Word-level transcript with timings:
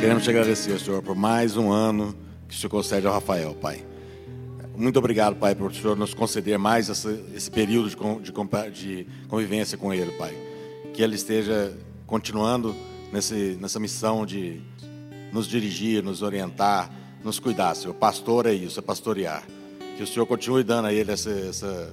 Queremos 0.00 0.22
te 0.22 0.30
agradecer, 0.30 0.78
Senhor, 0.78 1.02
por 1.02 1.16
mais 1.16 1.56
um 1.56 1.72
ano 1.72 2.14
que 2.48 2.54
o 2.54 2.56
Senhor 2.56 2.70
concede 2.70 3.04
ao 3.08 3.12
Rafael, 3.12 3.52
Pai. 3.52 3.84
Muito 4.76 4.96
obrigado, 4.96 5.34
Pai, 5.34 5.56
por 5.56 5.72
o 5.72 5.74
Senhor 5.74 5.96
nos 5.96 6.14
conceder 6.14 6.56
mais 6.56 6.88
esse, 6.88 7.20
esse 7.34 7.50
período 7.50 7.90
de, 7.90 7.96
de, 7.96 8.70
de, 8.70 9.06
convivência 9.26 9.76
com 9.76 9.92
Ele, 9.92 10.12
Pai. 10.12 10.32
Que 10.94 11.02
Ele 11.02 11.16
esteja 11.16 11.76
continuando 12.06 12.76
nesse, 13.12 13.58
nessa 13.60 13.80
missão 13.80 14.24
de 14.24 14.60
nos 15.32 15.48
dirigir, 15.48 16.00
nos 16.00 16.22
orientar, 16.22 16.92
nos 17.24 17.40
cuidar, 17.40 17.74
Senhor. 17.74 17.92
Pastor 17.92 18.46
é 18.46 18.52
isso, 18.52 18.78
é 18.78 18.82
pastorear. 18.82 19.42
Que 19.96 20.04
o 20.04 20.06
Senhor 20.06 20.26
continue 20.26 20.62
dando 20.62 20.86
a 20.86 20.92
Ele 20.92 21.10
essa, 21.10 21.28
essa 21.28 21.92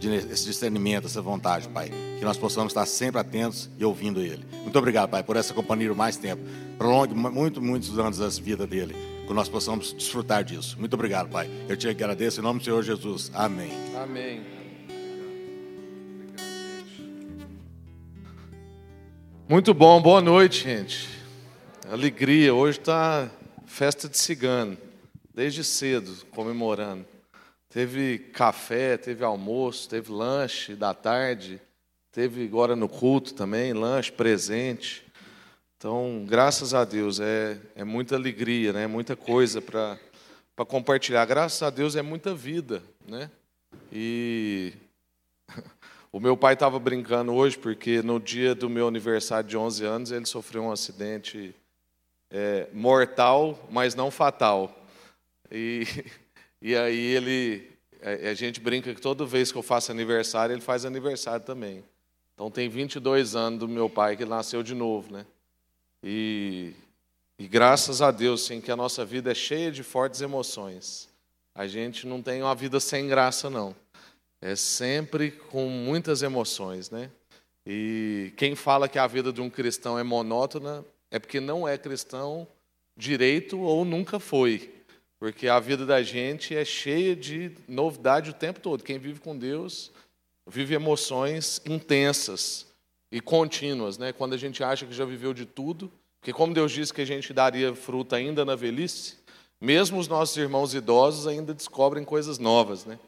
esse 0.00 0.46
discernimento, 0.46 1.06
essa 1.06 1.20
vontade, 1.20 1.68
Pai. 1.68 1.90
Que 2.18 2.24
nós 2.24 2.38
possamos 2.38 2.70
estar 2.70 2.86
sempre 2.86 3.20
atentos 3.20 3.68
e 3.78 3.84
ouvindo 3.84 4.20
Ele. 4.20 4.44
Muito 4.62 4.78
obrigado, 4.78 5.10
Pai, 5.10 5.22
por 5.22 5.36
essa 5.36 5.52
companhia 5.52 5.92
mais 5.94 6.16
tempo. 6.16 6.42
Prolongue 6.78 7.14
muito, 7.14 7.62
muitos 7.62 7.98
anos 7.98 8.18
da 8.18 8.28
vida 8.28 8.66
dele. 8.66 8.94
Que 9.26 9.32
nós 9.32 9.48
possamos 9.48 9.92
desfrutar 9.92 10.44
disso. 10.44 10.78
Muito 10.78 10.94
obrigado, 10.94 11.28
Pai. 11.30 11.50
Eu 11.68 11.76
te 11.76 11.88
agradeço 11.88 12.40
em 12.40 12.42
nome 12.42 12.60
do 12.60 12.64
Senhor 12.64 12.82
Jesus. 12.82 13.30
Amém. 13.34 13.70
Amém. 13.96 14.56
Muito 19.48 19.72
bom, 19.72 20.02
boa 20.02 20.20
noite, 20.20 20.64
gente. 20.64 21.08
Alegria. 21.88 22.52
Hoje 22.52 22.78
está 22.78 23.30
festa 23.64 24.08
de 24.08 24.18
cigano, 24.18 24.76
desde 25.32 25.64
cedo, 25.64 26.12
comemorando. 26.30 27.06
Teve 27.70 28.18
café, 28.18 28.96
teve 28.96 29.24
almoço, 29.24 29.88
teve 29.88 30.10
lanche 30.10 30.74
da 30.74 30.92
tarde, 30.92 31.60
teve 32.12 32.44
agora 32.44 32.74
no 32.74 32.88
culto 32.88 33.34
também, 33.34 33.72
lanche, 33.72 34.10
presente. 34.10 35.05
Então, 35.76 36.24
graças 36.26 36.74
a 36.74 36.84
Deus, 36.84 37.20
é, 37.20 37.58
é 37.74 37.84
muita 37.84 38.16
alegria, 38.16 38.72
né? 38.72 38.86
muita 38.86 39.14
coisa 39.14 39.60
para 39.60 39.98
compartilhar. 40.66 41.24
Graças 41.26 41.62
a 41.62 41.70
Deus 41.70 41.96
é 41.96 42.02
muita 42.02 42.34
vida. 42.34 42.82
Né? 43.06 43.30
E 43.92 44.72
o 46.10 46.18
meu 46.18 46.36
pai 46.36 46.54
estava 46.54 46.78
brincando 46.78 47.34
hoje, 47.34 47.58
porque 47.58 48.02
no 48.02 48.18
dia 48.18 48.54
do 48.54 48.70
meu 48.70 48.88
aniversário 48.88 49.48
de 49.48 49.56
11 49.56 49.84
anos, 49.84 50.12
ele 50.12 50.26
sofreu 50.26 50.62
um 50.62 50.72
acidente 50.72 51.54
é, 52.30 52.68
mortal, 52.72 53.58
mas 53.70 53.94
não 53.94 54.10
fatal. 54.10 54.74
E 55.50 55.86
E 56.60 56.74
aí 56.74 56.98
ele, 57.14 57.70
a 58.28 58.34
gente 58.34 58.60
brinca 58.60 58.92
que 58.94 59.00
toda 59.00 59.24
vez 59.24 59.52
que 59.52 59.58
eu 59.58 59.62
faço 59.62 59.92
aniversário, 59.92 60.54
ele 60.54 60.60
faz 60.60 60.84
aniversário 60.84 61.44
também. 61.44 61.84
Então 62.34 62.50
tem 62.50 62.68
22 62.68 63.36
anos 63.36 63.60
do 63.60 63.68
meu 63.68 63.88
pai 63.88 64.16
que 64.16 64.24
nasceu 64.24 64.62
de 64.62 64.74
novo, 64.74 65.12
né? 65.12 65.26
E, 66.08 66.72
e 67.36 67.48
graças 67.48 68.00
a 68.00 68.12
Deus, 68.12 68.46
sim, 68.46 68.60
que 68.60 68.70
a 68.70 68.76
nossa 68.76 69.04
vida 69.04 69.32
é 69.32 69.34
cheia 69.34 69.72
de 69.72 69.82
fortes 69.82 70.20
emoções. 70.20 71.08
A 71.52 71.66
gente 71.66 72.06
não 72.06 72.22
tem 72.22 72.44
uma 72.44 72.54
vida 72.54 72.78
sem 72.78 73.08
graça, 73.08 73.50
não. 73.50 73.74
É 74.40 74.54
sempre 74.54 75.32
com 75.32 75.68
muitas 75.68 76.22
emoções, 76.22 76.90
né? 76.90 77.10
E 77.66 78.32
quem 78.36 78.54
fala 78.54 78.88
que 78.88 79.00
a 79.00 79.06
vida 79.08 79.32
de 79.32 79.40
um 79.40 79.50
cristão 79.50 79.98
é 79.98 80.04
monótona 80.04 80.84
é 81.10 81.18
porque 81.18 81.40
não 81.40 81.66
é 81.66 81.76
cristão 81.76 82.46
direito 82.96 83.58
ou 83.58 83.84
nunca 83.84 84.20
foi. 84.20 84.72
Porque 85.18 85.48
a 85.48 85.58
vida 85.58 85.84
da 85.84 86.04
gente 86.04 86.54
é 86.54 86.64
cheia 86.64 87.16
de 87.16 87.50
novidade 87.66 88.30
o 88.30 88.34
tempo 88.34 88.60
todo. 88.60 88.84
Quem 88.84 88.96
vive 88.96 89.18
com 89.18 89.36
Deus 89.36 89.90
vive 90.46 90.72
emoções 90.72 91.60
intensas 91.66 92.64
e 93.16 93.20
contínuas, 93.20 93.96
né? 93.96 94.12
Quando 94.12 94.34
a 94.34 94.36
gente 94.36 94.62
acha 94.62 94.84
que 94.84 94.92
já 94.92 95.06
viveu 95.06 95.32
de 95.32 95.46
tudo, 95.46 95.90
porque 96.20 96.34
como 96.34 96.52
Deus 96.52 96.70
disse 96.70 96.92
que 96.92 97.00
a 97.00 97.06
gente 97.06 97.32
daria 97.32 97.74
fruta 97.74 98.16
ainda 98.16 98.44
na 98.44 98.54
velhice, 98.54 99.14
mesmo 99.58 99.98
os 99.98 100.06
nossos 100.06 100.36
irmãos 100.36 100.74
idosos 100.74 101.26
ainda 101.26 101.54
descobrem 101.54 102.04
coisas 102.04 102.38
novas, 102.38 102.84
né? 102.84 102.98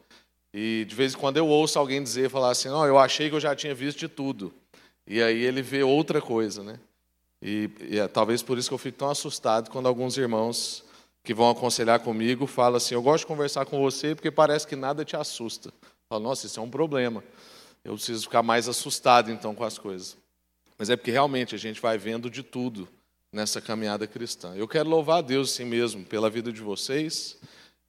E 0.51 0.83
de 0.89 0.95
vez 0.95 1.13
em 1.13 1.17
quando 1.17 1.37
eu 1.37 1.47
ouço 1.47 1.77
alguém 1.77 2.01
dizer, 2.01 2.27
falar 2.27 2.49
assim, 2.49 2.69
não, 2.69 2.87
eu 2.87 2.97
achei 2.97 3.29
que 3.29 3.35
eu 3.35 3.39
já 3.39 3.55
tinha 3.55 3.75
visto 3.75 3.99
de 3.99 4.07
tudo. 4.07 4.51
E 5.05 5.21
aí 5.21 5.43
ele 5.43 5.61
vê 5.61 5.83
outra 5.83 6.19
coisa, 6.19 6.63
né? 6.63 6.79
E, 7.39 7.69
e 7.81 7.99
é 7.99 8.07
talvez 8.07 8.41
por 8.41 8.57
isso 8.57 8.67
que 8.67 8.73
eu 8.73 8.79
fico 8.79 8.97
tão 8.97 9.11
assustado 9.11 9.69
quando 9.69 9.87
alguns 9.87 10.17
irmãos 10.17 10.83
que 11.23 11.35
vão 11.35 11.51
aconselhar 11.51 11.99
comigo 11.99 12.47
falam 12.47 12.77
assim: 12.77 12.95
Eu 12.95 13.03
gosto 13.03 13.25
de 13.25 13.27
conversar 13.27 13.67
com 13.67 13.79
você 13.79 14.15
porque 14.15 14.31
parece 14.31 14.65
que 14.65 14.75
nada 14.75 15.05
te 15.05 15.15
assusta. 15.15 15.69
Eu 15.69 16.15
falo, 16.15 16.23
nossa, 16.23 16.47
isso 16.47 16.59
é 16.59 16.63
um 16.63 16.69
problema. 16.69 17.23
Eu 17.83 17.93
preciso 17.93 18.23
ficar 18.23 18.43
mais 18.43 18.67
assustado 18.67 19.31
então 19.31 19.55
com 19.55 19.63
as 19.63 19.77
coisas. 19.77 20.17
Mas 20.77 20.89
é 20.89 20.95
porque 20.95 21.11
realmente 21.11 21.55
a 21.55 21.57
gente 21.57 21.81
vai 21.81 21.97
vendo 21.97 22.29
de 22.29 22.43
tudo 22.43 22.87
nessa 23.31 23.61
caminhada 23.61 24.07
cristã. 24.07 24.55
Eu 24.55 24.67
quero 24.67 24.89
louvar 24.89 25.19
a 25.19 25.21
Deus 25.21 25.53
assim 25.53 25.65
mesmo 25.65 26.05
pela 26.05 26.29
vida 26.29 26.51
de 26.51 26.61
vocês. 26.61 27.37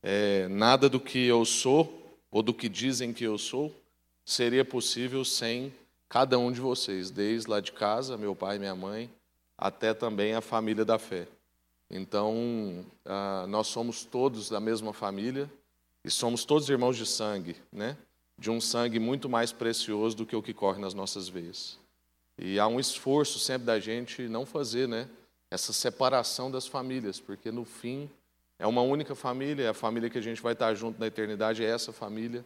É, 0.02 0.48
nada 0.48 0.88
do 0.88 0.98
que 0.98 1.26
eu 1.26 1.44
sou 1.44 2.18
ou 2.30 2.42
do 2.42 2.54
que 2.54 2.68
dizem 2.68 3.12
que 3.12 3.24
eu 3.24 3.36
sou 3.36 3.74
seria 4.24 4.64
possível 4.64 5.24
sem 5.24 5.72
cada 6.08 6.38
um 6.38 6.50
de 6.50 6.60
vocês, 6.60 7.10
desde 7.10 7.48
lá 7.48 7.60
de 7.60 7.72
casa, 7.72 8.16
meu 8.16 8.34
pai 8.34 8.56
e 8.56 8.58
minha 8.58 8.74
mãe, 8.74 9.10
até 9.56 9.94
também 9.94 10.34
a 10.34 10.40
família 10.40 10.84
da 10.84 10.98
fé. 10.98 11.26
Então, 11.90 12.84
ah, 13.04 13.46
nós 13.48 13.66
somos 13.66 14.04
todos 14.04 14.48
da 14.48 14.60
mesma 14.60 14.92
família 14.92 15.50
e 16.04 16.10
somos 16.10 16.44
todos 16.44 16.68
irmãos 16.68 16.96
de 16.96 17.06
sangue, 17.06 17.56
né? 17.72 17.96
De 18.40 18.50
um 18.50 18.60
sangue 18.60 18.98
muito 18.98 19.28
mais 19.28 19.52
precioso 19.52 20.16
do 20.16 20.26
que 20.26 20.34
o 20.34 20.42
que 20.42 20.52
corre 20.52 20.80
nas 20.80 20.94
nossas 20.94 21.28
veias. 21.28 21.78
E 22.36 22.58
há 22.58 22.66
um 22.66 22.80
esforço 22.80 23.38
sempre 23.38 23.66
da 23.66 23.78
gente 23.78 24.22
não 24.22 24.44
fazer, 24.44 24.88
né? 24.88 25.08
Essa 25.48 25.72
separação 25.72 26.50
das 26.50 26.66
famílias, 26.66 27.20
porque 27.20 27.52
no 27.52 27.64
fim 27.64 28.10
é 28.58 28.66
uma 28.66 28.82
única 28.82 29.14
família, 29.14 29.64
é 29.64 29.68
a 29.68 29.74
família 29.74 30.10
que 30.10 30.18
a 30.18 30.22
gente 30.22 30.42
vai 30.42 30.54
estar 30.54 30.74
junto 30.74 30.98
na 30.98 31.06
eternidade, 31.06 31.64
é 31.64 31.68
essa 31.68 31.92
família 31.92 32.44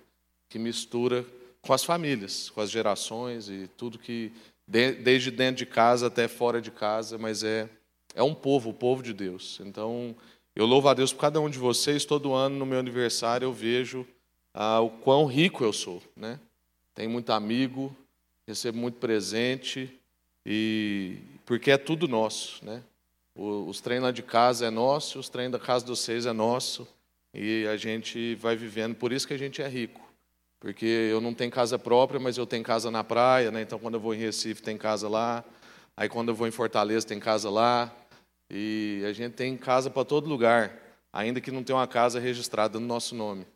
que 0.48 0.58
mistura 0.58 1.24
com 1.62 1.72
as 1.72 1.84
famílias, 1.84 2.50
com 2.50 2.60
as 2.60 2.70
gerações 2.70 3.48
e 3.48 3.70
tudo 3.76 3.98
que, 3.98 4.32
desde 4.66 5.30
dentro 5.30 5.56
de 5.56 5.66
casa 5.66 6.08
até 6.08 6.28
fora 6.28 6.60
de 6.60 6.70
casa, 6.70 7.16
mas 7.16 7.42
é 7.42 7.68
é 8.14 8.22
um 8.22 8.34
povo, 8.34 8.70
o 8.70 8.74
povo 8.74 9.02
de 9.02 9.12
Deus. 9.12 9.60
Então, 9.64 10.14
eu 10.54 10.64
louvo 10.64 10.88
a 10.88 10.94
Deus 10.94 11.12
por 11.12 11.20
cada 11.20 11.40
um 11.40 11.50
de 11.50 11.58
vocês. 11.58 12.04
Todo 12.04 12.32
ano, 12.32 12.56
no 12.56 12.64
meu 12.64 12.78
aniversário, 12.78 13.46
eu 13.46 13.52
vejo 13.52 14.06
ah, 14.54 14.80
o 14.80 14.88
quão 14.88 15.26
rico 15.26 15.64
eu 15.64 15.72
sou. 15.72 16.00
Né? 16.16 16.38
Tenho 16.94 17.10
muito 17.10 17.30
amigo, 17.32 17.94
recebo 18.46 18.78
muito 18.78 18.98
presente, 18.98 19.90
e 20.46 21.18
porque 21.44 21.72
é 21.72 21.76
tudo 21.76 22.06
nosso. 22.06 22.64
Né? 22.64 22.82
Os 23.34 23.80
treinos 23.80 24.04
lá 24.04 24.12
de 24.12 24.22
casa 24.22 24.66
é 24.66 24.70
nosso, 24.70 25.18
os 25.18 25.28
treinos 25.28 25.58
da 25.58 25.64
casa 25.64 25.84
dos 25.84 25.98
seis 25.98 26.24
é 26.24 26.32
nosso, 26.32 26.86
e 27.34 27.66
a 27.66 27.76
gente 27.76 28.36
vai 28.36 28.54
vivendo. 28.54 28.94
Por 28.94 29.12
isso 29.12 29.26
que 29.26 29.34
a 29.34 29.38
gente 29.38 29.60
é 29.60 29.68
rico. 29.68 30.00
Porque 30.60 30.86
eu 30.86 31.20
não 31.20 31.34
tenho 31.34 31.50
casa 31.50 31.78
própria, 31.78 32.20
mas 32.20 32.38
eu 32.38 32.46
tenho 32.46 32.62
casa 32.62 32.90
na 32.90 33.02
praia, 33.04 33.50
né? 33.50 33.60
então 33.60 33.78
quando 33.78 33.94
eu 33.94 34.00
vou 34.00 34.14
em 34.14 34.18
Recife 34.18 34.62
tem 34.62 34.78
casa 34.78 35.08
lá, 35.08 35.44
aí 35.94 36.08
quando 36.08 36.30
eu 36.30 36.34
vou 36.34 36.46
em 36.46 36.52
Fortaleza 36.52 37.06
tem 37.06 37.20
casa 37.20 37.50
lá, 37.50 37.94
e 38.48 39.02
a 39.06 39.12
gente 39.12 39.32
tem 39.32 39.56
casa 39.56 39.90
para 39.90 40.04
todo 40.04 40.28
lugar, 40.28 40.72
ainda 41.12 41.40
que 41.40 41.50
não 41.50 41.62
tenha 41.62 41.76
uma 41.76 41.86
casa 41.86 42.18
registrada 42.18 42.78
no 42.80 42.86
nosso 42.86 43.14
nome. 43.14 43.46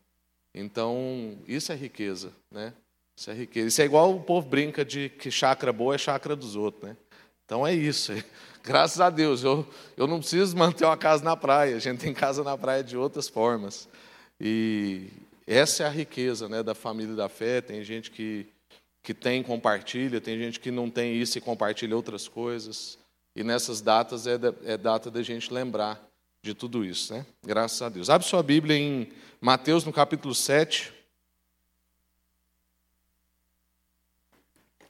Então, 0.58 1.38
isso 1.46 1.70
é 1.70 1.74
riqueza, 1.76 2.32
né? 2.50 2.72
Isso 3.16 3.30
é 3.30 3.34
riqueza. 3.34 3.68
Isso 3.68 3.82
é 3.82 3.84
igual 3.84 4.14
o 4.14 4.20
povo 4.20 4.48
brinca 4.48 4.84
de 4.84 5.08
que 5.08 5.30
chácara 5.30 5.72
boa 5.72 5.94
é 5.94 5.98
chácara 5.98 6.34
dos 6.34 6.56
outros, 6.56 6.82
né? 6.82 6.96
Então 7.44 7.66
é 7.66 7.72
isso. 7.72 8.12
Graças 8.62 9.00
a 9.00 9.08
Deus, 9.08 9.42
eu, 9.42 9.66
eu 9.96 10.06
não 10.06 10.18
preciso 10.18 10.56
manter 10.56 10.84
uma 10.84 10.96
casa 10.96 11.24
na 11.24 11.36
praia. 11.36 11.76
A 11.76 11.78
gente 11.78 12.00
tem 12.00 12.12
casa 12.12 12.42
na 12.42 12.58
praia 12.58 12.82
de 12.82 12.96
outras 12.96 13.28
formas. 13.28 13.88
E 14.40 15.08
essa 15.46 15.84
é 15.84 15.86
a 15.86 15.90
riqueza 15.90 16.48
né, 16.48 16.62
da 16.62 16.74
família 16.74 17.14
da 17.14 17.28
fé. 17.28 17.60
Tem 17.60 17.82
gente 17.82 18.10
que, 18.10 18.46
que 19.02 19.14
tem 19.14 19.42
compartilha, 19.42 20.20
tem 20.20 20.38
gente 20.38 20.60
que 20.60 20.70
não 20.70 20.90
tem 20.90 21.16
isso 21.16 21.38
e 21.38 21.40
compartilha 21.40 21.96
outras 21.96 22.28
coisas. 22.28 22.98
E 23.34 23.44
nessas 23.44 23.80
datas 23.80 24.26
é, 24.26 24.36
da, 24.36 24.52
é 24.64 24.76
data 24.76 25.10
da 25.10 25.22
gente 25.22 25.52
lembrar 25.52 26.07
de 26.42 26.54
tudo 26.54 26.84
isso, 26.84 27.12
né? 27.12 27.26
Graças 27.44 27.80
a 27.82 27.88
Deus. 27.88 28.10
Abre 28.10 28.26
sua 28.26 28.42
Bíblia 28.42 28.76
em 28.76 29.12
Mateus, 29.40 29.84
no 29.84 29.92
capítulo 29.92 30.34
7. 30.34 30.92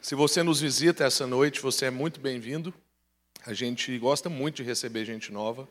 Se 0.01 0.15
você 0.15 0.43
nos 0.43 0.61
visita 0.61 1.05
essa 1.05 1.27
noite, 1.27 1.61
você 1.61 1.87
é 1.87 1.91
muito 1.91 2.21
bem-vindo. 2.21 2.73
A 3.45 3.53
gente 3.53 3.97
gosta 3.99 4.29
muito 4.29 4.57
de 4.57 4.63
receber 4.63 5.05
gente 5.05 5.33
nova. 5.33 5.69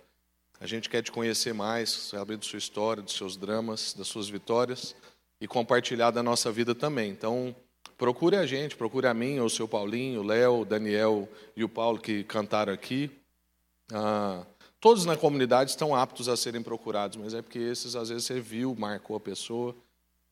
A 0.59 0.65
gente 0.65 0.89
quer 0.89 1.01
te 1.01 1.11
conhecer 1.11 1.53
mais, 1.53 1.89
saber 1.89 2.37
da 2.37 2.43
sua 2.43 2.57
história, 2.57 3.03
dos 3.03 3.15
seus 3.15 3.37
dramas, 3.37 3.93
das 3.93 4.07
suas 4.07 4.27
vitórias 4.27 4.95
e 5.39 5.47
compartilhar 5.47 6.11
da 6.11 6.23
nossa 6.23 6.51
vida 6.51 6.73
também. 6.73 7.11
Então, 7.11 7.55
Procure 7.97 8.35
a 8.35 8.45
gente, 8.45 8.75
procure 8.75 9.07
a 9.07 9.13
mim, 9.13 9.39
ou 9.39 9.47
o 9.47 9.49
seu 9.49 9.67
Paulinho, 9.67 10.21
o 10.21 10.23
Léo, 10.23 10.61
o 10.61 10.65
Daniel 10.65 11.27
e 11.55 11.63
o 11.63 11.69
Paulo 11.69 11.99
que 11.99 12.23
cantaram 12.23 12.71
aqui. 12.71 13.09
Ah, 13.91 14.45
todos 14.79 15.05
na 15.05 15.17
comunidade 15.17 15.71
estão 15.71 15.95
aptos 15.95 16.29
a 16.29 16.37
serem 16.37 16.61
procurados, 16.61 17.17
mas 17.17 17.33
é 17.33 17.41
porque 17.41 17.59
esses 17.59 17.95
às 17.95 18.09
vezes 18.09 18.25
você 18.25 18.39
viu, 18.39 18.75
marcou 18.77 19.15
a 19.15 19.19
pessoa. 19.19 19.75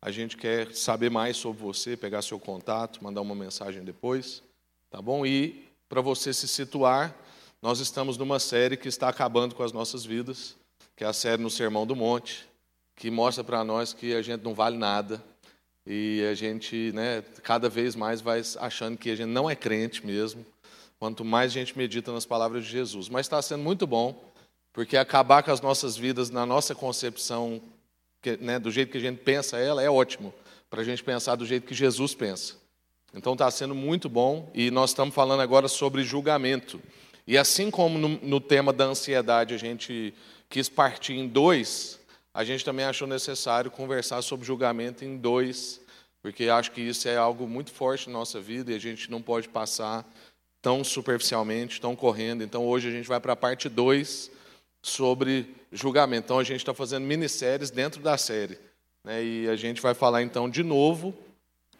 A 0.02 0.12
gente 0.12 0.38
quer 0.38 0.74
saber 0.74 1.10
mais 1.10 1.38
sobre 1.38 1.62
você, 1.62 1.98
pegar 1.98 2.22
seu 2.22 2.40
contato, 2.40 3.04
mandar 3.04 3.22
uma 3.22 3.34
mensagem 3.34 3.84
depois, 3.84 4.44
tá 4.90 5.02
bom? 5.02 5.26
E 5.26 5.68
para 5.90 6.02
você 6.02 6.34
se 6.34 6.48
situar, 6.48 7.16
nós 7.62 7.80
estamos 7.80 8.18
numa 8.18 8.40
série 8.40 8.78
que 8.78 8.88
está 8.88 9.10
acabando 9.10 9.56
com 9.56 9.64
as 9.64 9.72
nossas 9.72 10.06
vidas, 10.06 10.56
que 10.96 11.04
é 11.04 11.08
a 11.08 11.14
série 11.14 11.42
No 11.42 11.50
Sermão 11.50 11.88
do 11.88 11.96
Monte, 11.96 12.48
que 12.96 13.10
mostra 13.10 13.44
para 13.44 13.64
nós 13.64 13.94
que 13.94 14.14
a 14.14 14.22
gente 14.22 14.44
não 14.44 14.54
vale 14.54 14.78
nada 14.78 15.24
e 15.86 16.26
a 16.30 16.34
gente, 16.34 16.92
né, 16.94 17.24
cada 17.44 17.70
vez 17.70 17.96
mais 17.96 18.22
vai 18.22 18.42
achando 18.60 18.98
que 18.98 19.10
a 19.12 19.16
gente 19.16 19.30
não 19.30 19.50
é 19.50 19.56
crente 19.56 20.06
mesmo, 20.06 20.46
quanto 20.98 21.24
mais 21.24 21.52
a 21.52 21.54
gente 21.54 21.78
medita 21.78 22.12
nas 22.12 22.26
palavras 22.26 22.66
de 22.66 22.72
Jesus. 22.72 23.08
Mas 23.10 23.26
está 23.26 23.42
sendo 23.42 23.64
muito 23.64 23.86
bom, 23.86 24.20
porque 24.76 24.98
acabar 24.98 25.42
com 25.42 25.52
as 25.52 25.62
nossas 25.62 25.96
vidas 25.96 26.30
na 26.30 26.46
nossa 26.46 26.76
concepção, 26.76 27.62
que, 28.22 28.36
né, 28.36 28.60
do 28.60 28.70
jeito 28.70 28.92
que 28.92 28.98
a 28.98 29.02
gente 29.02 29.20
pensa 29.20 29.58
ela, 29.58 29.82
é 29.82 29.90
ótimo, 29.90 30.34
para 30.70 30.82
a 30.82 30.84
gente 30.84 31.02
pensar 31.02 31.36
do 31.36 31.46
jeito 31.46 31.66
que 31.66 31.74
Jesus 31.74 32.14
pensa. 32.14 32.56
Então 33.14 33.32
está 33.32 33.50
sendo 33.50 33.74
muito 33.74 34.10
bom 34.10 34.52
e 34.54 34.70
nós 34.70 34.90
estamos 34.90 35.16
falando 35.16 35.40
agora 35.40 35.70
sobre 35.70 36.04
julgamento. 36.04 36.82
E 37.26 37.38
assim 37.38 37.72
como 37.72 37.98
no, 37.98 38.10
no, 38.22 38.42
tema 38.42 38.74
da 38.74 38.84
ansiedade 38.84 39.54
a 39.54 39.58
gente 39.58 40.14
quis 40.50 40.68
partir 40.68 41.14
em 41.14 41.26
dois, 41.26 41.98
a 42.34 42.44
gente 42.44 42.66
também 42.66 42.86
achou 42.86 43.08
necessário 43.08 43.72
conversar 43.72 44.22
sobre 44.24 44.46
julgamento 44.46 45.06
em 45.06 45.16
dois, 45.16 45.80
porque 46.22 46.50
acho 46.50 46.74
que 46.74 46.82
isso 46.82 47.08
é 47.08 47.16
algo 47.16 47.48
muito 47.48 47.72
forte 47.72 48.08
na 48.08 48.20
nossa 48.20 48.42
vida 48.42 48.74
e 48.74 48.76
a 48.76 48.80
gente 48.80 49.10
não 49.10 49.22
pode 49.22 49.48
passar 49.48 50.06
tão 50.62 50.84
superficialmente, 50.84 51.80
tão 51.80 51.96
correndo. 51.96 52.44
Então 52.44 52.68
hoje 52.68 52.90
a 52.90 52.92
gente 52.92 53.08
vai 53.08 53.22
para 53.22 53.32
a 53.32 53.38
parte 53.38 53.70
2 53.70 54.35
sobre 54.86 55.56
julgamento. 55.72 56.26
Então 56.26 56.40
a 56.40 56.44
gente 56.44 56.58
está 56.58 56.74
fazendo 56.74 57.06
minisséries 57.06 57.72
dentro 57.72 58.02
da 58.02 58.18
série. 58.18 58.58
Né? 59.04 59.24
E 59.24 59.50
a 59.50 59.56
gente 59.56 59.82
vai 59.82 59.96
falar 59.96 60.22
então 60.22 60.48
de 60.48 60.64
novo 60.64 61.14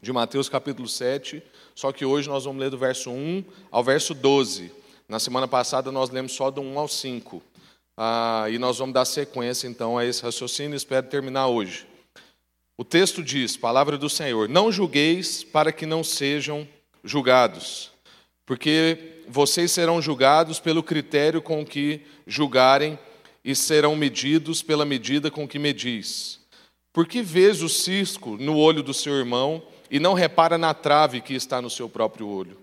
de 0.02 0.12
Mateus 0.12 0.50
capítulo 0.50 0.88
7, 0.88 1.42
só 1.74 1.92
que 1.92 2.04
hoje 2.04 2.28
nós 2.28 2.46
vamos 2.46 2.60
ler 2.60 2.70
do 2.70 2.78
verso 2.78 3.12
1 3.12 3.44
ao 3.72 3.84
verso 3.84 4.14
12. 4.14 4.72
Na 5.08 5.20
semana 5.20 5.48
passada 5.48 5.92
nós 5.92 6.10
lemos 6.10 6.34
só 6.34 6.50
do 6.50 6.62
1 6.62 6.80
ao 6.80 6.88
5. 6.88 7.42
Ah, 7.96 8.48
e 8.50 8.58
nós 8.58 8.80
vamos 8.80 8.94
dar 8.94 9.06
sequência 9.06 9.68
então 9.68 9.98
a 9.98 10.06
esse 10.06 10.24
raciocínio 10.24 10.76
espero 10.76 11.08
terminar 11.08 11.48
hoje. 11.48 11.88
O 12.76 12.84
texto 12.84 13.24
diz, 13.24 13.56
palavra 13.56 13.98
do 14.00 14.10
Senhor: 14.10 14.50
Não 14.50 14.72
julgueis 14.72 15.44
para 15.44 15.72
que 15.72 15.86
não 15.86 16.04
sejam 16.04 16.68
julgados, 17.04 17.92
porque 18.46 19.24
vocês 19.28 19.72
serão 19.72 20.02
julgados 20.02 20.60
pelo 20.60 20.84
critério 20.84 21.42
com 21.42 21.66
que 21.66 22.02
julgarem 22.28 22.98
e 23.44 23.56
serão 23.56 23.96
medidos 23.96 24.62
pela 24.62 24.86
medida 24.86 25.32
com 25.32 25.48
que 25.48 25.60
medis. 25.60 26.40
Por 26.94 27.08
que 27.08 27.22
vês 27.22 27.62
o 27.62 27.70
cisco 27.70 28.38
no 28.38 28.58
olho 28.58 28.82
do 28.82 28.94
seu 28.94 29.16
irmão 29.16 29.62
e 29.90 30.00
não 30.00 30.14
repara 30.14 30.58
na 30.58 30.74
trave 30.74 31.22
que 31.22 31.34
está 31.34 31.62
no 31.62 31.70
seu 31.70 31.90
próprio 31.90 32.28
olho? 32.28 32.58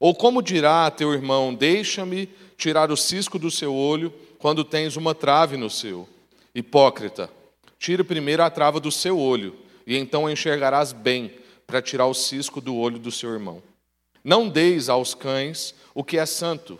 Ou 0.00 0.14
como 0.14 0.42
dirá 0.42 0.86
a 0.86 0.90
teu 0.90 1.12
irmão: 1.12 1.54
Deixa-me 1.54 2.28
tirar 2.56 2.90
o 2.90 2.96
cisco 2.96 3.38
do 3.38 3.50
seu 3.50 3.74
olho, 3.74 4.12
quando 4.38 4.64
tens 4.64 4.96
uma 4.96 5.14
trave 5.14 5.56
no 5.56 5.70
seu? 5.70 6.08
Hipócrita, 6.54 7.30
tira 7.78 8.02
primeiro 8.02 8.42
a 8.42 8.50
trava 8.50 8.80
do 8.80 8.90
seu 8.90 9.18
olho, 9.18 9.54
e 9.86 9.96
então 9.96 10.28
enxergarás 10.28 10.92
bem 10.92 11.32
para 11.66 11.82
tirar 11.82 12.06
o 12.06 12.14
cisco 12.14 12.60
do 12.60 12.74
olho 12.74 12.98
do 12.98 13.12
seu 13.12 13.32
irmão. 13.32 13.62
Não 14.28 14.46
deis 14.46 14.90
aos 14.90 15.14
cães 15.14 15.74
o 15.94 16.04
que 16.04 16.18
é 16.18 16.26
santo, 16.26 16.78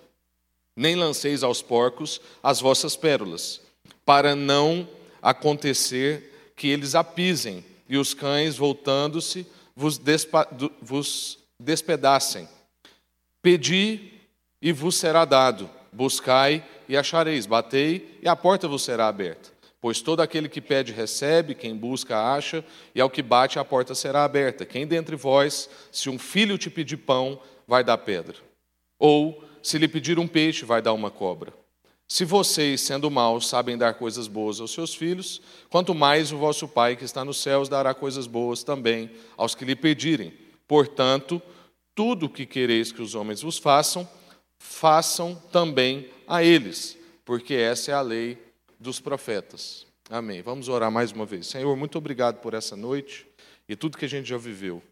nem 0.77 0.95
lanceis 0.95 1.43
aos 1.43 1.63
porcos 1.63 2.21
as 2.43 2.61
vossas 2.61 2.95
pérolas, 2.95 3.63
para 4.05 4.37
não 4.37 4.87
acontecer 5.23 6.53
que 6.55 6.69
eles 6.69 6.95
a 6.95 7.03
pisem, 7.03 7.65
e 7.89 7.97
os 7.97 8.13
cães, 8.13 8.59
voltando-se, 8.59 9.47
vos, 9.75 9.99
vos 10.83 11.39
despedacem. 11.59 12.47
Pedi 13.41 14.13
e 14.61 14.71
vos 14.71 14.97
será 14.97 15.25
dado, 15.25 15.71
buscai 15.91 16.63
e 16.87 16.99
achareis, 16.99 17.47
batei 17.47 18.19
e 18.23 18.29
a 18.29 18.37
porta 18.37 18.69
vos 18.69 18.83
será 18.83 19.09
aberta. 19.09 19.58
Pois 19.81 20.01
todo 20.01 20.21
aquele 20.21 20.49
que 20.49 20.61
pede 20.61 20.93
recebe, 20.93 21.55
quem 21.55 21.77
busca 21.77 22.19
acha, 22.19 22.65
e 22.95 23.01
ao 23.01 23.09
que 23.09 23.23
bate 23.23 23.59
a 23.59 23.65
porta 23.65 23.95
será 23.95 24.25
aberta. 24.25 24.67
Quem 24.67 24.87
dentre 24.87 25.15
vós, 25.15 25.71
se 25.93 26.11
um 26.11 26.19
filho 26.19 26.59
te 26.59 26.69
pedir 26.69 26.97
pão, 26.97 27.41
vai 27.67 27.85
dar 27.85 27.99
pedra? 27.99 28.37
Ou, 28.99 29.45
se 29.63 29.79
lhe 29.79 29.87
pedir 29.87 30.19
um 30.19 30.27
peixe, 30.27 30.65
vai 30.65 30.83
dar 30.83 30.93
uma 30.93 31.11
cobra? 31.11 31.53
Se 32.09 32.25
vocês, 32.25 32.81
sendo 32.81 33.11
maus, 33.11 33.49
sabem 33.49 33.77
dar 33.77 33.95
coisas 33.95 34.27
boas 34.27 34.61
aos 34.61 34.73
seus 34.73 34.95
filhos, 34.95 35.43
quanto 35.69 35.95
mais 35.95 36.33
o 36.33 36.39
vosso 36.39 36.67
Pai 36.67 36.97
que 36.97 37.05
está 37.05 37.23
nos 37.25 37.37
céus 37.37 37.69
dará 37.69 37.93
coisas 37.93 38.27
boas 38.27 38.65
também 38.65 39.11
aos 39.37 39.55
que 39.55 39.65
lhe 39.65 39.77
pedirem. 39.77 40.33
Portanto, 40.67 41.41
tudo 41.95 42.27
o 42.27 42.31
que 42.31 42.47
quereis 42.47 42.91
que 42.91 43.03
os 43.03 43.15
homens 43.15 43.43
vos 43.43 43.59
façam, 43.59 44.09
façam 44.59 45.35
também 45.53 46.09
a 46.27 46.43
eles, 46.43 46.97
porque 47.27 47.55
essa 47.55 47.91
é 47.91 47.95
a 47.95 48.01
lei 48.01 48.48
dos 48.79 49.01
profetas. 49.01 49.87
Amém. 50.11 50.41
Vamos 50.41 50.69
orar 50.69 50.91
mais 50.91 51.13
uma 51.13 51.27
vez. 51.27 51.47
Senhor, 51.47 51.77
muito 51.77 51.99
obrigado 51.99 52.41
por 52.41 52.55
essa 52.55 52.77
noite 52.77 53.27
e 53.69 53.77
tudo 53.77 53.99
que 53.99 54.05
a 54.05 54.09
gente 54.09 54.29
já 54.29 54.39
viveu. 54.39 54.83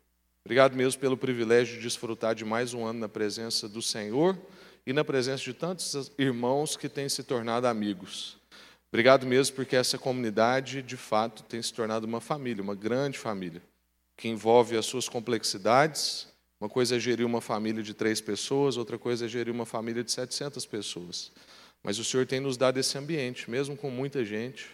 Obrigado 0.44 0.76
mesmo 0.76 1.00
pelo 1.00 1.16
privilégio 1.16 1.76
de 1.76 1.82
desfrutar 1.82 2.34
de 2.34 2.44
mais 2.44 2.74
um 2.74 2.84
ano 2.84 3.00
na 3.00 3.08
presença 3.08 3.68
do 3.68 3.82
Senhor 3.82 4.38
e 4.86 4.92
na 4.92 5.04
presença 5.04 5.42
de 5.42 5.52
tantos 5.52 6.12
irmãos 6.18 6.76
que 6.76 6.88
têm 6.88 7.08
se 7.08 7.22
tornado 7.24 7.66
amigos. 7.66 8.36
Obrigado 8.88 9.26
mesmo 9.26 9.56
porque 9.56 9.74
essa 9.74 9.98
comunidade, 9.98 10.82
de 10.82 10.96
fato, 10.96 11.42
tem 11.42 11.60
se 11.60 11.72
tornado 11.72 12.06
uma 12.06 12.20
família, 12.20 12.62
uma 12.62 12.74
grande 12.74 13.18
família, 13.18 13.60
que 14.16 14.28
envolve 14.28 14.76
as 14.76 14.86
suas 14.86 15.08
complexidades, 15.08 16.28
uma 16.60 16.70
coisa 16.70 16.96
é 16.96 16.98
gerir 16.98 17.26
uma 17.26 17.40
família 17.40 17.82
de 17.82 17.92
três 17.92 18.20
pessoas, 18.20 18.76
outra 18.76 18.96
coisa 18.96 19.26
é 19.26 19.28
gerir 19.28 19.52
uma 19.52 19.66
família 19.66 20.02
de 20.02 20.12
700 20.12 20.64
pessoas. 20.64 21.32
Mas 21.86 22.00
o 22.00 22.04
Senhor 22.04 22.26
tem 22.26 22.40
nos 22.40 22.56
dado 22.56 22.80
esse 22.80 22.98
ambiente, 22.98 23.48
mesmo 23.48 23.76
com 23.76 23.88
muita 23.92 24.24
gente, 24.24 24.66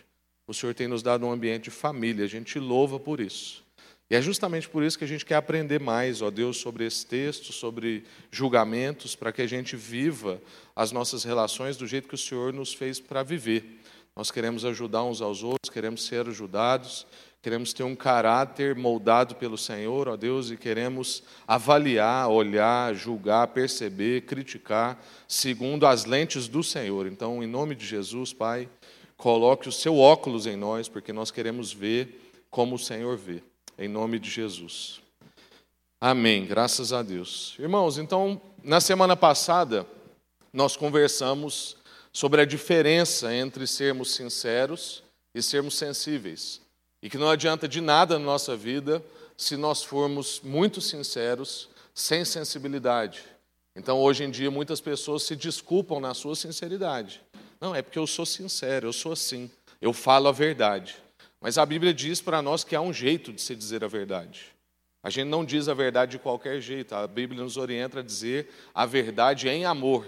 o 0.46 0.54
Senhor 0.54 0.74
tem 0.74 0.88
nos 0.88 1.02
dado 1.02 1.26
um 1.26 1.30
ambiente 1.30 1.64
de 1.64 1.70
família, 1.70 2.24
a 2.24 2.28
gente 2.28 2.58
louva 2.58 2.98
por 2.98 3.20
isso. 3.20 3.62
E 4.08 4.14
é 4.14 4.22
justamente 4.22 4.66
por 4.66 4.82
isso 4.82 4.96
que 4.96 5.04
a 5.04 5.06
gente 5.06 5.22
quer 5.22 5.34
aprender 5.34 5.78
mais, 5.78 6.22
ó 6.22 6.30
Deus, 6.30 6.56
sobre 6.56 6.86
esse 6.86 7.04
texto, 7.04 7.52
sobre 7.52 8.04
julgamentos, 8.30 9.14
para 9.14 9.30
que 9.30 9.42
a 9.42 9.46
gente 9.46 9.76
viva 9.76 10.40
as 10.74 10.90
nossas 10.90 11.22
relações 11.22 11.76
do 11.76 11.86
jeito 11.86 12.08
que 12.08 12.14
o 12.14 12.18
Senhor 12.18 12.50
nos 12.50 12.72
fez 12.72 12.98
para 12.98 13.22
viver. 13.22 13.82
Nós 14.16 14.30
queremos 14.30 14.64
ajudar 14.64 15.04
uns 15.04 15.20
aos 15.20 15.42
outros, 15.42 15.70
queremos 15.70 16.06
ser 16.06 16.26
ajudados, 16.26 17.06
Queremos 17.42 17.72
ter 17.72 17.82
um 17.82 17.96
caráter 17.96 18.76
moldado 18.76 19.34
pelo 19.34 19.58
Senhor, 19.58 20.06
ó 20.06 20.16
Deus, 20.16 20.52
e 20.52 20.56
queremos 20.56 21.24
avaliar, 21.44 22.30
olhar, 22.30 22.94
julgar, 22.94 23.48
perceber, 23.48 24.22
criticar, 24.22 25.04
segundo 25.26 25.84
as 25.84 26.04
lentes 26.04 26.46
do 26.46 26.62
Senhor. 26.62 27.04
Então, 27.04 27.42
em 27.42 27.48
nome 27.48 27.74
de 27.74 27.84
Jesus, 27.84 28.32
Pai, 28.32 28.68
coloque 29.16 29.68
o 29.68 29.72
seu 29.72 29.98
óculos 29.98 30.46
em 30.46 30.54
nós, 30.54 30.88
porque 30.88 31.12
nós 31.12 31.32
queremos 31.32 31.72
ver 31.72 32.30
como 32.48 32.76
o 32.76 32.78
Senhor 32.78 33.16
vê. 33.16 33.42
Em 33.76 33.88
nome 33.88 34.20
de 34.20 34.30
Jesus. 34.30 35.00
Amém. 36.00 36.46
Graças 36.46 36.92
a 36.92 37.02
Deus. 37.02 37.56
Irmãos, 37.58 37.98
então, 37.98 38.40
na 38.62 38.80
semana 38.80 39.16
passada, 39.16 39.84
nós 40.52 40.76
conversamos 40.76 41.76
sobre 42.12 42.40
a 42.40 42.44
diferença 42.44 43.34
entre 43.34 43.66
sermos 43.66 44.14
sinceros 44.14 45.02
e 45.34 45.42
sermos 45.42 45.74
sensíveis. 45.74 46.61
E 47.02 47.10
que 47.10 47.18
não 47.18 47.28
adianta 47.28 47.66
de 47.66 47.80
nada 47.80 48.18
na 48.18 48.24
nossa 48.24 48.56
vida 48.56 49.04
se 49.36 49.56
nós 49.56 49.82
formos 49.82 50.40
muito 50.42 50.80
sinceros, 50.80 51.68
sem 51.92 52.24
sensibilidade. 52.24 53.24
Então, 53.74 53.98
hoje 53.98 54.24
em 54.24 54.30
dia, 54.30 54.50
muitas 54.50 54.80
pessoas 54.80 55.22
se 55.22 55.34
desculpam 55.34 55.98
na 55.98 56.14
sua 56.14 56.36
sinceridade. 56.36 57.20
Não, 57.60 57.74
é 57.74 57.82
porque 57.82 57.98
eu 57.98 58.06
sou 58.06 58.26
sincero, 58.26 58.86
eu 58.86 58.92
sou 58.92 59.12
assim, 59.12 59.50
eu 59.80 59.92
falo 59.92 60.28
a 60.28 60.32
verdade. 60.32 60.96
Mas 61.40 61.58
a 61.58 61.66
Bíblia 61.66 61.92
diz 61.92 62.20
para 62.20 62.42
nós 62.42 62.62
que 62.62 62.76
há 62.76 62.80
um 62.80 62.92
jeito 62.92 63.32
de 63.32 63.40
se 63.40 63.56
dizer 63.56 63.82
a 63.82 63.88
verdade. 63.88 64.46
A 65.02 65.10
gente 65.10 65.28
não 65.28 65.44
diz 65.44 65.68
a 65.68 65.74
verdade 65.74 66.12
de 66.12 66.18
qualquer 66.18 66.60
jeito, 66.60 66.94
a 66.94 67.06
Bíblia 67.06 67.42
nos 67.42 67.56
orienta 67.56 68.00
a 68.00 68.02
dizer 68.02 68.48
a 68.72 68.86
verdade 68.86 69.48
em 69.48 69.64
amor. 69.64 70.06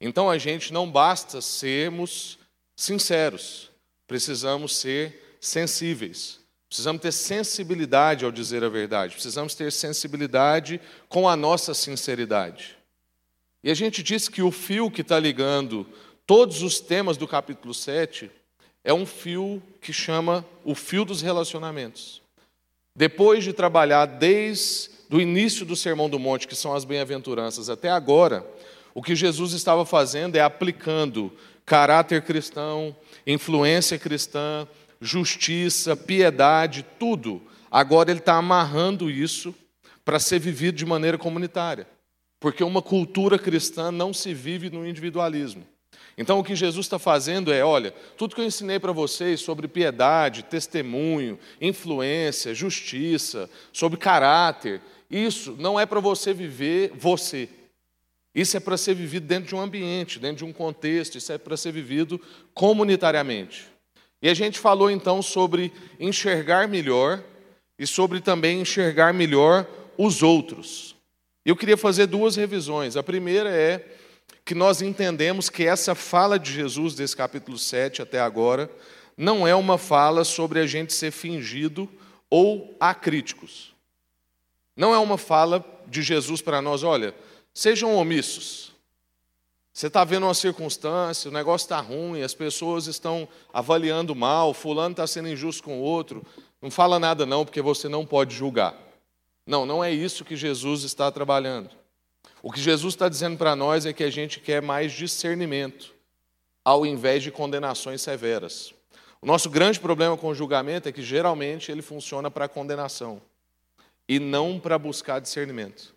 Então, 0.00 0.30
a 0.30 0.38
gente 0.38 0.72
não 0.72 0.88
basta 0.88 1.40
sermos 1.40 2.38
sinceros, 2.76 3.70
precisamos 4.06 4.76
ser 4.76 5.31
sensíveis. 5.42 6.38
Precisamos 6.68 7.02
ter 7.02 7.12
sensibilidade 7.12 8.24
ao 8.24 8.32
dizer 8.32 8.64
a 8.64 8.68
verdade. 8.68 9.12
Precisamos 9.12 9.54
ter 9.54 9.70
sensibilidade 9.70 10.80
com 11.08 11.28
a 11.28 11.36
nossa 11.36 11.74
sinceridade. 11.74 12.78
E 13.62 13.70
a 13.70 13.74
gente 13.74 14.02
diz 14.02 14.28
que 14.28 14.40
o 14.40 14.50
fio 14.50 14.90
que 14.90 15.02
está 15.02 15.18
ligando 15.18 15.86
todos 16.26 16.62
os 16.62 16.80
temas 16.80 17.16
do 17.16 17.28
capítulo 17.28 17.74
7 17.74 18.30
é 18.82 18.94
um 18.94 19.04
fio 19.04 19.62
que 19.80 19.92
chama 19.92 20.46
o 20.64 20.74
fio 20.74 21.04
dos 21.04 21.20
relacionamentos. 21.20 22.22
Depois 22.94 23.44
de 23.44 23.52
trabalhar 23.52 24.06
desde 24.06 24.90
o 25.10 25.20
início 25.20 25.66
do 25.66 25.76
Sermão 25.76 26.08
do 26.08 26.18
Monte, 26.18 26.48
que 26.48 26.56
são 26.56 26.74
as 26.74 26.84
bem-aventuranças, 26.84 27.68
até 27.68 27.90
agora, 27.90 28.46
o 28.94 29.02
que 29.02 29.14
Jesus 29.14 29.52
estava 29.52 29.84
fazendo 29.84 30.36
é 30.36 30.40
aplicando 30.40 31.32
caráter 31.64 32.22
cristão, 32.22 32.96
influência 33.26 33.98
cristã, 33.98 34.66
justiça, 35.02 35.96
piedade, 35.96 36.86
tudo. 36.98 37.42
Agora 37.70 38.10
ele 38.10 38.20
está 38.20 38.36
amarrando 38.36 39.10
isso 39.10 39.54
para 40.04 40.18
ser 40.18 40.38
vivido 40.38 40.76
de 40.76 40.86
maneira 40.86 41.18
comunitária. 41.18 41.86
Porque 42.38 42.62
uma 42.64 42.80
cultura 42.80 43.38
cristã 43.38 43.90
não 43.90 44.14
se 44.14 44.32
vive 44.32 44.70
no 44.70 44.86
individualismo. 44.86 45.66
Então, 46.16 46.38
o 46.38 46.44
que 46.44 46.54
Jesus 46.54 46.86
está 46.86 46.98
fazendo 46.98 47.52
é: 47.52 47.64
olha, 47.64 47.92
tudo 48.16 48.34
que 48.34 48.40
eu 48.40 48.46
ensinei 48.46 48.78
para 48.78 48.92
vocês 48.92 49.40
sobre 49.40 49.68
piedade, 49.68 50.42
testemunho, 50.44 51.38
influência, 51.60 52.54
justiça, 52.54 53.48
sobre 53.72 53.98
caráter, 53.98 54.80
isso 55.10 55.56
não 55.58 55.78
é 55.78 55.86
para 55.86 56.00
você 56.00 56.32
viver 56.32 56.92
você. 56.94 57.48
Isso 58.34 58.56
é 58.56 58.60
para 58.60 58.78
ser 58.78 58.94
vivido 58.94 59.26
dentro 59.26 59.48
de 59.48 59.54
um 59.54 59.60
ambiente, 59.60 60.18
dentro 60.18 60.38
de 60.38 60.44
um 60.44 60.52
contexto, 60.52 61.18
isso 61.18 61.32
é 61.32 61.38
para 61.38 61.56
ser 61.56 61.70
vivido 61.70 62.20
comunitariamente. 62.54 63.71
E 64.22 64.28
a 64.28 64.34
gente 64.34 64.58
falou 64.58 64.88
então 64.88 65.20
sobre 65.20 65.72
enxergar 65.98 66.68
melhor 66.68 67.22
e 67.76 67.86
sobre 67.86 68.20
também 68.20 68.60
enxergar 68.60 69.12
melhor 69.12 69.66
os 69.98 70.22
outros. 70.22 70.94
Eu 71.44 71.56
queria 71.56 71.76
fazer 71.76 72.06
duas 72.06 72.36
revisões. 72.36 72.96
A 72.96 73.02
primeira 73.02 73.50
é 73.50 73.84
que 74.44 74.54
nós 74.54 74.80
entendemos 74.80 75.50
que 75.50 75.64
essa 75.64 75.94
fala 75.94 76.38
de 76.38 76.52
Jesus, 76.52 76.94
desse 76.94 77.16
capítulo 77.16 77.58
7 77.58 78.02
até 78.02 78.20
agora, 78.20 78.70
não 79.16 79.46
é 79.46 79.54
uma 79.54 79.76
fala 79.76 80.24
sobre 80.24 80.60
a 80.60 80.66
gente 80.66 80.92
ser 80.92 81.10
fingido 81.10 81.88
ou 82.30 82.76
acríticos. 82.78 83.74
Não 84.76 84.94
é 84.94 84.98
uma 84.98 85.18
fala 85.18 85.64
de 85.86 86.00
Jesus 86.02 86.40
para 86.40 86.62
nós, 86.62 86.82
olha, 86.82 87.14
sejam 87.52 87.94
omissos. 87.94 88.71
Você 89.72 89.86
está 89.86 90.04
vendo 90.04 90.24
uma 90.24 90.34
circunstância, 90.34 91.30
o 91.30 91.32
negócio 91.32 91.64
está 91.64 91.80
ruim, 91.80 92.22
as 92.22 92.34
pessoas 92.34 92.86
estão 92.86 93.26
avaliando 93.52 94.14
mal, 94.14 94.52
fulano 94.52 94.92
está 94.92 95.06
sendo 95.06 95.28
injusto 95.28 95.62
com 95.62 95.80
o 95.80 95.82
outro. 95.82 96.24
Não 96.60 96.70
fala 96.70 96.98
nada 96.98 97.24
não, 97.24 97.44
porque 97.44 97.62
você 97.62 97.88
não 97.88 98.04
pode 98.04 98.34
julgar. 98.34 98.76
Não, 99.46 99.64
não 99.64 99.82
é 99.82 99.90
isso 99.90 100.24
que 100.24 100.36
Jesus 100.36 100.82
está 100.82 101.10
trabalhando. 101.10 101.70
O 102.42 102.52
que 102.52 102.60
Jesus 102.60 102.94
está 102.94 103.08
dizendo 103.08 103.38
para 103.38 103.56
nós 103.56 103.86
é 103.86 103.92
que 103.92 104.04
a 104.04 104.10
gente 104.10 104.40
quer 104.40 104.60
mais 104.60 104.92
discernimento, 104.92 105.94
ao 106.64 106.84
invés 106.84 107.22
de 107.22 107.30
condenações 107.30 108.02
severas. 108.02 108.74
O 109.22 109.26
nosso 109.26 109.48
grande 109.48 109.80
problema 109.80 110.16
com 110.16 110.28
o 110.28 110.34
julgamento 110.34 110.88
é 110.88 110.92
que 110.92 111.02
geralmente 111.02 111.72
ele 111.72 111.80
funciona 111.80 112.30
para 112.30 112.48
condenação 112.48 113.22
e 114.08 114.18
não 114.18 114.60
para 114.60 114.78
buscar 114.78 115.20
discernimento. 115.20 115.91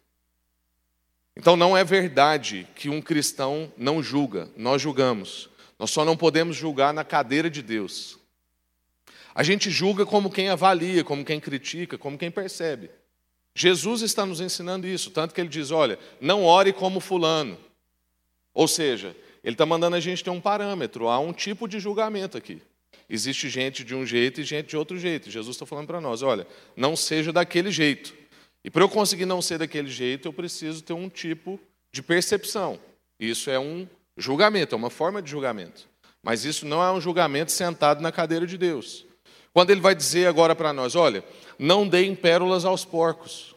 Então 1.37 1.57
não 1.57 1.75
é 1.75 1.83
verdade 1.83 2.67
que 2.75 2.89
um 2.89 3.01
cristão 3.01 3.71
não 3.77 4.01
julga, 4.01 4.49
nós 4.55 4.81
julgamos. 4.81 5.49
Nós 5.77 5.91
só 5.91 6.05
não 6.05 6.15
podemos 6.15 6.55
julgar 6.55 6.93
na 6.93 7.03
cadeira 7.03 7.49
de 7.49 7.61
Deus. 7.61 8.17
A 9.33 9.43
gente 9.43 9.69
julga 9.69 10.05
como 10.05 10.31
quem 10.31 10.47
avalia, 10.47 11.03
como 11.03 11.25
quem 11.25 11.39
critica, 11.41 11.97
como 11.97 12.17
quem 12.17 12.31
percebe. 12.31 12.89
Jesus 13.53 14.01
está 14.01 14.25
nos 14.25 14.39
ensinando 14.39 14.87
isso, 14.87 15.11
tanto 15.11 15.33
que 15.33 15.41
ele 15.41 15.49
diz: 15.49 15.71
olha, 15.71 15.99
não 16.21 16.45
ore 16.45 16.71
como 16.71 17.01
fulano. 17.01 17.57
Ou 18.53 18.67
seja, 18.67 19.15
ele 19.43 19.53
está 19.53 19.65
mandando 19.65 19.97
a 19.97 19.99
gente 19.99 20.23
ter 20.23 20.29
um 20.29 20.39
parâmetro, 20.39 21.09
há 21.09 21.19
um 21.19 21.33
tipo 21.33 21.67
de 21.67 21.79
julgamento 21.79 22.37
aqui. 22.37 22.61
Existe 23.09 23.49
gente 23.49 23.83
de 23.83 23.93
um 23.93 24.05
jeito 24.05 24.41
e 24.41 24.43
gente 24.43 24.69
de 24.69 24.77
outro 24.77 24.97
jeito. 24.97 25.29
Jesus 25.29 25.55
está 25.55 25.65
falando 25.65 25.87
para 25.87 25.99
nós: 25.99 26.21
olha, 26.21 26.47
não 26.75 26.95
seja 26.95 27.33
daquele 27.33 27.71
jeito. 27.71 28.13
E 28.65 28.69
para 28.71 28.81
eu 28.81 28.89
conseguir 28.89 29.27
não 29.27 29.43
ser 29.43 29.59
daquele 29.59 29.87
jeito, 29.87 30.27
eu 30.27 30.33
preciso 30.33 30.81
ter 30.81 30.93
um 30.93 31.07
tipo 31.07 31.59
de 31.91 32.01
percepção. 32.01 32.79
Isso 33.19 33.51
é 33.51 33.59
um 33.59 33.87
julgamento, 34.17 34.73
é 34.73 34.75
uma 34.75 34.89
forma 34.89 35.21
de 35.21 35.29
julgamento. 35.29 35.87
Mas 36.23 36.45
isso 36.45 36.65
não 36.65 36.83
é 36.83 36.91
um 36.91 36.99
julgamento 36.99 37.51
sentado 37.51 38.01
na 38.01 38.11
cadeira 38.11 38.47
de 38.47 38.57
Deus. 38.57 39.05
Quando 39.53 39.69
ele 39.69 39.81
vai 39.81 39.93
dizer 39.93 40.25
agora 40.25 40.55
para 40.55 40.73
nós, 40.73 40.95
olha, 40.95 41.23
não 41.59 41.87
deem 41.87 42.15
pérolas 42.15 42.65
aos 42.65 42.83
porcos. 42.83 43.53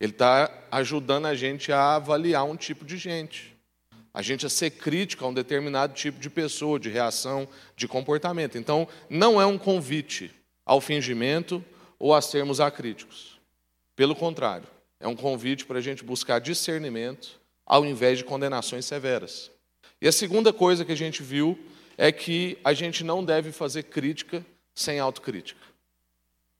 Ele 0.00 0.12
está 0.12 0.50
ajudando 0.70 1.26
a 1.26 1.34
gente 1.34 1.70
a 1.70 1.96
avaliar 1.96 2.46
um 2.46 2.56
tipo 2.56 2.86
de 2.86 2.96
gente. 2.96 3.54
A 4.14 4.22
gente 4.22 4.46
a 4.46 4.48
ser 4.48 4.70
crítico 4.70 5.22
a 5.22 5.28
um 5.28 5.34
determinado 5.34 5.92
tipo 5.92 6.18
de 6.18 6.30
pessoa, 6.30 6.80
de 6.80 6.88
reação, 6.88 7.46
de 7.76 7.86
comportamento. 7.86 8.56
Então, 8.56 8.88
não 9.10 9.38
é 9.38 9.44
um 9.44 9.58
convite 9.58 10.30
ao 10.64 10.80
fingimento 10.80 11.62
ou 11.98 12.14
a 12.14 12.22
sermos 12.22 12.58
acríticos. 12.58 13.33
Pelo 13.96 14.16
contrário, 14.16 14.66
é 14.98 15.06
um 15.06 15.14
convite 15.14 15.64
para 15.64 15.78
a 15.78 15.82
gente 15.82 16.02
buscar 16.02 16.38
discernimento 16.38 17.40
ao 17.64 17.84
invés 17.84 18.18
de 18.18 18.24
condenações 18.24 18.84
severas. 18.84 19.50
E 20.00 20.08
a 20.08 20.12
segunda 20.12 20.52
coisa 20.52 20.84
que 20.84 20.92
a 20.92 20.96
gente 20.96 21.22
viu 21.22 21.58
é 21.96 22.10
que 22.10 22.58
a 22.64 22.72
gente 22.72 23.04
não 23.04 23.24
deve 23.24 23.52
fazer 23.52 23.84
crítica 23.84 24.44
sem 24.74 24.98
autocrítica. 24.98 25.60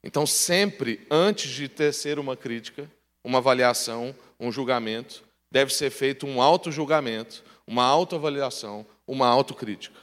Então, 0.03 0.26
sempre 0.26 1.07
antes 1.11 1.50
de 1.50 1.69
tecer 1.69 2.19
uma 2.19 2.37
crítica, 2.37 2.91
uma 3.23 3.38
avaliação, 3.38 4.14
um 4.38 4.53
julgamento, 4.53 5.25
deve 5.50 5.73
ser 5.73 5.91
feito 5.91 6.26
um 6.26 6.41
auto-julgamento, 6.41 7.43
uma 7.67 7.85
autoavaliação, 7.85 8.87
uma 9.07 9.26
autocrítica. 9.26 9.99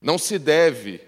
Não 0.00 0.18
se 0.18 0.38
deve 0.38 1.00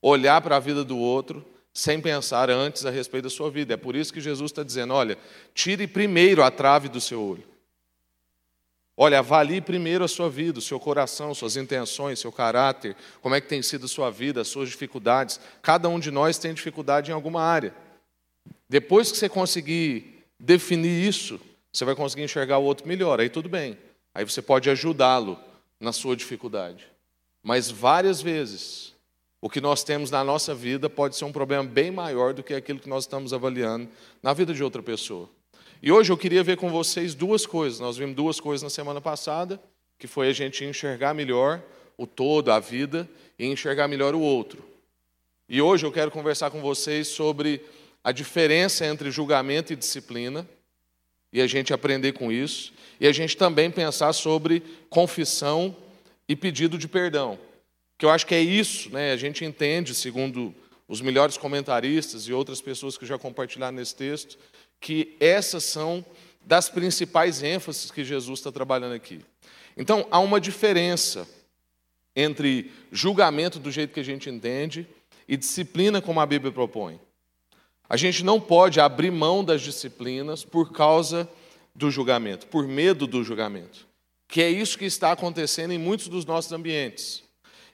olhar 0.00 0.40
para 0.40 0.56
a 0.56 0.60
vida 0.60 0.84
do 0.84 0.98
outro 0.98 1.44
sem 1.72 2.00
pensar 2.00 2.50
antes 2.50 2.84
a 2.84 2.90
respeito 2.90 3.24
da 3.24 3.30
sua 3.30 3.50
vida. 3.50 3.74
É 3.74 3.76
por 3.76 3.96
isso 3.96 4.12
que 4.12 4.20
Jesus 4.20 4.50
está 4.50 4.62
dizendo: 4.62 4.94
olha, 4.94 5.16
tire 5.54 5.86
primeiro 5.86 6.42
a 6.42 6.50
trave 6.50 6.88
do 6.88 7.00
seu 7.00 7.20
olho. 7.22 7.44
Olha, 8.94 9.20
avalie 9.20 9.60
primeiro 9.60 10.04
a 10.04 10.08
sua 10.08 10.28
vida, 10.28 10.58
o 10.58 10.62
seu 10.62 10.78
coração, 10.78 11.34
suas 11.34 11.56
intenções, 11.56 12.18
seu 12.18 12.30
caráter, 12.30 12.94
como 13.22 13.34
é 13.34 13.40
que 13.40 13.48
tem 13.48 13.62
sido 13.62 13.86
a 13.86 13.88
sua 13.88 14.10
vida, 14.10 14.42
as 14.42 14.48
suas 14.48 14.68
dificuldades. 14.68 15.40
Cada 15.62 15.88
um 15.88 15.98
de 15.98 16.10
nós 16.10 16.38
tem 16.38 16.52
dificuldade 16.52 17.10
em 17.10 17.14
alguma 17.14 17.42
área. 17.42 17.74
Depois 18.68 19.10
que 19.10 19.16
você 19.16 19.28
conseguir 19.28 20.24
definir 20.38 21.08
isso, 21.08 21.40
você 21.72 21.84
vai 21.86 21.94
conseguir 21.94 22.22
enxergar 22.22 22.58
o 22.58 22.64
outro 22.64 22.86
melhor, 22.86 23.18
aí 23.18 23.30
tudo 23.30 23.48
bem. 23.48 23.78
Aí 24.14 24.24
você 24.24 24.42
pode 24.42 24.68
ajudá-lo 24.68 25.38
na 25.80 25.92
sua 25.92 26.14
dificuldade. 26.14 26.86
Mas 27.42 27.70
várias 27.70 28.20
vezes 28.20 28.94
o 29.42 29.50
que 29.50 29.60
nós 29.60 29.82
temos 29.82 30.08
na 30.08 30.22
nossa 30.22 30.54
vida 30.54 30.88
pode 30.88 31.16
ser 31.16 31.24
um 31.24 31.32
problema 31.32 31.64
bem 31.64 31.90
maior 31.90 32.32
do 32.32 32.44
que 32.44 32.54
aquilo 32.54 32.78
que 32.78 32.88
nós 32.88 33.02
estamos 33.02 33.32
avaliando 33.32 33.88
na 34.22 34.32
vida 34.32 34.54
de 34.54 34.62
outra 34.62 34.80
pessoa. 34.80 35.28
E 35.82 35.90
hoje 35.90 36.12
eu 36.12 36.16
queria 36.16 36.44
ver 36.44 36.56
com 36.56 36.70
vocês 36.70 37.12
duas 37.12 37.44
coisas. 37.44 37.80
Nós 37.80 37.96
vimos 37.96 38.14
duas 38.14 38.38
coisas 38.38 38.62
na 38.62 38.70
semana 38.70 39.00
passada, 39.00 39.60
que 39.98 40.06
foi 40.06 40.28
a 40.28 40.32
gente 40.32 40.64
enxergar 40.64 41.12
melhor 41.12 41.60
o 41.98 42.06
todo, 42.06 42.52
a 42.52 42.60
vida, 42.60 43.08
e 43.36 43.46
enxergar 43.46 43.88
melhor 43.88 44.14
o 44.14 44.20
outro. 44.20 44.62
E 45.48 45.60
hoje 45.60 45.84
eu 45.84 45.90
quero 45.90 46.12
conversar 46.12 46.52
com 46.52 46.60
vocês 46.60 47.08
sobre 47.08 47.60
a 48.04 48.12
diferença 48.12 48.86
entre 48.86 49.10
julgamento 49.10 49.72
e 49.72 49.76
disciplina, 49.76 50.48
e 51.32 51.40
a 51.42 51.48
gente 51.48 51.74
aprender 51.74 52.12
com 52.12 52.30
isso, 52.30 52.72
e 53.00 53.08
a 53.08 53.12
gente 53.12 53.36
também 53.36 53.72
pensar 53.72 54.12
sobre 54.12 54.62
confissão 54.88 55.74
e 56.28 56.36
pedido 56.36 56.78
de 56.78 56.86
perdão 56.86 57.36
que 57.98 58.04
eu 58.04 58.10
acho 58.10 58.26
que 58.26 58.34
é 58.34 58.40
isso, 58.40 58.90
né? 58.90 59.12
A 59.12 59.16
gente 59.16 59.44
entende, 59.44 59.94
segundo 59.94 60.54
os 60.88 61.00
melhores 61.00 61.36
comentaristas 61.36 62.24
e 62.24 62.32
outras 62.32 62.60
pessoas 62.60 62.98
que 62.98 63.06
já 63.06 63.18
compartilharam 63.18 63.76
nesse 63.76 63.94
texto, 63.94 64.38
que 64.80 65.16
essas 65.20 65.64
são 65.64 66.04
das 66.44 66.68
principais 66.68 67.42
ênfases 67.42 67.90
que 67.90 68.04
Jesus 68.04 68.40
está 68.40 68.50
trabalhando 68.50 68.94
aqui. 68.94 69.20
Então, 69.76 70.06
há 70.10 70.18
uma 70.18 70.40
diferença 70.40 71.26
entre 72.14 72.70
julgamento 72.90 73.58
do 73.58 73.70
jeito 73.70 73.94
que 73.94 74.00
a 74.00 74.04
gente 74.04 74.28
entende 74.28 74.86
e 75.26 75.36
disciplina 75.36 76.02
como 76.02 76.20
a 76.20 76.26
Bíblia 76.26 76.52
propõe. 76.52 77.00
A 77.88 77.96
gente 77.96 78.24
não 78.24 78.40
pode 78.40 78.80
abrir 78.80 79.10
mão 79.10 79.44
das 79.44 79.62
disciplinas 79.62 80.44
por 80.44 80.72
causa 80.72 81.28
do 81.74 81.90
julgamento, 81.90 82.46
por 82.46 82.66
medo 82.66 83.06
do 83.06 83.24
julgamento, 83.24 83.86
que 84.28 84.42
é 84.42 84.50
isso 84.50 84.78
que 84.78 84.84
está 84.84 85.12
acontecendo 85.12 85.72
em 85.72 85.78
muitos 85.78 86.08
dos 86.08 86.24
nossos 86.24 86.52
ambientes. 86.52 87.22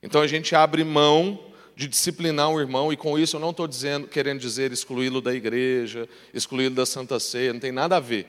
Então 0.02 0.21
a 0.21 0.26
gente 0.26 0.55
abre 0.55 0.85
mão 0.85 1.49
de 1.78 1.87
disciplinar 1.87 2.50
um 2.50 2.59
irmão, 2.59 2.93
e 2.93 2.97
com 2.97 3.17
isso 3.17 3.37
eu 3.37 3.40
não 3.40 3.50
estou 3.50 3.69
querendo 4.11 4.40
dizer 4.40 4.73
excluí-lo 4.73 5.21
da 5.21 5.33
igreja, 5.33 6.09
excluí-lo 6.35 6.75
da 6.75 6.85
Santa 6.85 7.21
Ceia, 7.21 7.52
não 7.52 7.61
tem 7.61 7.71
nada 7.71 7.97
a 7.97 8.00
ver. 8.00 8.26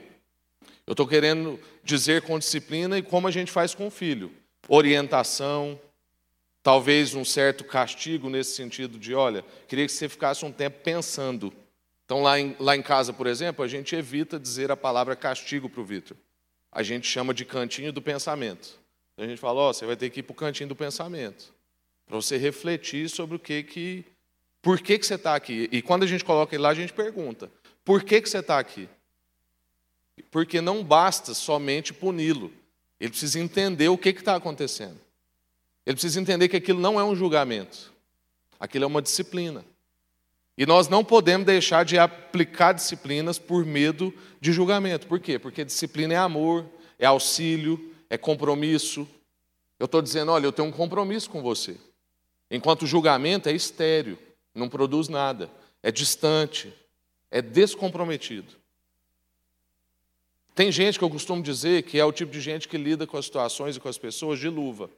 Eu 0.85 0.91
estou 0.91 1.07
querendo 1.07 1.59
dizer 1.83 2.21
com 2.21 2.38
disciplina 2.38 2.99
e 2.99 3.01
como 3.01 3.27
a 3.27 3.31
gente 3.31 3.51
faz 3.51 3.73
com 3.73 3.88
o 3.88 3.91
filho. 3.91 4.31
Orientação, 4.67 5.79
talvez 6.61 7.15
um 7.15 7.25
certo 7.25 7.63
castigo 7.63 8.29
nesse 8.29 8.55
sentido 8.55 8.99
de, 8.99 9.15
olha, 9.15 9.43
queria 9.67 9.88
que 9.88 9.91
você 9.91 10.07
ficasse 10.07 10.45
um 10.45 10.51
tempo 10.51 10.81
pensando. 10.83 11.51
Então, 12.05 12.21
lá 12.21 12.39
em, 12.39 12.55
lá 12.59 12.75
em 12.75 12.83
casa, 12.83 13.11
por 13.11 13.25
exemplo, 13.25 13.65
a 13.65 13.67
gente 13.67 13.95
evita 13.95 14.39
dizer 14.39 14.69
a 14.69 14.77
palavra 14.77 15.15
castigo 15.15 15.67
para 15.67 15.81
o 15.81 15.83
Vitor. 15.83 16.15
A 16.71 16.83
gente 16.83 17.07
chama 17.07 17.33
de 17.33 17.45
cantinho 17.45 17.91
do 17.91 18.01
pensamento. 18.01 18.79
a 19.17 19.25
gente 19.25 19.39
fala, 19.39 19.59
ó, 19.59 19.69
oh, 19.69 19.73
você 19.73 19.88
vai 19.88 19.95
ter 19.95 20.11
que 20.11 20.19
ir 20.19 20.23
para 20.23 20.33
o 20.33 20.35
cantinho 20.35 20.69
do 20.69 20.75
pensamento 20.75 21.57
para 22.09 22.15
você 22.15 22.37
refletir 22.37 23.07
sobre 23.07 23.35
o 23.35 23.39
que 23.39 23.61
que, 23.61 24.03
por 24.63 24.81
que 24.81 24.97
que 24.97 25.05
você 25.05 25.13
está 25.13 25.35
aqui. 25.35 25.69
E 25.71 25.79
quando 25.79 26.01
a 26.01 26.07
gente 26.07 26.25
coloca 26.25 26.55
ele 26.55 26.63
lá, 26.63 26.69
a 26.69 26.73
gente 26.73 26.91
pergunta: 26.91 27.51
por 27.85 28.03
que 28.03 28.19
que 28.19 28.27
você 28.27 28.39
está 28.39 28.57
aqui? 28.57 28.89
Porque 30.31 30.59
não 30.59 30.83
basta 30.83 31.35
somente 31.35 31.93
puni-lo. 31.93 32.51
Ele 32.99 33.11
precisa 33.11 33.39
entender 33.39 33.89
o 33.89 33.97
que 33.97 34.09
está 34.09 34.35
acontecendo. 34.35 34.99
Ele 35.85 35.93
precisa 35.93 36.19
entender 36.19 36.49
que 36.49 36.57
aquilo 36.57 36.79
não 36.79 36.99
é 36.99 37.03
um 37.03 37.15
julgamento. 37.15 37.93
Aquilo 38.59 38.85
é 38.85 38.87
uma 38.87 39.03
disciplina. 39.03 39.63
E 40.57 40.65
nós 40.65 40.87
não 40.89 41.05
podemos 41.05 41.45
deixar 41.45 41.85
de 41.85 41.97
aplicar 41.97 42.73
disciplinas 42.73 43.37
por 43.37 43.63
medo 43.63 44.11
de 44.41 44.51
julgamento. 44.51 45.05
Por 45.05 45.19
quê? 45.19 45.37
Porque 45.37 45.63
disciplina 45.63 46.15
é 46.15 46.17
amor, 46.17 46.65
é 46.97 47.05
auxílio, 47.05 47.93
é 48.09 48.17
compromisso. 48.17 49.07
Eu 49.79 49.85
estou 49.85 50.01
dizendo, 50.01 50.31
olha, 50.31 50.45
eu 50.47 50.51
tenho 50.51 50.67
um 50.67 50.71
compromisso 50.71 51.29
com 51.29 51.41
você. 51.41 51.77
Enquanto 52.49 52.83
o 52.83 52.87
julgamento 52.87 53.47
é 53.47 53.53
estéreo, 53.53 54.17
não 54.53 54.67
produz 54.67 55.07
nada, 55.07 55.49
é 55.83 55.91
distante, 55.91 56.73
é 57.29 57.41
descomprometido. 57.41 58.55
Tem 60.55 60.71
gente 60.71 60.97
que 60.97 61.05
eu 61.05 61.09
costumo 61.09 61.41
dizer 61.41 61.83
que 61.83 61.99
é 61.99 62.03
o 62.03 62.11
tipo 62.11 62.31
de 62.31 62.41
gente 62.41 62.67
que 62.67 62.77
lida 62.77 63.07
com 63.07 63.15
as 63.15 63.25
situações 63.25 63.77
e 63.77 63.79
com 63.79 63.87
as 63.87 63.97
pessoas 63.97 64.39
de 64.39 64.49
luva. 64.49 64.89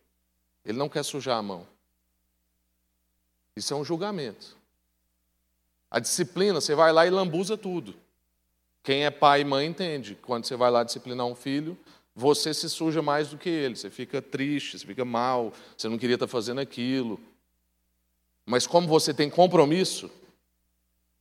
Ele 0.65 0.77
não 0.77 0.89
quer 0.89 1.03
sujar 1.03 1.37
a 1.37 1.41
mão. 1.41 1.67
Isso 3.55 3.73
é 3.73 3.77
um 3.77 3.83
julgamento. 3.83 4.57
A 5.89 5.99
disciplina, 5.99 6.59
você 6.59 6.73
vai 6.73 6.91
lá 6.91 7.05
e 7.05 7.09
lambuza 7.09 7.57
tudo. 7.57 7.93
Quem 8.81 9.05
é 9.05 9.11
pai 9.11 9.41
e 9.41 9.45
mãe 9.45 9.67
entende. 9.67 10.17
Quando 10.21 10.45
você 10.45 10.55
vai 10.55 10.71
lá 10.71 10.83
disciplinar 10.83 11.27
um 11.27 11.35
filho, 11.35 11.77
você 12.15 12.53
se 12.53 12.69
suja 12.69 13.01
mais 13.01 13.29
do 13.29 13.37
que 13.37 13.49
ele. 13.49 13.75
Você 13.75 13.89
fica 13.89 14.21
triste, 14.21 14.79
você 14.79 14.85
fica 14.85 15.05
mal, 15.05 15.53
você 15.77 15.87
não 15.87 15.97
queria 15.97 16.15
estar 16.15 16.27
fazendo 16.27 16.59
aquilo. 16.59 17.19
Mas 18.51 18.67
como 18.67 18.85
você 18.85 19.13
tem 19.13 19.29
compromisso 19.29 20.11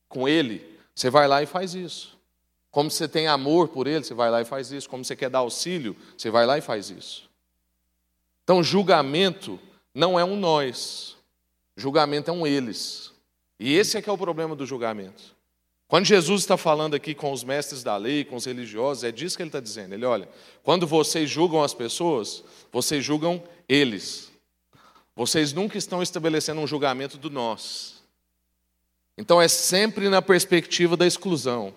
com 0.08 0.28
ele, 0.28 0.66
você 0.92 1.08
vai 1.08 1.28
lá 1.28 1.40
e 1.40 1.46
faz 1.46 1.76
isso. 1.76 2.18
Como 2.72 2.90
você 2.90 3.06
tem 3.06 3.28
amor 3.28 3.68
por 3.68 3.86
ele, 3.86 4.02
você 4.02 4.14
vai 4.14 4.28
lá 4.32 4.40
e 4.40 4.44
faz 4.44 4.72
isso. 4.72 4.90
Como 4.90 5.04
você 5.04 5.14
quer 5.14 5.30
dar 5.30 5.38
auxílio, 5.38 5.96
você 6.18 6.28
vai 6.28 6.44
lá 6.44 6.58
e 6.58 6.60
faz 6.60 6.90
isso. 6.90 7.30
Então, 8.42 8.64
julgamento 8.64 9.60
não 9.94 10.18
é 10.18 10.24
um 10.24 10.34
nós, 10.34 11.16
julgamento 11.76 12.32
é 12.32 12.34
um 12.34 12.44
eles. 12.44 13.12
E 13.60 13.76
esse 13.76 13.96
é 13.96 14.02
que 14.02 14.10
é 14.10 14.12
o 14.12 14.18
problema 14.18 14.56
do 14.56 14.66
julgamento. 14.66 15.36
Quando 15.86 16.06
Jesus 16.06 16.40
está 16.40 16.56
falando 16.56 16.94
aqui 16.94 17.14
com 17.14 17.30
os 17.30 17.44
mestres 17.44 17.84
da 17.84 17.96
lei, 17.96 18.24
com 18.24 18.34
os 18.34 18.44
religiosos, 18.44 19.04
é 19.04 19.12
disso 19.12 19.36
que 19.36 19.44
ele 19.44 19.50
está 19.50 19.60
dizendo. 19.60 19.94
Ele, 19.94 20.04
olha, 20.04 20.28
quando 20.64 20.84
vocês 20.84 21.30
julgam 21.30 21.62
as 21.62 21.74
pessoas, 21.74 22.42
vocês 22.72 23.04
julgam 23.04 23.40
eles. 23.68 24.29
Vocês 25.20 25.52
nunca 25.52 25.76
estão 25.76 26.02
estabelecendo 26.02 26.62
um 26.62 26.66
julgamento 26.66 27.18
do 27.18 27.28
nós. 27.28 28.02
Então 29.18 29.38
é 29.38 29.48
sempre 29.48 30.08
na 30.08 30.22
perspectiva 30.22 30.96
da 30.96 31.06
exclusão. 31.06 31.74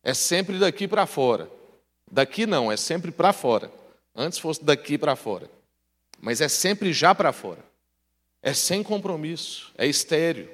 É 0.00 0.14
sempre 0.14 0.60
daqui 0.60 0.86
para 0.86 1.04
fora. 1.04 1.50
Daqui 2.08 2.46
não, 2.46 2.70
é 2.70 2.76
sempre 2.76 3.10
para 3.10 3.32
fora. 3.32 3.68
Antes 4.14 4.38
fosse 4.38 4.62
daqui 4.62 4.96
para 4.96 5.16
fora. 5.16 5.50
Mas 6.20 6.40
é 6.40 6.46
sempre 6.46 6.92
já 6.92 7.12
para 7.12 7.32
fora. 7.32 7.64
É 8.40 8.54
sem 8.54 8.84
compromisso, 8.84 9.72
é 9.76 9.84
estéreo. 9.84 10.48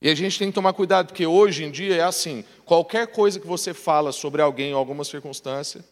E 0.00 0.10
a 0.10 0.16
gente 0.16 0.36
tem 0.36 0.48
que 0.48 0.54
tomar 0.56 0.72
cuidado, 0.72 1.06
porque 1.06 1.24
hoje 1.24 1.62
em 1.62 1.70
dia 1.70 1.94
é 1.94 2.02
assim: 2.02 2.44
qualquer 2.64 3.06
coisa 3.06 3.38
que 3.38 3.46
você 3.46 3.72
fala 3.72 4.10
sobre 4.10 4.42
alguém 4.42 4.70
em 4.70 4.74
alguma 4.74 5.04
circunstância, 5.04 5.84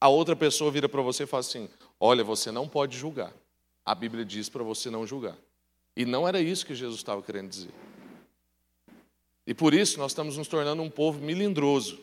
a 0.00 0.08
outra 0.08 0.34
pessoa 0.34 0.70
vira 0.70 0.88
para 0.88 1.02
você 1.02 1.24
e 1.24 1.26
fala 1.26 1.42
assim: 1.42 1.68
olha, 2.00 2.24
você 2.24 2.50
não 2.50 2.66
pode 2.66 2.96
julgar. 2.96 3.34
A 3.90 3.94
Bíblia 3.96 4.24
diz 4.24 4.48
para 4.48 4.62
você 4.62 4.88
não 4.88 5.04
julgar. 5.04 5.36
E 5.96 6.04
não 6.04 6.26
era 6.26 6.40
isso 6.40 6.64
que 6.64 6.76
Jesus 6.76 7.00
estava 7.00 7.20
querendo 7.22 7.48
dizer. 7.48 7.72
E 9.44 9.52
por 9.52 9.74
isso 9.74 9.98
nós 9.98 10.12
estamos 10.12 10.36
nos 10.36 10.46
tornando 10.46 10.80
um 10.80 10.88
povo 10.88 11.18
milindroso. 11.18 11.98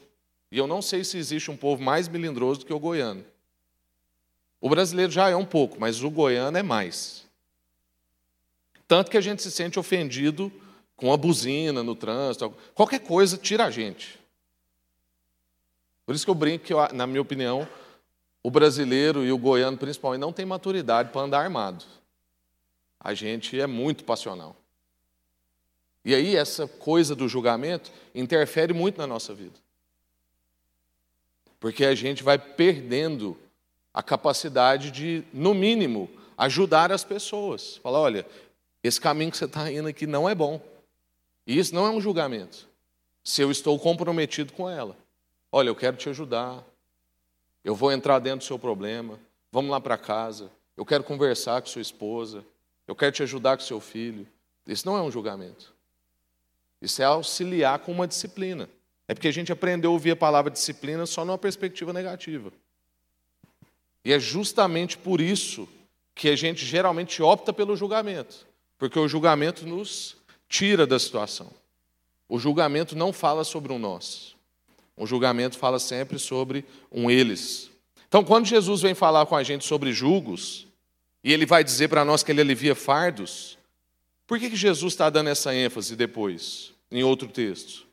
E 0.52 0.58
eu 0.58 0.68
não 0.68 0.82
sei 0.82 1.06
se 1.06 1.18
existe 1.18 1.50
um 1.50 1.56
povo 1.56 1.82
mais 1.82 2.10
milindroso 2.10 2.60
do 2.60 2.66
que 2.66 2.74
o 2.74 2.80
goiano. 2.80 3.24
O 4.60 4.68
brasileiro 4.68 5.14
já 5.14 5.30
é 5.30 5.36
um 5.38 5.46
pouco, 5.46 5.80
mas 5.80 6.04
o 6.04 6.10
goiano 6.12 6.58
é 6.58 6.62
mais. 6.62 7.26
Tanto 8.86 9.10
que 9.10 9.16
a 9.16 9.22
gente 9.22 9.42
se 9.42 9.50
sente 9.50 9.80
ofendido 9.80 10.52
com 10.98 11.14
a 11.14 11.16
buzina 11.16 11.82
no 11.84 11.96
trânsito, 11.96 12.54
qualquer 12.76 13.00
coisa 13.00 13.38
tira 13.38 13.64
a 13.64 13.72
gente. 13.72 14.20
Por 16.06 16.14
isso 16.14 16.26
que 16.26 16.32
eu 16.32 16.36
brinco 16.36 16.66
que, 16.66 16.74
na 16.94 17.08
minha 17.08 17.22
opinião, 17.22 17.66
o 18.48 18.50
brasileiro 18.50 19.26
e 19.26 19.32
o 19.34 19.38
goiano, 19.38 19.78
principalmente, 19.78 20.22
não 20.22 20.32
tem 20.32 20.46
maturidade 20.46 21.12
para 21.12 21.20
andar 21.20 21.40
armado. 21.40 21.84
A 22.98 23.14
gente 23.14 23.60
é 23.60 23.68
muito 23.68 24.06
passional. 24.06 24.56
E 26.06 26.16
aí, 26.16 26.34
essa 26.34 26.66
coisa 26.66 27.14
do 27.14 27.28
julgamento 27.28 27.92
interfere 28.16 28.74
muito 28.74 29.00
na 29.00 29.06
nossa 29.06 29.34
vida. 29.34 29.60
Porque 31.60 31.84
a 31.84 31.94
gente 31.94 32.24
vai 32.24 32.40
perdendo 32.40 33.38
a 33.94 34.02
capacidade 34.02 34.92
de, 34.92 35.26
no 35.34 35.54
mínimo, 35.54 36.10
ajudar 36.38 36.90
as 36.90 37.04
pessoas. 37.04 37.76
Falar: 37.84 38.00
olha, 38.00 38.26
esse 38.82 39.02
caminho 39.02 39.30
que 39.30 39.36
você 39.38 39.44
está 39.44 39.70
indo 39.70 39.90
aqui 39.90 40.08
não 40.08 40.30
é 40.30 40.34
bom. 40.34 40.62
E 41.46 41.60
isso 41.60 41.76
não 41.76 41.86
é 41.86 41.90
um 41.90 42.00
julgamento. 42.00 42.66
Se 43.26 43.42
eu 43.42 43.52
estou 43.52 43.78
comprometido 43.78 44.54
com 44.54 44.70
ela. 44.70 44.96
Olha, 45.52 45.68
eu 45.68 45.76
quero 45.76 45.98
te 45.98 46.08
ajudar. 46.08 46.64
Eu 47.68 47.76
vou 47.76 47.92
entrar 47.92 48.20
dentro 48.20 48.40
do 48.40 48.44
seu 48.46 48.58
problema. 48.58 49.20
Vamos 49.52 49.70
lá 49.70 49.82
para 49.82 49.98
casa. 49.98 50.50
Eu 50.78 50.86
quero 50.86 51.04
conversar 51.04 51.62
com 51.62 51.68
sua 51.68 51.82
esposa. 51.82 52.46
Eu 52.88 52.96
quero 52.96 53.12
te 53.12 53.22
ajudar 53.24 53.58
com 53.58 53.64
seu 53.64 53.82
filho. 53.82 54.26
Isso 54.66 54.86
não 54.86 54.96
é 54.96 55.02
um 55.02 55.12
julgamento. 55.12 55.76
Isso 56.82 57.02
é 57.02 57.06
auxiliar 57.06 57.80
com 57.80 57.92
uma 57.92 58.08
disciplina. 58.08 58.70
É 59.06 59.14
porque 59.14 59.28
a 59.28 59.34
gente 59.34 59.52
aprendeu 59.52 59.90
a 59.90 59.94
ouvir 59.94 60.12
a 60.12 60.16
palavra 60.16 60.50
disciplina 60.50 61.06
só 61.06 61.26
numa 61.26 61.38
perspectiva 61.38 61.92
negativa. 61.92 62.54
E 64.06 64.14
é 64.14 64.20
justamente 64.20 64.98
por 64.98 65.20
isso 65.20 65.68
que 66.16 66.30
a 66.30 66.38
gente 66.38 66.66
geralmente 66.66 67.22
opta 67.22 67.52
pelo 67.52 67.76
julgamento. 67.76 68.48
Porque 68.78 68.98
o 68.98 69.10
julgamento 69.10 69.68
nos 69.68 70.16
tira 70.48 70.88
da 70.88 70.98
situação. 70.98 71.52
O 72.30 72.40
julgamento 72.40 72.96
não 72.96 73.12
fala 73.12 73.44
sobre 73.44 73.74
um 73.74 73.78
nós. 73.78 74.37
O 74.98 75.06
julgamento 75.06 75.58
fala 75.58 75.78
sempre 75.78 76.18
sobre 76.18 76.66
um 76.92 77.10
eles. 77.10 77.70
Então, 78.08 78.24
quando 78.24 78.48
Jesus 78.48 78.82
vem 78.82 78.96
falar 78.96 79.26
com 79.28 79.36
a 79.36 79.44
gente 79.44 79.64
sobre 79.64 79.94
julgos, 79.94 80.68
e 81.24 81.32
ele 81.32 81.46
vai 81.46 81.64
dizer 81.64 81.88
para 81.88 82.04
nós 82.04 82.24
que 82.24 82.32
ele 82.32 82.42
alivia 82.42 82.74
fardos, 82.74 83.58
por 84.26 84.40
que, 84.40 84.50
que 84.50 84.56
Jesus 84.56 84.94
está 84.94 85.10
dando 85.10 85.30
essa 85.30 85.54
ênfase 85.54 85.96
depois, 85.96 86.74
em 86.92 87.04
outro 87.04 87.28
texto? 87.28 87.86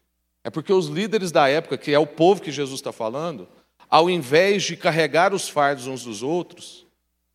É 0.43 0.51
porque 0.51 0.73
os 0.73 0.87
líderes 0.87 1.31
da 1.31 1.49
época, 1.49 1.77
que 1.77 1.93
é 1.93 1.99
o 1.99 2.07
povo 2.07 2.41
que 2.41 2.51
Jesus 2.51 2.81
está 2.81 2.93
falando, 2.93 3.47
ao 3.89 4.09
invés 4.09 4.63
de 4.63 4.77
carregar 4.77 5.35
os 5.35 5.49
fardos 5.49 5.87
uns 5.87 6.05
dos 6.05 6.23
outros, 6.23 6.87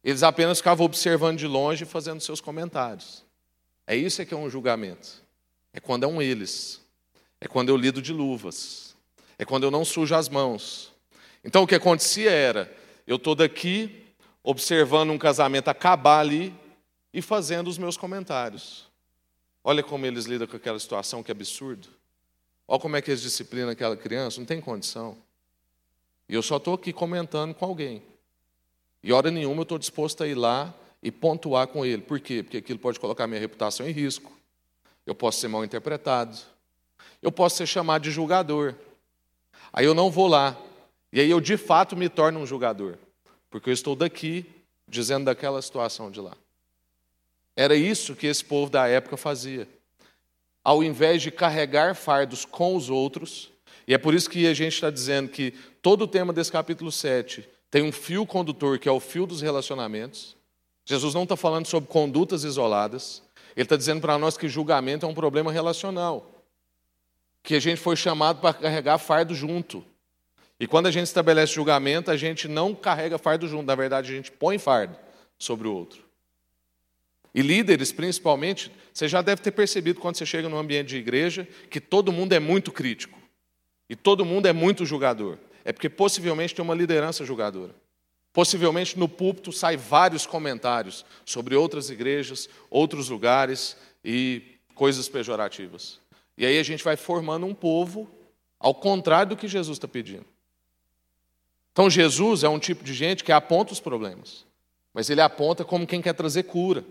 eles 0.03 0.23
apenas 0.23 0.59
ficavam 0.59 0.85
observando 0.85 1.37
de 1.37 1.47
longe 1.47 1.83
e 1.83 1.87
fazendo 1.87 2.21
seus 2.21 2.41
comentários. 2.41 3.23
É 3.85 3.95
isso 3.95 4.25
que 4.25 4.33
é 4.33 4.37
um 4.37 4.49
julgamento. 4.49 5.23
É 5.73 5.79
quando 5.79 6.03
é 6.03 6.07
um 6.07 6.21
eles. 6.21 6.81
É 7.41 7.47
quando 7.47 7.69
eu 7.69 7.77
lido 7.77 8.01
de 8.01 8.13
luvas. 8.13 8.88
É 9.39 9.45
quando 9.45 9.63
eu 9.63 9.71
não 9.71 9.83
sujo 9.83 10.13
as 10.13 10.29
mãos. 10.29 10.91
Então 11.43 11.63
o 11.63 11.67
que 11.67 11.73
acontecia 11.73 12.29
era, 12.29 12.71
eu 13.07 13.15
estou 13.15 13.33
daqui 13.33 14.05
observando 14.43 15.11
um 15.11 15.17
casamento 15.17 15.69
acabar 15.69 16.19
ali 16.19 16.53
e 17.13 17.21
fazendo 17.21 17.69
os 17.69 17.77
meus 17.77 17.97
comentários. 17.97 18.87
Olha 19.63 19.81
como 19.81 20.05
eles 20.05 20.25
lidam 20.25 20.45
com 20.45 20.57
aquela 20.57 20.77
situação 20.77 21.23
que 21.23 21.31
absurdo. 21.31 21.87
Olha 22.67 22.79
como 22.79 22.95
é 22.97 23.01
que 23.01 23.09
eles 23.09 23.21
disciplinam 23.21 23.69
aquela 23.69 23.97
criança, 23.97 24.39
não 24.39 24.45
tem 24.45 24.61
condição. 24.61 25.17
E 26.27 26.35
eu 26.35 26.43
só 26.43 26.57
estou 26.57 26.75
aqui 26.75 26.93
comentando 26.93 27.55
com 27.55 27.65
alguém. 27.65 28.03
E 29.01 29.11
hora 29.13 29.31
nenhuma 29.31 29.61
eu 29.61 29.63
estou 29.63 29.79
disposto 29.79 30.23
a 30.23 30.27
ir 30.27 30.35
lá 30.35 30.73
e 31.01 31.11
pontuar 31.11 31.67
com 31.67 31.85
ele. 31.85 32.01
Por 32.01 32.19
quê? 32.19 32.43
Porque 32.43 32.57
aquilo 32.57 32.77
pode 32.77 32.99
colocar 32.99 33.25
minha 33.25 33.39
reputação 33.39 33.87
em 33.87 33.91
risco. 33.91 34.31
Eu 35.05 35.15
posso 35.15 35.39
ser 35.39 35.47
mal 35.47 35.63
interpretado. 35.63 36.37
Eu 37.21 37.31
posso 37.31 37.57
ser 37.57 37.65
chamado 37.65 38.03
de 38.03 38.11
julgador. 38.11 38.75
Aí 39.71 39.85
eu 39.85 39.93
não 39.93 40.09
vou 40.09 40.27
lá. 40.27 40.57
E 41.11 41.19
aí 41.19 41.29
eu 41.29 41.39
de 41.39 41.57
fato 41.57 41.95
me 41.95 42.09
torno 42.09 42.39
um 42.39 42.45
julgador. 42.45 42.95
Porque 43.49 43.69
eu 43.69 43.73
estou 43.73 43.95
daqui 43.95 44.45
dizendo 44.87 45.25
daquela 45.25 45.61
situação 45.61 46.09
de 46.09 46.19
lá. 46.19 46.35
Era 47.55 47.75
isso 47.75 48.15
que 48.15 48.27
esse 48.27 48.43
povo 48.43 48.71
da 48.71 48.87
época 48.87 49.17
fazia. 49.17 49.67
Ao 50.63 50.83
invés 50.83 51.21
de 51.21 51.31
carregar 51.31 51.95
fardos 51.95 52.45
com 52.45 52.75
os 52.75 52.89
outros, 52.89 53.51
e 53.87 53.93
é 53.93 53.97
por 53.97 54.13
isso 54.13 54.29
que 54.29 54.47
a 54.47 54.53
gente 54.53 54.73
está 54.73 54.89
dizendo 54.89 55.29
que 55.29 55.51
todo 55.81 56.03
o 56.03 56.07
tema 56.07 56.31
desse 56.31 56.51
capítulo 56.51 56.91
7 56.91 57.47
tem 57.71 57.83
um 57.83 57.91
fio 57.91 58.25
condutor, 58.25 58.79
que 58.79 58.89
é 58.89 58.91
o 58.91 58.99
fio 58.99 59.25
dos 59.25 59.41
relacionamentos. 59.41 60.35
Jesus 60.85 61.13
não 61.13 61.23
está 61.23 61.35
falando 61.35 61.67
sobre 61.67 61.89
condutas 61.89 62.43
isoladas. 62.43 63.21
Ele 63.55 63.63
está 63.63 63.75
dizendo 63.75 64.01
para 64.01 64.17
nós 64.17 64.37
que 64.37 64.47
julgamento 64.47 65.05
é 65.05 65.09
um 65.09 65.13
problema 65.13 65.51
relacional. 65.51 66.31
Que 67.41 67.55
a 67.55 67.59
gente 67.59 67.79
foi 67.79 67.95
chamado 67.95 68.41
para 68.41 68.53
carregar 68.53 68.97
fardo 68.97 69.33
junto. 69.33 69.83
E 70.59 70.67
quando 70.67 70.87
a 70.87 70.91
gente 70.91 71.07
estabelece 71.07 71.53
julgamento, 71.53 72.11
a 72.11 72.17
gente 72.17 72.47
não 72.47 72.75
carrega 72.75 73.17
fardo 73.17 73.47
junto. 73.47 73.65
Na 73.65 73.75
verdade, 73.75 74.11
a 74.11 74.15
gente 74.15 74.31
põe 74.31 74.57
fardo 74.57 74.95
sobre 75.37 75.67
o 75.67 75.73
outro. 75.73 76.03
E 77.33 77.41
líderes, 77.41 77.91
principalmente, 77.91 78.71
você 78.93 79.07
já 79.07 79.21
deve 79.21 79.41
ter 79.41 79.51
percebido 79.51 79.99
quando 79.99 80.17
você 80.17 80.25
chega 80.25 80.49
num 80.49 80.57
ambiente 80.57 80.89
de 80.89 80.97
igreja 80.97 81.47
que 81.69 81.79
todo 81.79 82.11
mundo 82.11 82.33
é 82.33 82.39
muito 82.39 82.71
crítico. 82.71 83.17
E 83.89 83.95
todo 83.95 84.25
mundo 84.25 84.47
é 84.47 84.53
muito 84.53 84.85
julgador. 84.85 85.37
É 85.63 85.71
porque 85.71 85.89
possivelmente 85.89 86.53
tem 86.53 86.63
uma 86.63 86.75
liderança 86.75 87.23
julgadora. 87.23 87.73
Possivelmente 88.33 88.97
no 88.97 89.07
púlpito 89.07 89.51
sai 89.51 89.75
vários 89.77 90.25
comentários 90.25 91.05
sobre 91.25 91.55
outras 91.55 91.89
igrejas, 91.89 92.47
outros 92.69 93.09
lugares 93.09 93.75
e 94.03 94.41
coisas 94.75 95.09
pejorativas. 95.09 95.99
E 96.39 96.45
aí 96.45 96.57
a 96.57 96.63
gente 96.63 96.85
vai 96.85 96.95
formando 96.95 97.45
um 97.45 97.53
povo 97.53 98.09
ao 98.57 98.73
contrário 98.73 99.31
do 99.31 99.37
que 99.37 99.45
Jesus 99.45 99.75
está 99.75 99.89
pedindo. 99.89 100.25
Então 101.73 101.89
Jesus 101.89 102.45
é 102.45 102.49
um 102.49 102.57
tipo 102.57 102.81
de 102.81 102.93
gente 102.93 103.25
que 103.25 103.31
aponta 103.33 103.73
os 103.73 103.81
problemas, 103.81 104.45
mas 104.93 105.09
ele 105.09 105.19
aponta 105.19 105.65
como 105.65 105.85
quem 105.85 106.01
quer 106.01 106.13
trazer 106.13 106.43
cura 106.43 106.85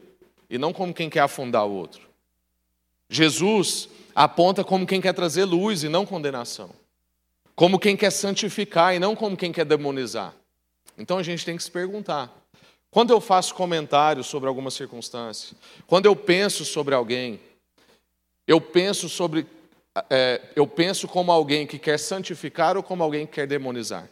e 0.50 0.58
não 0.58 0.70
como 0.70 0.92
quem 0.92 1.08
quer 1.08 1.20
afundar 1.20 1.66
o 1.66 1.72
outro. 1.72 2.02
Jesus 3.08 3.88
aponta 4.14 4.62
como 4.62 4.86
quem 4.86 5.00
quer 5.00 5.14
trazer 5.14 5.46
luz 5.46 5.82
e 5.82 5.88
não 5.88 6.04
condenação, 6.04 6.70
como 7.56 7.78
quem 7.78 7.96
quer 7.96 8.10
santificar 8.10 8.94
e 8.94 8.98
não 8.98 9.16
como 9.16 9.34
quem 9.34 9.50
quer 9.50 9.64
demonizar. 9.64 10.34
Então 10.98 11.16
a 11.16 11.22
gente 11.22 11.46
tem 11.46 11.56
que 11.56 11.62
se 11.62 11.70
perguntar: 11.70 12.30
quando 12.90 13.14
eu 13.14 13.20
faço 13.20 13.54
comentários 13.54 14.26
sobre 14.26 14.46
alguma 14.46 14.70
circunstância, 14.70 15.56
quando 15.86 16.04
eu 16.04 16.14
penso 16.14 16.66
sobre 16.66 16.94
alguém, 16.94 17.40
eu 18.48 18.62
penso 18.62 19.10
sobre, 19.10 19.46
é, 20.08 20.40
eu 20.56 20.66
penso 20.66 21.06
como 21.06 21.30
alguém 21.30 21.66
que 21.66 21.78
quer 21.78 21.98
santificar 21.98 22.78
ou 22.78 22.82
como 22.82 23.02
alguém 23.02 23.26
que 23.26 23.34
quer 23.34 23.46
demonizar? 23.46 24.08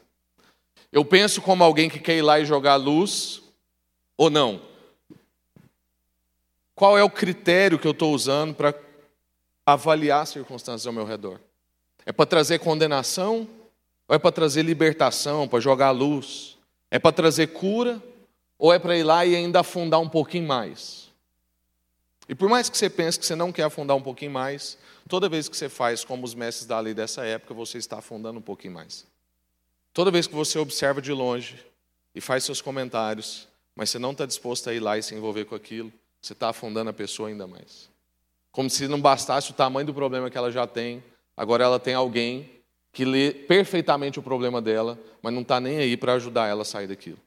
Eu 0.93 1.07
penso 1.07 1.41
como 1.41 1.65
alguém 1.65 1.89
que 1.89 1.99
quer 1.99 2.19
ir 2.19 2.23
lá 2.23 2.39
e 2.39 2.45
jogar 2.45 2.77
luz 2.77 3.41
ou 4.15 4.29
não? 4.29 4.61
Qual 6.75 6.99
é 6.99 7.03
o 7.03 7.09
critério 7.09 7.79
que 7.79 7.87
eu 7.87 7.93
estou 7.93 8.15
usando 8.15 8.55
para 8.55 8.75
avaliar 9.65 10.23
as 10.23 10.29
circunstâncias 10.29 10.87
ao 10.87 10.93
meu 10.93 11.07
redor? 11.07 11.41
É 12.05 12.13
para 12.13 12.27
trazer 12.27 12.59
condenação 12.59 13.49
ou 14.07 14.15
é 14.15 14.19
para 14.19 14.31
trazer 14.31 14.63
libertação, 14.63 15.49
para 15.49 15.61
jogar 15.61 15.93
luz? 15.93 16.59
É 16.91 16.99
para 16.99 17.11
trazer 17.11 17.47
cura 17.49 18.03
ou 18.59 18.71
é 18.71 18.79
para 18.79 18.99
ir 18.99 19.03
lá 19.03 19.25
e 19.25 19.35
ainda 19.35 19.61
afundar 19.61 19.99
um 19.99 20.09
pouquinho 20.11 20.47
mais? 20.47 21.06
E 22.29 22.35
por 22.35 22.49
mais 22.49 22.69
que 22.69 22.77
você 22.77 22.91
pense 22.91 23.19
que 23.19 23.27
você 23.27 23.35
não 23.35 23.53
quer 23.53 23.65
afundar 23.65 23.97
um 23.97 24.03
pouquinho 24.03 24.33
mais, 24.33 24.77
toda 25.09 25.29
vez 25.29 25.49
que 25.49 25.57
você 25.57 25.69
faz 25.69 26.05
como 26.05 26.25
os 26.25 26.35
mestres 26.35 26.67
da 26.67 26.79
lei 26.81 26.93
dessa 26.93 27.25
época, 27.25 27.55
você 27.55 27.79
está 27.79 27.99
afundando 27.99 28.39
um 28.39 28.43
pouquinho 28.43 28.75
mais. 28.75 29.07
Toda 29.93 30.11
vez 30.11 30.27
que 30.27 30.35
você 30.35 30.59
observa 30.59 31.01
de 31.01 31.13
longe 31.13 31.65
e 32.15 32.21
faz 32.21 32.45
seus 32.45 32.61
comentários, 32.61 33.49
mas 33.75 33.91
você 33.91 33.99
não 33.99 34.13
está 34.13 34.27
disposto 34.27 34.69
a 34.69 34.75
ir 34.75 34.81
lá 34.81 34.99
e 34.99 35.03
se 35.03 35.15
envolver 35.15 35.45
com 35.45 35.55
aquilo, 35.55 35.93
você 36.21 36.33
está 36.33 36.49
afundando 36.49 36.91
a 36.91 36.93
pessoa 36.93 37.29
ainda 37.29 37.47
mais. 37.47 37.89
Como 38.51 38.69
se 38.69 38.89
não 38.89 39.01
bastasse 39.01 39.51
o 39.51 39.55
tamanho 39.55 39.87
do 39.87 39.95
problema 39.95 40.31
que 40.31 40.37
ela 40.37 40.51
já 40.51 40.67
tem, 40.67 41.05
agora 41.37 41.63
ela 41.63 41.79
tem 41.79 41.95
alguém 41.95 42.51
que 42.93 43.05
lê 43.05 43.31
perfeitamente 43.31 44.19
o 44.19 44.23
problema 44.23 44.61
dela, 44.61 44.99
mas 45.21 45.33
não 45.33 45.43
está 45.43 45.61
nem 45.61 45.77
aí 45.77 45.97
para 45.97 46.15
ajudar 46.15 46.49
ela 46.49 46.63
a 46.63 46.65
sair 46.65 46.87
daquilo. 46.87 47.19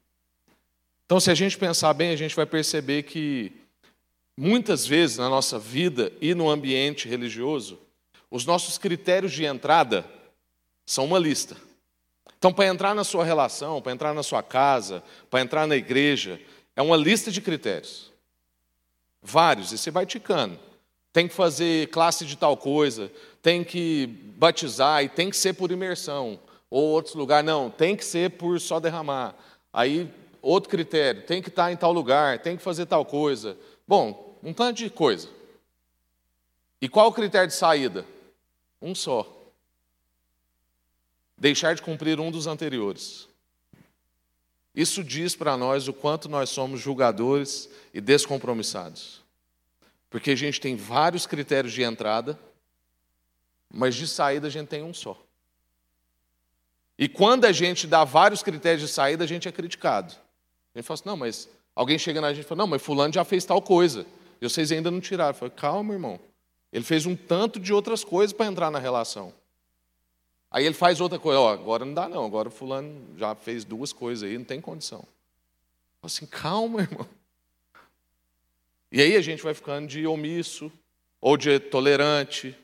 Então, 1.05 1.19
se 1.19 1.29
a 1.29 1.35
gente 1.35 1.57
pensar 1.57 1.93
bem, 1.93 2.09
a 2.09 2.15
gente 2.15 2.35
vai 2.35 2.45
perceber 2.45 3.03
que 3.03 3.51
muitas 4.39 4.87
vezes 4.87 5.17
na 5.17 5.27
nossa 5.27 5.59
vida 5.59 6.13
e 6.21 6.33
no 6.33 6.49
ambiente 6.49 7.09
religioso, 7.09 7.77
os 8.31 8.45
nossos 8.45 8.77
critérios 8.77 9.33
de 9.33 9.43
entrada 9.43 10.05
são 10.85 11.03
uma 11.03 11.19
lista. 11.19 11.57
Então, 12.37 12.53
para 12.53 12.67
entrar 12.67 12.95
na 12.95 13.03
sua 13.03 13.25
relação, 13.25 13.81
para 13.81 13.91
entrar 13.91 14.13
na 14.13 14.23
sua 14.23 14.41
casa, 14.41 15.03
para 15.29 15.41
entrar 15.41 15.67
na 15.67 15.75
igreja, 15.75 16.39
é 16.73 16.81
uma 16.81 16.95
lista 16.95 17.29
de 17.29 17.41
critérios. 17.41 18.13
Vários, 19.21 19.73
e 19.73 19.77
você 19.77 19.91
vai 19.91 20.05
ticando. 20.05 20.57
Tem 21.11 21.27
que 21.27 21.33
fazer 21.33 21.89
classe 21.89 22.25
de 22.25 22.37
tal 22.37 22.55
coisa, 22.55 23.11
tem 23.41 23.61
que 23.61 24.07
batizar 24.37 25.03
e 25.03 25.09
tem 25.09 25.29
que 25.29 25.35
ser 25.35 25.51
por 25.51 25.69
imersão. 25.69 26.39
Ou 26.69 26.83
outros 26.85 27.13
lugares, 27.13 27.45
não, 27.45 27.69
tem 27.69 27.93
que 27.93 28.05
ser 28.05 28.29
por 28.31 28.57
só 28.61 28.79
derramar. 28.79 29.35
Aí 29.73 30.09
outro 30.41 30.69
critério, 30.69 31.23
tem 31.23 31.41
que 31.41 31.49
estar 31.49 31.73
em 31.73 31.75
tal 31.75 31.91
lugar, 31.91 32.39
tem 32.39 32.55
que 32.55 32.63
fazer 32.63 32.85
tal 32.85 33.03
coisa. 33.03 33.57
Bom, 33.85 34.28
um 34.43 34.53
tanto 34.53 34.77
de 34.77 34.89
coisa. 34.89 35.29
E 36.81 36.87
qual 36.87 37.07
o 37.07 37.13
critério 37.13 37.47
de 37.47 37.53
saída? 37.53 38.05
Um 38.81 38.95
só. 38.95 39.27
Deixar 41.37 41.75
de 41.75 41.81
cumprir 41.81 42.19
um 42.19 42.31
dos 42.31 42.47
anteriores. 42.47 43.27
Isso 44.73 45.03
diz 45.03 45.35
para 45.35 45.57
nós 45.57 45.87
o 45.87 45.93
quanto 45.93 46.29
nós 46.29 46.49
somos 46.49 46.79
julgadores 46.79 47.69
e 47.93 47.99
descompromissados. 47.99 49.21
Porque 50.09 50.31
a 50.31 50.35
gente 50.35 50.61
tem 50.61 50.75
vários 50.75 51.27
critérios 51.27 51.73
de 51.73 51.83
entrada, 51.83 52.39
mas 53.71 53.95
de 53.95 54.07
saída 54.07 54.47
a 54.47 54.49
gente 54.49 54.67
tem 54.67 54.83
um 54.83 54.93
só. 54.93 55.21
E 56.97 57.07
quando 57.07 57.45
a 57.45 57.51
gente 57.51 57.87
dá 57.87 58.03
vários 58.03 58.43
critérios 58.43 58.81
de 58.81 58.93
saída, 58.93 59.23
a 59.23 59.27
gente 59.27 59.47
é 59.47 59.51
criticado. 59.51 60.13
A 60.73 60.79
gente 60.79 60.85
fala 60.85 60.95
assim, 60.95 61.09
não, 61.09 61.17
mas 61.17 61.49
alguém 61.75 61.97
chega 61.97 62.19
na 62.19 62.33
gente 62.33 62.45
e 62.45 62.47
fala, 62.47 62.59
não, 62.59 62.67
mas 62.67 62.81
fulano 62.81 63.13
já 63.13 63.23
fez 63.23 63.45
tal 63.45 63.61
coisa. 63.61 64.05
E 64.41 64.47
vocês 64.47 64.71
ainda 64.71 64.89
não 64.89 64.99
tiraram. 64.99 65.33
Falo, 65.33 65.51
calma, 65.51 65.93
irmão. 65.93 66.19
Ele 66.71 66.83
fez 66.83 67.05
um 67.05 67.15
tanto 67.15 67.59
de 67.59 67.73
outras 67.73 68.03
coisas 68.03 68.33
para 68.33 68.45
entrar 68.45 68.71
na 68.71 68.79
relação. 68.79 69.33
Aí 70.51 70.65
ele 70.65 70.73
faz 70.73 70.99
outra 70.99 71.19
coisa, 71.19 71.39
ó, 71.39 71.53
agora 71.53 71.85
não 71.85 71.93
dá 71.93 72.09
não, 72.09 72.25
agora 72.25 72.49
fulano 72.49 73.05
já 73.17 73.35
fez 73.35 73.63
duas 73.63 73.93
coisas 73.93 74.27
aí, 74.27 74.37
não 74.37 74.45
tem 74.45 74.59
condição. 74.59 75.05
Eu 76.01 76.07
assim, 76.07 76.25
calma, 76.25 76.81
irmão. 76.81 77.07
E 78.91 79.01
aí 79.01 79.15
a 79.15 79.21
gente 79.21 79.43
vai 79.43 79.53
ficando 79.53 79.87
de 79.87 80.07
omisso 80.07 80.71
ou 81.21 81.37
de 81.37 81.59
tolerante. 81.59 82.57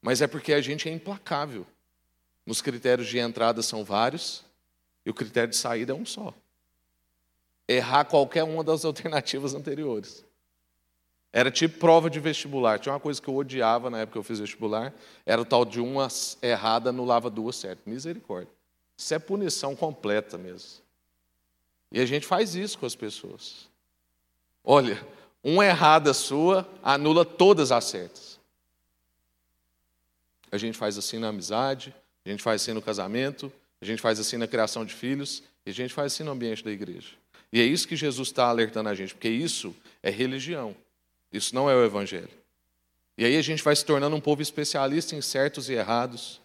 Mas 0.00 0.22
é 0.22 0.26
porque 0.26 0.54
a 0.54 0.60
gente 0.60 0.88
é 0.88 0.92
implacável. 0.92 1.66
Nos 2.46 2.62
critérios 2.62 3.08
de 3.08 3.18
entrada 3.18 3.60
são 3.60 3.84
vários, 3.84 4.42
e 5.04 5.10
o 5.10 5.14
critério 5.14 5.50
de 5.50 5.56
saída 5.56 5.92
é 5.92 5.94
um 5.94 6.06
só. 6.06 6.32
Errar 7.68 8.06
qualquer 8.06 8.42
uma 8.42 8.64
das 8.64 8.82
alternativas 8.86 9.54
anteriores. 9.54 10.24
Era 11.32 11.50
tipo 11.50 11.78
prova 11.78 12.08
de 12.08 12.18
vestibular. 12.18 12.78
Tinha 12.78 12.92
uma 12.94 13.00
coisa 13.00 13.20
que 13.20 13.28
eu 13.28 13.36
odiava 13.36 13.90
na 13.90 13.98
época 13.98 14.14
que 14.14 14.18
eu 14.18 14.22
fiz 14.22 14.40
vestibular, 14.40 14.92
era 15.26 15.40
o 15.40 15.44
tal 15.44 15.64
de 15.64 15.80
uma 15.80 16.08
errada 16.42 16.90
anulava 16.90 17.28
duas 17.28 17.56
certas. 17.56 17.84
Misericórdia. 17.86 18.50
Isso 18.96 19.14
é 19.14 19.18
punição 19.18 19.76
completa 19.76 20.38
mesmo. 20.38 20.82
E 21.92 22.00
a 22.00 22.06
gente 22.06 22.26
faz 22.26 22.54
isso 22.54 22.78
com 22.78 22.86
as 22.86 22.96
pessoas. 22.96 23.68
Olha, 24.64 25.00
uma 25.42 25.64
errada 25.64 26.12
sua 26.12 26.68
anula 26.82 27.24
todas 27.24 27.70
as 27.70 27.84
certas. 27.84 28.38
A 30.50 30.56
gente 30.56 30.76
faz 30.76 30.98
assim 30.98 31.18
na 31.18 31.28
amizade, 31.28 31.94
a 32.24 32.28
gente 32.28 32.42
faz 32.42 32.62
assim 32.62 32.72
no 32.72 32.82
casamento, 32.82 33.52
a 33.80 33.84
gente 33.84 34.02
faz 34.02 34.18
assim 34.18 34.36
na 34.36 34.46
criação 34.46 34.84
de 34.84 34.94
filhos 34.94 35.42
e 35.64 35.70
a 35.70 35.74
gente 35.74 35.94
faz 35.94 36.12
assim 36.12 36.24
no 36.24 36.32
ambiente 36.32 36.64
da 36.64 36.70
igreja. 36.70 37.12
E 37.52 37.60
é 37.60 37.64
isso 37.64 37.88
que 37.88 37.96
Jesus 37.96 38.28
está 38.28 38.46
alertando 38.48 38.88
a 38.88 38.94
gente, 38.94 39.14
porque 39.14 39.28
isso 39.28 39.74
é 40.02 40.10
religião. 40.10 40.76
Isso 41.32 41.54
não 41.54 41.68
é 41.68 41.74
o 41.74 41.84
evangelho. 41.84 42.28
E 43.16 43.24
aí 43.24 43.36
a 43.36 43.42
gente 43.42 43.62
vai 43.62 43.74
se 43.74 43.84
tornando 43.84 44.14
um 44.14 44.20
povo 44.20 44.42
especialista 44.42 45.16
em 45.16 45.20
certos 45.20 45.68
e 45.68 45.74
errados, 45.74 46.40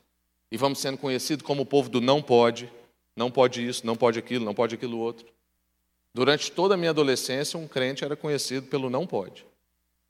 e 0.51 0.57
vamos 0.57 0.79
sendo 0.79 0.97
conhecidos 0.97 1.45
como 1.45 1.63
o 1.63 1.65
povo 1.65 1.89
do 1.89 1.99
não 1.99 2.21
pode, 2.21 2.71
não 3.15 3.29
pode 3.29 3.65
isso, 3.65 3.85
não 3.85 3.95
pode 3.95 4.17
aquilo, 4.19 4.45
não 4.45 4.53
pode 4.53 4.75
aquilo 4.75 4.97
outro. 4.97 5.25
Durante 6.13 6.51
toda 6.51 6.75
a 6.75 6.77
minha 6.77 6.91
adolescência, 6.91 7.57
um 7.57 7.67
crente 7.67 8.03
era 8.03 8.15
conhecido 8.15 8.67
pelo 8.67 8.89
não 8.89 9.05
pode. 9.05 9.45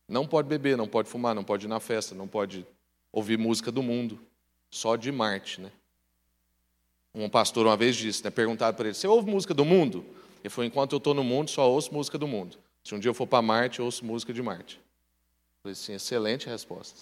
Não 0.07 0.27
pode 0.27 0.47
beber, 0.47 0.77
não 0.77 0.87
pode 0.87 1.09
fumar, 1.09 1.33
não 1.33 1.43
pode 1.43 1.65
ir 1.65 1.69
na 1.69 1.79
festa, 1.79 2.13
não 2.13 2.27
pode 2.27 2.65
ouvir 3.11 3.37
música 3.37 3.71
do 3.71 3.81
mundo, 3.81 4.19
só 4.69 4.95
de 4.95 5.11
Marte, 5.11 5.61
né? 5.61 5.71
Um 7.15 7.29
pastor 7.29 7.65
uma 7.65 7.77
vez 7.77 7.95
disse, 7.95 8.23
né, 8.23 8.29
perguntado 8.29 8.75
para 8.75 8.87
ele: 8.87 8.95
Você 8.95 9.07
ouve 9.07 9.29
música 9.29 9.53
do 9.53 9.63
mundo? 9.63 10.03
Ele 10.43 10.49
falou: 10.49 10.67
Enquanto 10.67 10.91
eu 10.91 10.97
estou 10.97 11.13
no 11.13 11.23
mundo, 11.23 11.49
só 11.49 11.69
ouço 11.69 11.93
música 11.93 12.17
do 12.17 12.27
mundo. 12.27 12.57
Se 12.83 12.93
um 12.93 12.99
dia 12.99 13.09
eu 13.09 13.13
for 13.13 13.25
para 13.25 13.41
Marte, 13.41 13.79
eu 13.79 13.85
ouço 13.85 14.03
música 14.03 14.33
de 14.33 14.41
Marte. 14.41 14.75
Eu 14.75 15.61
falei 15.63 15.73
assim: 15.73 15.93
excelente 15.93 16.47
resposta. 16.47 17.01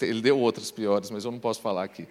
Ele 0.00 0.20
deu 0.20 0.38
outras 0.38 0.70
piores, 0.70 1.10
mas 1.10 1.24
eu 1.24 1.30
não 1.30 1.38
posso 1.38 1.60
falar 1.60 1.84
aqui 1.84 2.08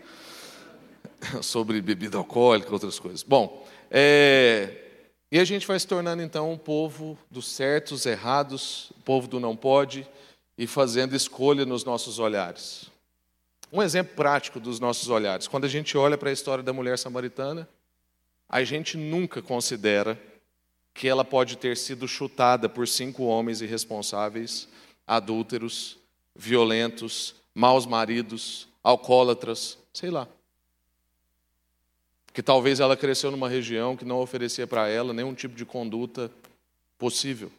sobre 1.41 1.81
bebida 1.81 2.17
alcoólica, 2.17 2.71
outras 2.71 2.99
coisas. 2.99 3.23
Bom, 3.23 3.65
é, 3.89 4.83
e 5.31 5.39
a 5.39 5.43
gente 5.43 5.65
vai 5.67 5.79
se 5.79 5.87
tornando 5.87 6.21
então 6.21 6.51
um 6.51 6.57
povo 6.57 7.17
dos 7.29 7.47
certos, 7.47 8.05
errados, 8.05 8.91
povo 9.03 9.27
do 9.27 9.39
não 9.39 9.55
pode, 9.55 10.07
e 10.57 10.67
fazendo 10.67 11.15
escolha 11.15 11.65
nos 11.65 11.83
nossos 11.83 12.19
olhares. 12.19 12.92
Um 13.73 13.81
exemplo 13.81 14.15
prático 14.15 14.59
dos 14.59 14.79
nossos 14.79 15.09
olhares. 15.09 15.47
Quando 15.47 15.65
a 15.65 15.67
gente 15.67 15.97
olha 15.97 16.15
para 16.15 16.29
a 16.29 16.31
história 16.31 16.63
da 16.63 16.71
mulher 16.71 16.95
samaritana, 16.95 17.67
a 18.47 18.63
gente 18.63 18.95
nunca 18.97 19.41
considera 19.41 20.21
que 20.93 21.07
ela 21.07 21.25
pode 21.25 21.57
ter 21.57 21.75
sido 21.75 22.07
chutada 22.07 22.69
por 22.69 22.87
cinco 22.87 23.23
homens 23.23 23.61
irresponsáveis, 23.61 24.69
adúlteros, 25.07 25.97
violentos, 26.35 27.33
maus 27.51 27.87
maridos, 27.87 28.67
alcoólatras, 28.83 29.79
sei 29.91 30.11
lá. 30.11 30.27
Que 32.31 32.43
talvez 32.43 32.79
ela 32.79 32.95
cresceu 32.95 33.31
numa 33.31 33.49
região 33.49 33.97
que 33.97 34.05
não 34.05 34.19
oferecia 34.19 34.67
para 34.67 34.87
ela 34.87 35.15
nenhum 35.15 35.33
tipo 35.33 35.55
de 35.55 35.65
conduta 35.65 36.29
possível. 36.95 37.51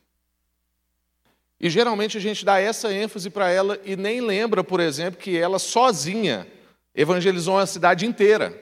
E 1.60 1.70
geralmente 1.70 2.18
a 2.18 2.20
gente 2.20 2.44
dá 2.44 2.58
essa 2.58 2.92
ênfase 2.92 3.30
para 3.30 3.50
ela 3.50 3.80
e 3.84 3.96
nem 3.96 4.20
lembra, 4.20 4.62
por 4.62 4.80
exemplo, 4.80 5.20
que 5.20 5.36
ela 5.36 5.58
sozinha 5.58 6.46
evangelizou 6.94 7.54
uma 7.54 7.66
cidade 7.66 8.06
inteira. 8.06 8.60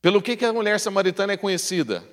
Pelo 0.00 0.20
que, 0.20 0.36
que 0.36 0.44
a 0.44 0.52
mulher 0.52 0.78
samaritana 0.80 1.32
é 1.32 1.36
conhecida? 1.36 2.04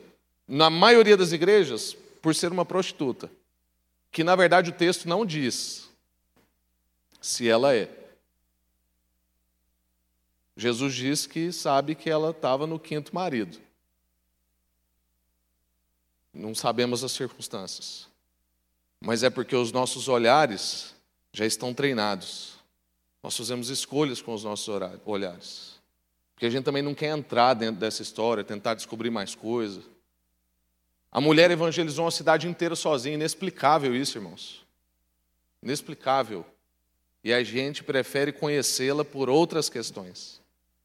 Na 0.48 0.70
maioria 0.70 1.18
das 1.18 1.32
igrejas, 1.32 1.96
por 2.22 2.36
ser 2.36 2.52
uma 2.52 2.66
prostituta, 2.66 3.30
que 4.12 4.24
na 4.24 4.36
verdade 4.36 4.70
o 4.70 4.74
texto 4.74 5.08
não 5.08 5.26
diz 5.26 5.90
se 7.22 7.48
ela 7.48 7.76
é. 7.76 7.90
Jesus 10.56 10.94
diz 10.94 11.26
que 11.26 11.52
sabe 11.52 11.96
que 11.96 12.10
ela 12.10 12.32
estava 12.32 12.68
no 12.68 12.80
quinto 12.80 13.16
marido. 13.16 13.58
Não 16.34 16.54
sabemos 16.54 17.04
as 17.04 17.12
circunstâncias. 17.12 18.11
Mas 19.04 19.24
é 19.24 19.30
porque 19.30 19.56
os 19.56 19.72
nossos 19.72 20.08
olhares 20.08 20.94
já 21.34 21.46
estão 21.46 21.74
treinados. 21.74 22.54
Nós 23.24 23.36
fazemos 23.36 23.70
escolhas 23.70 24.22
com 24.22 24.34
os 24.34 24.44
nossos 24.44 24.70
olhares. 25.06 25.82
Porque 26.34 26.46
a 26.46 26.50
gente 26.50 26.64
também 26.64 26.84
não 26.84 26.94
quer 26.94 27.18
entrar 27.18 27.56
dentro 27.56 27.80
dessa 27.80 28.04
história, 28.04 28.44
tentar 28.44 28.76
descobrir 28.76 29.10
mais 29.10 29.34
coisas. 29.34 29.84
A 31.12 31.20
mulher 31.20 31.50
evangelizou 31.50 32.06
uma 32.06 32.12
cidade 32.12 32.48
inteira 32.48 32.76
sozinha, 32.76 33.16
inexplicável 33.16 33.96
isso, 33.96 34.18
irmãos. 34.18 34.66
Inexplicável. 35.62 36.46
E 37.24 37.34
a 37.34 37.44
gente 37.44 37.84
prefere 37.84 38.32
conhecê-la 38.32 39.04
por 39.04 39.30
outras 39.30 39.68
questões. 39.68 40.40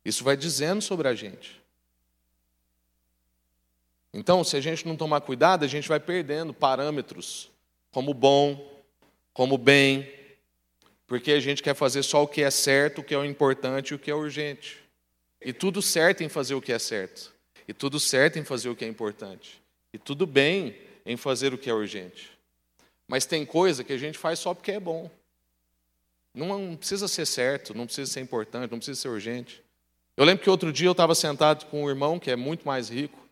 Isso 0.04 0.24
vai 0.24 0.36
dizendo 0.36 0.80
sobre 0.82 1.08
a 1.08 1.14
gente. 1.14 1.62
Então, 4.12 4.42
se 4.42 4.56
a 4.56 4.60
gente 4.60 4.86
não 4.86 4.96
tomar 4.96 5.20
cuidado, 5.20 5.64
a 5.64 5.68
gente 5.68 5.88
vai 5.88 6.00
perdendo 6.00 6.54
parâmetros 6.54 7.50
como 7.96 8.12
bom, 8.12 8.84
como 9.32 9.56
bem, 9.56 10.06
porque 11.06 11.32
a 11.32 11.40
gente 11.40 11.62
quer 11.62 11.74
fazer 11.74 12.02
só 12.02 12.24
o 12.24 12.28
que 12.28 12.42
é 12.42 12.50
certo, 12.50 13.00
o 13.00 13.02
que 13.02 13.14
é 13.14 13.18
o 13.18 13.24
importante 13.24 13.88
e 13.88 13.94
o 13.94 13.98
que 13.98 14.10
é 14.10 14.14
urgente. 14.14 14.76
E 15.40 15.50
tudo 15.50 15.80
certo 15.80 16.22
em 16.22 16.28
fazer 16.28 16.54
o 16.54 16.60
que 16.60 16.74
é 16.74 16.78
certo, 16.78 17.32
e 17.66 17.72
tudo 17.72 17.98
certo 17.98 18.38
em 18.38 18.44
fazer 18.44 18.68
o 18.68 18.76
que 18.76 18.84
é 18.84 18.88
importante, 18.88 19.62
e 19.94 19.98
tudo 19.98 20.26
bem 20.26 20.76
em 21.06 21.16
fazer 21.16 21.54
o 21.54 21.58
que 21.58 21.70
é 21.70 21.72
urgente. 21.72 22.32
Mas 23.08 23.24
tem 23.24 23.46
coisa 23.46 23.82
que 23.82 23.94
a 23.94 23.98
gente 23.98 24.18
faz 24.18 24.40
só 24.40 24.52
porque 24.52 24.72
é 24.72 24.80
bom. 24.80 25.10
Não 26.34 26.76
precisa 26.76 27.08
ser 27.08 27.24
certo, 27.24 27.72
não 27.72 27.86
precisa 27.86 28.12
ser 28.12 28.20
importante, 28.20 28.70
não 28.70 28.76
precisa 28.76 29.00
ser 29.00 29.08
urgente. 29.08 29.62
Eu 30.18 30.26
lembro 30.26 30.44
que 30.44 30.50
outro 30.50 30.70
dia 30.70 30.88
eu 30.88 30.92
estava 30.92 31.14
sentado 31.14 31.64
com 31.70 31.84
um 31.84 31.88
irmão 31.88 32.18
que 32.18 32.30
é 32.30 32.36
muito 32.36 32.66
mais 32.66 32.90
rico, 32.90 33.25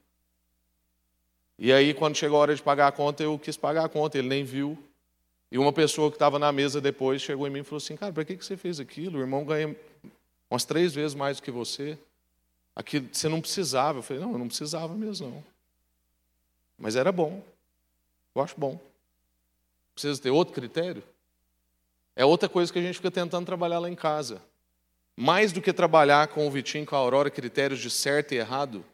e 1.59 1.73
aí, 1.73 1.95
quando 1.95 2.17
chegou 2.17 2.38
a 2.38 2.40
hora 2.40 2.55
de 2.55 2.62
pagar 2.62 2.88
a 2.88 2.93
conta, 2.93 3.23
eu 3.23 3.38
quis 3.38 3.57
pagar 3.57 3.85
a 3.85 3.88
conta, 3.88 4.19
ele 4.19 4.29
nem 4.29 4.45
viu. 4.45 4.77
E 5.51 5.59
uma 5.59 5.73
pessoa 5.73 6.11
que 6.11 6.17
estava 6.17 6.38
na 6.38 6.51
mesa 6.51 6.81
depois 6.81 7.23
chegou 7.23 7.47
em 7.47 7.51
mim 7.51 7.61
e 7.61 7.64
falou 7.64 7.77
assim: 7.77 7.97
Cara, 7.97 8.12
para 8.12 8.25
que 8.25 8.35
você 8.37 8.57
fez 8.57 8.81
aquilo? 8.81 9.19
O 9.19 9.21
irmão 9.21 9.45
ganha 9.45 9.77
umas 10.51 10.64
três 10.64 10.93
vezes 10.93 11.14
mais 11.14 11.37
do 11.37 11.45
que 11.45 11.51
você. 11.51 11.97
Aqui, 12.75 12.99
você 12.99 13.29
não 13.29 13.40
precisava. 13.40 13.99
Eu 13.99 14.03
falei: 14.03 14.21
Não, 14.21 14.33
eu 14.33 14.38
não 14.38 14.49
precisava 14.49 14.95
mesmo, 14.95 15.29
não. 15.29 15.45
Mas 16.77 16.97
era 16.97 17.12
bom. 17.12 17.40
Eu 18.35 18.43
acho 18.43 18.59
bom. 18.59 18.81
Precisa 19.95 20.21
ter 20.21 20.31
outro 20.31 20.53
critério? 20.53 21.05
É 22.17 22.25
outra 22.25 22.49
coisa 22.49 22.73
que 22.73 22.79
a 22.79 22.83
gente 22.83 22.97
fica 22.97 23.11
tentando 23.11 23.47
trabalhar 23.47 23.79
lá 23.79 23.88
em 23.88 23.95
casa. 23.95 24.43
Mais 25.17 25.53
do 25.53 25.62
que 25.62 25.73
trabalhar 25.73 26.27
com 26.29 26.47
o 26.49 26.51
Vitinho, 26.51 26.85
com 26.85 26.97
a 26.97 26.99
Aurora, 26.99 27.31
critérios 27.31 27.79
de 27.79 27.90
certo 27.90 28.33
e 28.33 28.38
errado, 28.38 28.85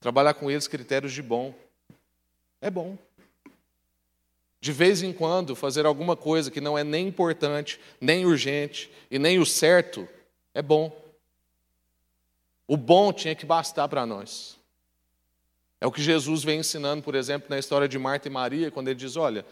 trabalhar 0.00 0.34
com 0.34 0.50
eles 0.50 0.66
critérios 0.66 1.12
de 1.12 1.22
bom. 1.22 1.54
É 2.60 2.70
bom. 2.70 2.98
De 4.60 4.72
vez 4.72 5.02
em 5.02 5.12
quando, 5.12 5.56
fazer 5.56 5.86
alguma 5.86 6.14
coisa 6.14 6.50
que 6.50 6.60
não 6.60 6.76
é 6.76 6.84
nem 6.84 7.08
importante, 7.08 7.80
nem 8.00 8.26
urgente 8.26 8.90
e 9.10 9.18
nem 9.18 9.38
o 9.38 9.46
certo, 9.46 10.06
é 10.52 10.60
bom. 10.60 10.94
O 12.68 12.76
bom 12.76 13.12
tinha 13.12 13.34
que 13.34 13.46
bastar 13.46 13.88
para 13.88 14.04
nós. 14.04 14.58
É 15.80 15.86
o 15.86 15.92
que 15.92 16.02
Jesus 16.02 16.44
vem 16.44 16.60
ensinando, 16.60 17.02
por 17.02 17.14
exemplo, 17.14 17.48
na 17.48 17.58
história 17.58 17.88
de 17.88 17.98
Marta 17.98 18.28
e 18.28 18.30
Maria, 18.30 18.70
quando 18.70 18.88
ele 18.88 18.98
diz: 18.98 19.16
olha, 19.16 19.46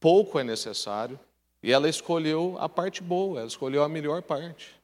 pouco 0.00 0.38
é 0.38 0.42
necessário, 0.44 1.18
e 1.62 1.72
ela 1.72 1.88
escolheu 1.88 2.56
a 2.58 2.68
parte 2.68 3.02
boa, 3.02 3.38
ela 3.38 3.48
escolheu 3.48 3.84
a 3.84 3.88
melhor 3.88 4.20
parte. 4.20 4.74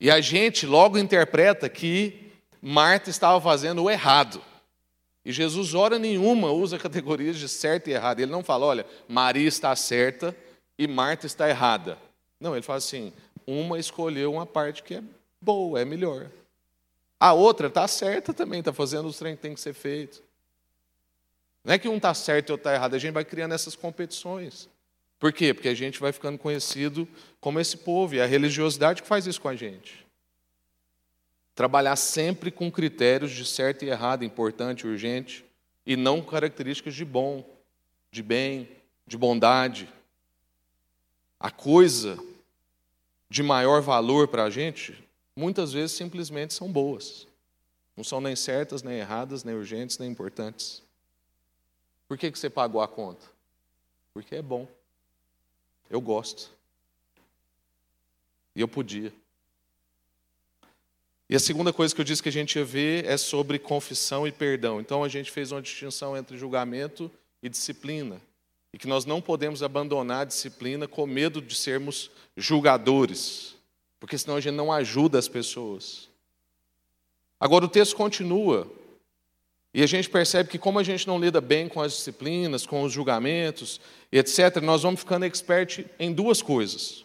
E 0.00 0.10
a 0.10 0.20
gente 0.20 0.66
logo 0.66 0.98
interpreta 0.98 1.68
que 1.68 2.32
Marta 2.60 3.08
estava 3.08 3.40
fazendo 3.40 3.84
o 3.84 3.90
errado. 3.90 4.42
E 5.26 5.32
Jesus, 5.32 5.74
hora 5.74 5.98
nenhuma, 5.98 6.52
usa 6.52 6.78
categorias 6.78 7.36
de 7.36 7.48
certo 7.48 7.88
e 7.88 7.92
errado. 7.92 8.20
Ele 8.20 8.30
não 8.30 8.44
fala, 8.44 8.64
olha, 8.64 8.86
Maria 9.08 9.48
está 9.48 9.74
certa 9.74 10.36
e 10.78 10.86
Marta 10.86 11.26
está 11.26 11.50
errada. 11.50 11.98
Não, 12.38 12.54
ele 12.54 12.62
fala 12.62 12.78
assim: 12.78 13.12
uma 13.44 13.76
escolheu 13.76 14.32
uma 14.32 14.46
parte 14.46 14.84
que 14.84 14.94
é 14.94 15.02
boa, 15.40 15.80
é 15.80 15.84
melhor. 15.84 16.30
A 17.18 17.32
outra 17.32 17.66
está 17.66 17.88
certa 17.88 18.32
também, 18.32 18.60
está 18.60 18.72
fazendo 18.72 19.08
os 19.08 19.18
trem 19.18 19.34
que 19.34 19.42
tem 19.42 19.52
que 19.52 19.60
ser 19.60 19.74
feito. 19.74 20.22
Não 21.64 21.74
é 21.74 21.78
que 21.78 21.88
um 21.88 21.96
está 21.96 22.14
certo 22.14 22.50
e 22.50 22.52
outro 22.52 22.60
está 22.68 22.74
errado, 22.74 22.94
a 22.94 22.98
gente 22.98 23.12
vai 23.12 23.24
criando 23.24 23.52
essas 23.52 23.74
competições. 23.74 24.68
Por 25.18 25.32
quê? 25.32 25.52
Porque 25.52 25.68
a 25.68 25.74
gente 25.74 25.98
vai 25.98 26.12
ficando 26.12 26.38
conhecido 26.38 27.08
como 27.40 27.58
esse 27.58 27.78
povo, 27.78 28.14
e 28.14 28.20
é 28.20 28.22
a 28.22 28.26
religiosidade 28.26 29.02
que 29.02 29.08
faz 29.08 29.26
isso 29.26 29.40
com 29.40 29.48
a 29.48 29.56
gente. 29.56 30.05
Trabalhar 31.56 31.96
sempre 31.96 32.50
com 32.50 32.70
critérios 32.70 33.32
de 33.32 33.42
certo 33.46 33.82
e 33.82 33.88
errado, 33.88 34.22
importante, 34.22 34.86
urgente, 34.86 35.42
e 35.86 35.96
não 35.96 36.20
características 36.20 36.94
de 36.94 37.02
bom, 37.02 37.48
de 38.10 38.22
bem, 38.22 38.68
de 39.06 39.16
bondade. 39.16 39.88
A 41.40 41.50
coisa 41.50 42.22
de 43.30 43.42
maior 43.42 43.80
valor 43.80 44.28
para 44.28 44.44
a 44.44 44.50
gente, 44.50 45.02
muitas 45.34 45.72
vezes 45.72 45.96
simplesmente 45.96 46.52
são 46.52 46.70
boas. 46.70 47.26
Não 47.96 48.04
são 48.04 48.20
nem 48.20 48.36
certas, 48.36 48.82
nem 48.82 48.98
erradas, 48.98 49.42
nem 49.42 49.54
urgentes, 49.54 49.96
nem 49.96 50.10
importantes. 50.10 50.82
Por 52.06 52.18
que, 52.18 52.30
que 52.30 52.38
você 52.38 52.50
pagou 52.50 52.82
a 52.82 52.86
conta? 52.86 53.26
Porque 54.12 54.36
é 54.36 54.42
bom. 54.42 54.68
Eu 55.88 56.02
gosto. 56.02 56.50
E 58.54 58.60
eu 58.60 58.68
podia. 58.68 59.10
E 61.28 61.34
a 61.34 61.40
segunda 61.40 61.72
coisa 61.72 61.94
que 61.94 62.00
eu 62.00 62.04
disse 62.04 62.22
que 62.22 62.28
a 62.28 62.32
gente 62.32 62.56
ia 62.56 62.64
ver 62.64 63.04
é 63.04 63.16
sobre 63.16 63.58
confissão 63.58 64.26
e 64.26 64.32
perdão. 64.32 64.80
Então 64.80 65.02
a 65.02 65.08
gente 65.08 65.30
fez 65.30 65.50
uma 65.50 65.60
distinção 65.60 66.16
entre 66.16 66.38
julgamento 66.38 67.10
e 67.42 67.48
disciplina. 67.48 68.20
E 68.72 68.78
que 68.78 68.86
nós 68.86 69.04
não 69.04 69.20
podemos 69.20 69.62
abandonar 69.62 70.22
a 70.22 70.24
disciplina 70.24 70.86
com 70.86 71.06
medo 71.06 71.40
de 71.40 71.54
sermos 71.54 72.10
julgadores, 72.36 73.56
porque 73.98 74.18
senão 74.18 74.36
a 74.36 74.40
gente 74.40 74.54
não 74.54 74.70
ajuda 74.72 75.18
as 75.18 75.28
pessoas. 75.28 76.08
Agora 77.40 77.64
o 77.64 77.68
texto 77.68 77.96
continua, 77.96 78.70
e 79.76 79.82
a 79.82 79.86
gente 79.86 80.08
percebe 80.08 80.48
que, 80.48 80.58
como 80.58 80.78
a 80.78 80.82
gente 80.82 81.06
não 81.06 81.18
lida 81.18 81.38
bem 81.38 81.68
com 81.68 81.82
as 81.82 81.92
disciplinas, 81.92 82.64
com 82.64 82.82
os 82.82 82.92
julgamentos, 82.92 83.78
etc., 84.10 84.56
nós 84.62 84.82
vamos 84.82 85.00
ficando 85.00 85.26
expert 85.26 85.84
em 85.98 86.14
duas 86.14 86.40
coisas. 86.40 87.04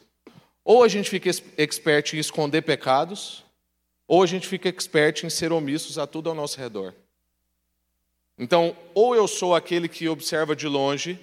Ou 0.64 0.82
a 0.82 0.88
gente 0.88 1.10
fica 1.10 1.30
expert 1.58 2.14
em 2.14 2.18
esconder 2.18 2.62
pecados, 2.62 3.44
ou 4.12 4.22
a 4.22 4.26
gente 4.26 4.46
fica 4.46 4.68
expert 4.68 5.24
em 5.24 5.30
ser 5.30 5.54
omissos 5.54 5.98
a 5.98 6.06
tudo 6.06 6.28
ao 6.28 6.36
nosso 6.36 6.60
redor. 6.60 6.94
Então, 8.38 8.76
ou 8.94 9.16
eu 9.16 9.26
sou 9.26 9.56
aquele 9.56 9.88
que 9.88 10.10
observa 10.10 10.54
de 10.54 10.68
longe 10.68 11.18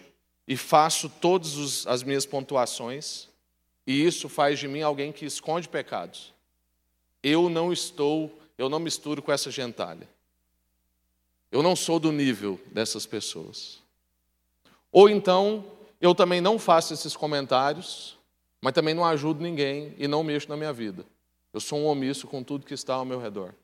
e 0.46 0.57
faço 0.57 1.11
todas 1.20 1.87
as 1.87 2.03
minhas 2.03 2.24
pontuações, 2.24 3.29
e 3.87 4.03
isso 4.03 4.27
faz 4.27 4.59
de 4.59 4.66
mim 4.66 4.81
alguém 4.81 5.12
que 5.12 5.27
esconde 5.27 5.68
pecados. 5.68 6.33
Eu 7.22 7.51
não 7.51 7.70
estou, 7.74 8.33
eu 8.57 8.70
não 8.70 8.79
misturo 8.79 9.20
com 9.20 9.33
essa 9.33 9.51
gentalha. 9.51 10.09
Eu 11.53 11.62
não 11.62 11.77
sou 11.77 12.01
do 12.01 12.11
nível 12.11 12.59
dessas 12.72 13.05
pessoas. 13.05 13.83
Ou 14.90 15.11
então, 15.11 15.62
eu 16.01 16.14
também 16.14 16.40
não 16.40 16.59
faço 16.59 16.94
esses 16.94 17.14
comentários, 17.14 18.16
mas 18.62 18.72
também 18.72 18.94
não 18.94 19.05
ajudo 19.05 19.42
ninguém 19.42 19.94
e 19.98 20.09
não 20.09 20.24
mexo 20.24 20.48
na 20.48 20.57
minha 20.57 20.72
vida. 20.72 21.05
Eu 21.52 21.61
sou 21.61 21.78
um 21.78 21.87
omisso 21.87 22.26
com 22.26 22.42
tudo 22.42 22.66
que 22.66 22.74
está 22.74 22.94
ao 22.94 23.04
meu 23.04 23.20
redor. 23.20 23.54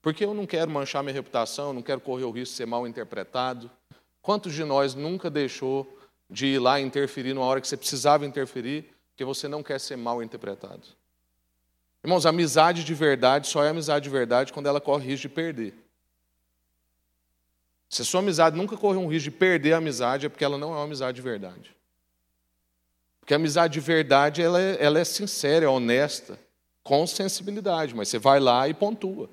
Porque 0.00 0.24
eu 0.24 0.32
não 0.32 0.46
quero 0.46 0.70
manchar 0.70 1.02
minha 1.02 1.12
reputação, 1.12 1.72
não 1.72 1.82
quero 1.82 2.00
correr 2.00 2.24
o 2.24 2.30
risco 2.30 2.52
de 2.52 2.56
ser 2.56 2.66
mal 2.66 2.86
interpretado. 2.86 3.70
Quantos 4.22 4.54
de 4.54 4.64
nós 4.64 4.94
nunca 4.94 5.28
deixou 5.28 5.98
de 6.30 6.46
ir 6.46 6.58
lá 6.58 6.80
interferir 6.80 7.34
numa 7.34 7.46
hora 7.46 7.60
que 7.60 7.68
você 7.68 7.76
precisava 7.76 8.24
interferir, 8.24 8.92
porque 9.10 9.24
você 9.24 9.48
não 9.48 9.62
quer 9.62 9.80
ser 9.80 9.96
mal 9.96 10.22
interpretado? 10.22 10.82
Irmãos, 12.02 12.24
amizade 12.24 12.84
de 12.84 12.94
verdade 12.94 13.48
só 13.48 13.64
é 13.64 13.68
amizade 13.68 14.04
de 14.04 14.10
verdade 14.10 14.52
quando 14.52 14.66
ela 14.66 14.80
corre 14.80 15.06
risco 15.06 15.28
de 15.28 15.34
perder. 15.34 15.74
Se 17.88 18.02
a 18.02 18.04
sua 18.04 18.20
amizade 18.20 18.56
nunca 18.56 18.76
correu 18.76 19.00
um 19.00 19.08
risco 19.08 19.30
de 19.30 19.36
perder 19.36 19.72
a 19.72 19.78
amizade, 19.78 20.26
é 20.26 20.28
porque 20.28 20.44
ela 20.44 20.56
não 20.56 20.72
é 20.72 20.76
uma 20.76 20.84
amizade 20.84 21.16
de 21.16 21.22
verdade. 21.22 21.74
Porque 23.20 23.34
a 23.34 23.36
amizade 23.36 23.74
de 23.74 23.80
verdade 23.80 24.40
ela 24.40 24.60
é, 24.60 24.76
ela 24.80 25.00
é 25.00 25.04
sincera, 25.04 25.64
é 25.64 25.68
honesta 25.68 26.45
com 26.86 27.04
sensibilidade, 27.04 27.92
mas 27.96 28.08
você 28.08 28.16
vai 28.16 28.38
lá 28.38 28.68
e 28.68 28.72
pontua, 28.72 29.28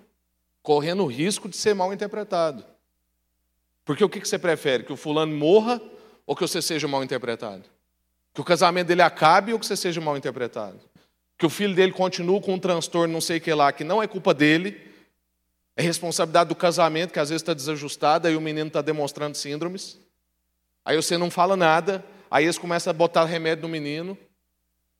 correndo 0.63 1.04
o 1.04 1.06
risco 1.06 1.48
de 1.48 1.56
ser 1.56 1.76
mal 1.76 1.94
interpretado. 1.94 2.66
Porque 3.86 4.04
o 4.04 4.10
que 4.10 4.28
você 4.28 4.39
prefere? 4.39 4.84
Que 4.84 4.92
o 4.92 4.98
fulano 4.98 5.38
morra 5.38 5.80
ou 6.26 6.36
que 6.36 6.42
você 6.42 6.63
seja 6.63 6.88
mal 6.88 7.04
interpretado? 7.04 7.66
Que 8.34 8.42
o 8.42 8.44
casamento 8.44 8.88
dele 8.88 9.04
acabe 9.04 9.54
ou 9.54 9.60
que 9.60 9.68
você 9.68 9.78
seja 9.78 10.02
mal 10.02 10.18
interpretado? 10.18 10.80
Que 11.38 11.46
o 11.46 11.50
filho 11.50 11.76
dele 11.76 11.92
continue 11.92 12.42
com 12.42 12.56
um 12.56 12.60
transtorno, 12.60 13.13
não 13.13 13.22
sei 13.22 13.38
o 13.38 13.42
que 13.42 13.54
lá, 13.54 13.72
que 13.72 13.84
não 13.84 14.02
é 14.02 14.08
culpa 14.08 14.34
dele, 14.34 14.92
é 15.78 15.84
responsabilidade 15.84 16.50
do 16.50 16.56
casamento, 16.56 17.13
que 17.13 17.20
às 17.20 17.30
vezes 17.30 17.44
está 17.44 17.54
desajustado, 17.54 18.28
e 18.28 18.36
o 18.36 18.42
menino 18.42 18.70
está 18.70 18.82
demonstrando 18.82 19.38
síndromes. 19.38 20.00
Aí 20.84 20.96
você 20.96 21.20
não 21.20 21.30
fala 21.30 21.56
nada, 21.56 22.04
aí 22.32 22.46
eles 22.46 22.58
começam 22.58 22.89
a 22.89 22.94
botar 22.96 23.26
remédio 23.26 23.62
no 23.62 23.70
menino, 23.70 24.18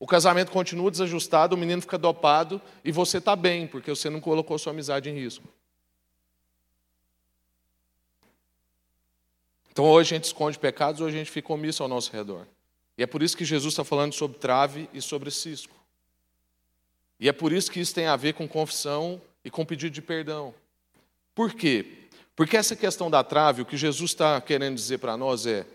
o 0.04 0.06
casamento 0.06 0.52
continua 0.52 0.92
desajustado, 0.92 1.56
o 1.56 1.58
menino 1.58 1.82
fica 1.82 1.98
dopado 1.98 2.62
e 2.84 2.92
você 2.92 3.20
está 3.20 3.38
bem, 3.38 3.66
porque 3.66 3.90
você 3.90 4.10
não 4.10 4.20
colocou 4.20 4.60
sua 4.60 4.74
amizade 4.74 5.10
em 5.10 5.14
risco. 5.14 5.48
Então 9.72 9.86
hoje 9.86 10.14
a 10.14 10.18
gente 10.18 10.26
esconde 10.26 10.60
pecados, 10.60 11.00
hoje 11.00 11.16
a 11.16 11.20
gente 11.20 11.32
fica 11.32 11.54
omisso 11.54 11.84
ao 11.84 11.88
nosso 11.88 12.12
redor. 12.12 12.46
E 12.98 13.04
é 13.04 13.08
por 13.08 13.24
isso 13.24 13.38
que 13.38 13.46
Jesus 13.46 13.72
está 13.72 13.86
falando 13.86 14.12
sobre 14.12 14.38
trave 14.40 14.90
e 14.94 15.02
sobre 15.02 15.32
cisco. 15.32 15.74
E 17.18 17.30
é 17.30 17.32
por 17.32 17.54
isso 17.54 17.72
que 17.72 17.80
isso 17.80 17.96
tem 17.96 18.08
a 18.08 18.18
ver 18.18 18.34
com 18.34 18.46
confissão 18.46 19.22
e 19.42 19.50
com 19.50 19.66
pedido 19.66 19.94
de 19.94 20.02
perdão. 20.02 20.54
Por 21.34 21.54
quê? 21.54 22.10
Porque 22.36 22.58
essa 22.58 22.76
questão 22.76 23.10
da 23.10 23.24
trave, 23.24 23.62
o 23.62 23.66
que 23.66 23.78
Jesus 23.78 24.12
está 24.12 24.42
querendo 24.42 24.76
dizer 24.76 24.98
para 24.98 25.16
nós 25.16 25.48
é 25.48 25.66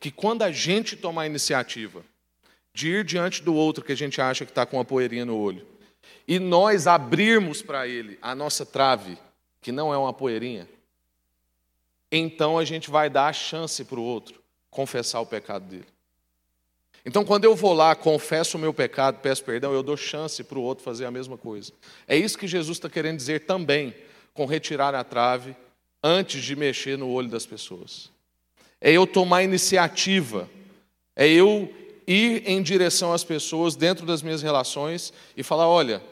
que 0.00 0.10
quando 0.10 0.42
a 0.42 0.50
gente 0.50 0.96
tomar 0.96 1.22
a 1.22 1.26
iniciativa 1.26 2.04
de 2.76 2.90
ir 2.90 3.04
diante 3.04 3.42
do 3.42 3.54
outro 3.54 3.82
que 3.82 3.92
a 3.92 3.96
gente 3.96 4.20
acha 4.20 4.44
que 4.44 4.50
está 4.50 4.66
com 4.66 4.76
uma 4.76 4.84
poeirinha 4.84 5.24
no 5.24 5.34
olho, 5.34 5.66
e 6.28 6.38
nós 6.38 6.86
abrirmos 6.86 7.62
para 7.62 7.88
ele 7.88 8.18
a 8.20 8.34
nossa 8.34 8.66
trave, 8.66 9.16
que 9.62 9.72
não 9.72 9.94
é 9.94 9.96
uma 9.96 10.12
poeirinha, 10.12 10.68
então 12.12 12.58
a 12.58 12.66
gente 12.66 12.90
vai 12.90 13.08
dar 13.08 13.28
a 13.28 13.32
chance 13.32 13.82
para 13.82 13.98
o 13.98 14.02
outro 14.02 14.42
confessar 14.70 15.22
o 15.22 15.26
pecado 15.26 15.64
dele. 15.64 15.86
Então, 17.02 17.24
quando 17.24 17.46
eu 17.46 17.56
vou 17.56 17.72
lá, 17.72 17.94
confesso 17.94 18.58
o 18.58 18.60
meu 18.60 18.74
pecado, 18.74 19.20
peço 19.22 19.42
perdão, 19.42 19.72
eu 19.72 19.82
dou 19.82 19.96
chance 19.96 20.44
para 20.44 20.58
o 20.58 20.62
outro 20.62 20.84
fazer 20.84 21.06
a 21.06 21.10
mesma 21.10 21.38
coisa. 21.38 21.72
É 22.06 22.14
isso 22.14 22.36
que 22.36 22.46
Jesus 22.46 22.76
está 22.76 22.90
querendo 22.90 23.16
dizer 23.16 23.46
também 23.46 23.94
com 24.34 24.44
retirar 24.44 24.94
a 24.94 25.02
trave 25.02 25.56
antes 26.02 26.44
de 26.44 26.54
mexer 26.54 26.98
no 26.98 27.08
olho 27.08 27.28
das 27.28 27.46
pessoas. 27.46 28.10
É 28.78 28.92
eu 28.92 29.06
tomar 29.06 29.42
iniciativa, 29.44 30.46
é 31.14 31.26
eu 31.26 31.72
ir 32.06 32.48
em 32.48 32.62
direção 32.62 33.12
às 33.12 33.24
pessoas 33.24 33.74
dentro 33.74 34.06
das 34.06 34.22
minhas 34.22 34.42
relações 34.42 35.12
e 35.36 35.42
falar: 35.42 35.68
olha, 35.68 36.02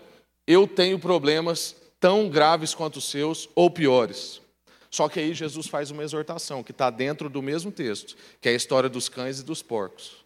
eu 0.46 0.66
tenho 0.66 0.98
problemas 0.98 1.76
tão 2.00 2.28
graves 2.28 2.74
quanto 2.74 2.96
os 2.96 3.04
seus 3.04 3.48
ou 3.54 3.70
piores. 3.70 4.40
Só 4.90 5.09
que 5.09 5.18
aí 5.18 5.35
Jesus 5.35 5.66
faz 5.66 5.90
uma 5.90 6.04
exortação 6.04 6.62
que 6.62 6.70
está 6.70 6.88
dentro 6.88 7.28
do 7.28 7.42
mesmo 7.42 7.72
texto, 7.72 8.16
que 8.40 8.48
é 8.48 8.52
a 8.52 8.54
história 8.54 8.88
dos 8.88 9.09
cães 9.09 9.40
e 9.40 9.42
dos 9.42 9.62
porcos. 9.62 10.24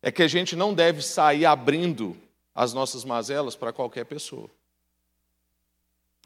É 0.00 0.12
que 0.12 0.22
a 0.22 0.28
gente 0.28 0.54
não 0.54 0.72
deve 0.72 1.02
sair 1.02 1.44
abrindo 1.44 2.16
as 2.54 2.72
nossas 2.72 3.04
mazelas 3.04 3.56
para 3.56 3.72
qualquer 3.72 4.04
pessoa. 4.04 4.48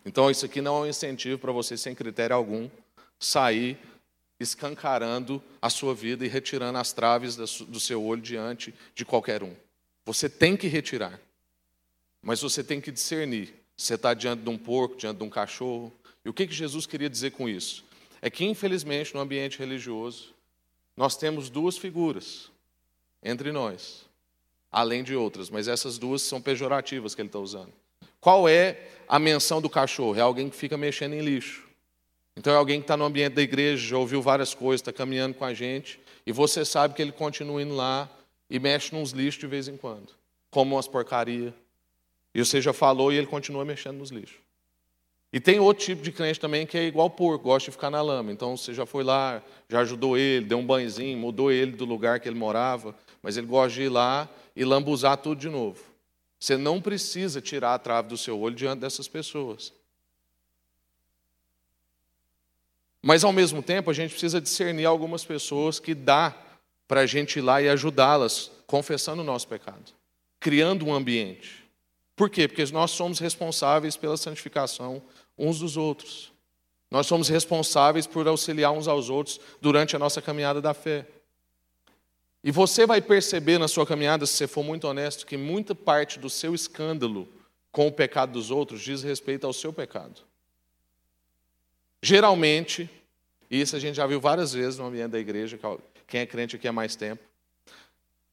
Então, 0.05 0.31
isso 0.31 0.45
aqui 0.45 0.61
não 0.61 0.79
é 0.79 0.81
um 0.81 0.87
incentivo 0.87 1.38
para 1.38 1.53
você, 1.53 1.77
sem 1.77 1.95
critério 1.95 2.35
algum, 2.35 2.68
sair 3.18 3.79
escancarando 4.42 5.42
a 5.61 5.70
sua 5.70 5.94
vida 5.94 6.24
e 6.24 6.28
retirando 6.28 6.78
as 6.78 6.92
traves 6.92 7.37
do 7.37 7.81
seu 7.81 8.02
olho 8.02 8.20
diante 8.20 8.74
de 8.94 9.05
qualquer 9.05 9.42
um. 9.42 9.55
Você 10.05 10.28
tem 10.28 10.57
que 10.57 10.66
retirar, 10.66 11.20
mas 12.20 12.40
você 12.40 12.62
tem 12.62 12.81
que 12.81 12.90
discernir. 12.90 13.55
Você 13.76 13.94
está 13.94 14.14
diante 14.14 14.42
de 14.42 14.48
um 14.48 14.59
porco, 14.59 14.96
diante 14.96 15.18
de 15.18 15.24
um 15.24 15.31
cachorro, 15.31 15.92
e 16.24 16.28
o 16.28 16.33
que, 16.33 16.46
que 16.46 16.55
Jesus 16.55 16.87
queria 16.87 17.11
dizer 17.11 17.33
com 17.33 17.48
isso? 17.48 17.85
É 18.20 18.31
que, 18.31 18.44
infelizmente, 18.44 19.14
no 19.14 19.20
ambiente 19.20 19.59
religioso, 19.59 20.33
nós 20.96 21.16
temos 21.16 21.50
duas 21.50 21.76
figuras 21.76 22.50
entre 23.22 23.50
nós, 23.50 24.05
além 24.70 25.02
de 25.02 25.16
outras, 25.16 25.50
mas 25.50 25.66
essas 25.66 25.98
duas 25.98 26.22
são 26.22 26.40
pejorativas 26.40 27.14
que 27.14 27.22
ele 27.22 27.28
está 27.28 27.38
usando. 27.38 27.72
Qual 28.20 28.48
é 28.48 28.88
a 29.09 29.18
menção 29.18 29.61
do 29.61 29.68
cachorro? 29.68 30.16
É 30.16 30.20
alguém 30.20 30.48
que 30.48 30.57
fica 30.57 30.76
mexendo 30.76 31.14
em 31.14 31.20
lixo. 31.20 31.68
Então 32.37 32.53
é 32.53 32.57
alguém 32.57 32.81
que 32.81 32.85
está 32.85 32.97
no 32.97 33.05
ambiente 33.05 33.35
da 33.35 33.42
igreja, 33.42 33.87
já 33.87 33.99
ouviu 33.99 34.23
várias 34.23 34.55
coisas, 34.55 34.81
está 34.81 34.92
caminhando 34.92 35.35
com 35.35 35.45
a 35.45 35.53
gente, 35.53 36.01
e 36.27 36.33
você 36.33 36.64
sabe 36.64 36.95
que 36.95 37.03
ele 37.03 37.12
continua 37.12 37.62
indo 37.62 37.75
lá 37.75 38.09
e 38.49 38.59
mexe 38.59 38.95
nos 38.95 39.11
lixos 39.11 39.40
de 39.40 39.47
vez 39.47 39.68
em 39.68 39.77
quando, 39.77 40.09
como 40.51 40.75
umas 40.75 40.88
porcarias. 40.88 41.53
E 42.35 42.45
você 42.45 42.61
já 42.61 42.73
falou 42.73 43.12
e 43.12 43.16
ele 43.16 43.27
continua 43.27 43.64
mexendo 43.64 43.99
nos 43.99 44.11
lixos. 44.11 44.40
E 45.33 45.40
tem 45.40 45.59
outro 45.59 45.85
tipo 45.85 46.03
de 46.03 46.12
crente 46.12 46.38
também 46.38 46.66
que 46.66 46.77
é 46.77 46.85
igual 46.85 47.09
porco, 47.09 47.45
gosta 47.45 47.71
de 47.71 47.75
ficar 47.75 47.88
na 47.88 48.03
lama. 48.03 48.31
Então 48.31 48.55
você 48.57 48.75
já 48.75 48.85
foi 48.85 49.03
lá, 49.03 49.42
já 49.68 49.81
ajudou 49.81 50.16
ele, 50.18 50.45
deu 50.45 50.59
um 50.59 50.66
banhozinho, 50.66 51.16
mudou 51.16 51.51
ele 51.51 51.73
do 51.73 51.87
lugar 51.87 52.21
que 52.21 52.29
ele 52.29 52.38
morava, 52.38 52.95
mas 53.23 53.38
ele 53.38 53.47
gosta 53.47 53.75
de 53.75 53.83
ir 53.85 53.88
lá 53.88 54.29
e 54.55 54.64
lambuzar 54.64 55.16
tudo 55.16 55.40
de 55.40 55.49
novo. 55.49 55.83
Você 56.38 56.57
não 56.57 56.81
precisa 56.81 57.40
tirar 57.40 57.73
a 57.73 57.79
trave 57.79 58.09
do 58.09 58.16
seu 58.16 58.38
olho 58.38 58.55
diante 58.55 58.81
dessas 58.81 59.09
pessoas. 59.09 59.73
Mas 63.03 63.25
ao 63.25 63.33
mesmo 63.33 63.62
tempo 63.62 63.91
a 63.91 63.95
gente 63.95 64.12
precisa 64.12 64.41
discernir 64.41 64.87
algumas 64.87 65.25
pessoas 65.25 65.81
que 65.81 65.95
dá 65.95 66.35
para 66.87 67.01
a 67.01 67.07
gente 67.07 67.38
ir 67.38 67.43
lá 67.43 67.61
e 67.61 67.69
ajudá-las, 67.69 68.51
confessando 68.67 69.23
o 69.23 69.25
nosso 69.25 69.49
pecado, 69.49 69.93
criando 70.38 70.87
um 70.87 70.95
ambiente. 70.95 71.65
Por 72.15 72.31
quê? 72.31 72.47
Porque 72.47 72.65
nós 72.67 72.93
somos 72.93 73.19
responsáveis 73.19 73.97
pela 73.97 74.17
santificação 74.17 75.03
uns 75.37 75.59
dos 75.59 75.77
outros. 75.77 76.31
Nós 76.91 77.07
somos 77.07 77.29
responsáveis 77.29 78.07
por 78.07 78.29
auxiliar 78.29 78.71
uns 78.71 78.87
aos 78.87 79.09
outros 79.09 79.41
durante 79.61 79.97
a 79.97 79.99
nossa 79.99 80.21
caminhada 80.21 80.61
da 80.61 80.75
fé. 80.75 81.07
E 82.45 82.51
você 82.51 82.87
vai 82.87 83.01
perceber 83.01 83.59
na 83.59 83.67
sua 83.67 83.87
caminhada, 83.87 84.27
se 84.27 84.35
você 84.35 84.47
for 84.47 84.62
muito 84.62 84.87
honesto, 84.87 85.27
que 85.27 85.37
muita 85.37 85.75
parte 85.75 86.19
do 86.19 86.29
seu 86.29 86.55
escândalo 86.55 87.29
com 87.71 87.87
o 87.87 87.93
pecado 87.93 88.33
dos 88.33 88.51
outros 88.51 88.83
diz 88.83 89.03
respeito 89.03 89.47
ao 89.47 89.53
seu 89.53 89.73
pecado. 89.73 90.21
Geralmente, 92.03 92.91
isso 93.49 93.77
a 93.77 93.79
gente 93.79 93.95
já 93.95 94.07
viu 94.07 94.21
várias 94.21 94.53
vezes 94.53 94.79
no 94.79 94.87
ambiente 94.87 95.12
da 95.12 95.21
igreja, 95.21 95.59
quem 96.07 96.21
é 96.21 96.27
crente 96.27 96.57
aqui 96.57 96.67
há 96.67 96.73
mais 96.73 96.97
tempo, 96.97 97.23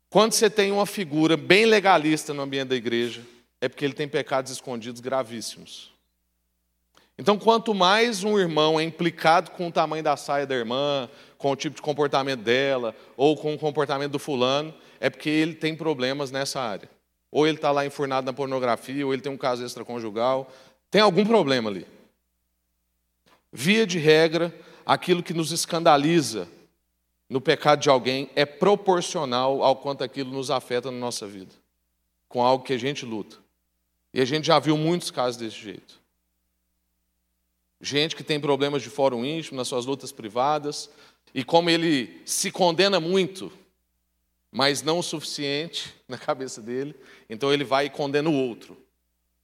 quando 0.10 0.34
você 0.34 0.50
tem 0.50 0.72
uma 0.72 0.88
figura 0.88 1.38
bem 1.38 1.68
legalista 1.68 2.34
no 2.34 2.42
ambiente 2.42 2.70
da 2.70 2.76
igreja, 2.76 3.22
é 3.62 3.70
porque 3.70 3.86
ele 3.86 3.94
tem 3.94 4.08
pecados 4.08 4.52
escondidos 4.52 5.00
gravíssimos. 5.00 5.94
Então, 7.16 7.38
quanto 7.38 7.76
mais 7.76 8.24
um 8.24 8.40
irmão 8.40 8.80
é 8.80 8.84
implicado 8.84 9.52
com 9.52 9.68
o 9.68 9.72
tamanho 9.72 10.02
da 10.02 10.18
saia 10.18 10.48
da 10.48 10.56
irmã, 10.56 11.08
com 11.38 11.52
o 11.52 11.56
tipo 11.56 11.76
de 11.76 11.82
comportamento 11.82 12.40
dela, 12.40 12.96
ou 13.16 13.38
com 13.38 13.54
o 13.54 13.60
comportamento 13.60 14.14
do 14.14 14.20
fulano, 14.20 14.74
é 15.00 15.10
porque 15.10 15.30
ele 15.30 15.54
tem 15.54 15.76
problemas 15.76 16.32
nessa 16.32 16.60
área. 16.60 16.90
Ou 17.30 17.46
ele 17.46 17.58
está 17.58 17.72
lá 17.72 17.86
enfurnado 17.86 18.26
na 18.26 18.34
pornografia, 18.34 19.06
ou 19.06 19.14
ele 19.14 19.22
tem 19.22 19.32
um 19.32 19.38
caso 19.38 19.64
extraconjugal. 19.64 20.52
Tem 20.90 21.02
algum 21.02 21.26
problema 21.26 21.70
ali. 21.70 21.86
Via 23.52 23.86
de 23.86 23.98
regra, 23.98 24.54
aquilo 24.86 25.24
que 25.24 25.34
nos 25.34 25.52
escandaliza 25.52 26.48
no 27.30 27.40
pecado 27.40 27.82
de 27.82 27.90
alguém 27.90 28.30
é 28.36 28.46
proporcional 28.46 29.64
ao 29.64 29.76
quanto 29.76 30.04
aquilo 30.04 30.32
nos 30.32 30.50
afeta 30.50 30.90
na 30.90 30.98
nossa 30.98 31.28
vida, 31.28 31.54
com 32.28 32.44
algo 32.44 32.64
que 32.64 32.74
a 32.74 32.78
gente 32.78 33.06
luta. 33.06 33.38
E 34.14 34.20
a 34.20 34.26
gente 34.26 34.48
já 34.48 34.58
viu 34.58 34.76
muitos 34.76 35.12
casos 35.12 35.38
desse 35.38 35.58
jeito. 35.58 36.00
Gente 37.80 38.16
que 38.16 38.24
tem 38.24 38.40
problemas 38.40 38.82
de 38.82 38.90
fórum 38.90 39.24
íntimo 39.24 39.58
nas 39.58 39.68
suas 39.68 39.86
lutas 39.86 40.12
privadas, 40.12 40.90
e 41.34 41.44
como 41.44 41.70
ele 41.70 42.22
se 42.26 42.52
condena 42.52 43.00
muito, 43.00 43.52
mas 44.52 44.82
não 44.82 45.00
o 45.00 45.04
suficiente 45.04 45.94
na 46.08 46.18
cabeça 46.18 46.62
dele, 46.62 46.96
então 47.30 47.54
ele 47.54 47.64
vai 47.64 47.86
e 47.86 47.90
condena 47.90 48.30
o 48.30 48.34
outro, 48.34 48.76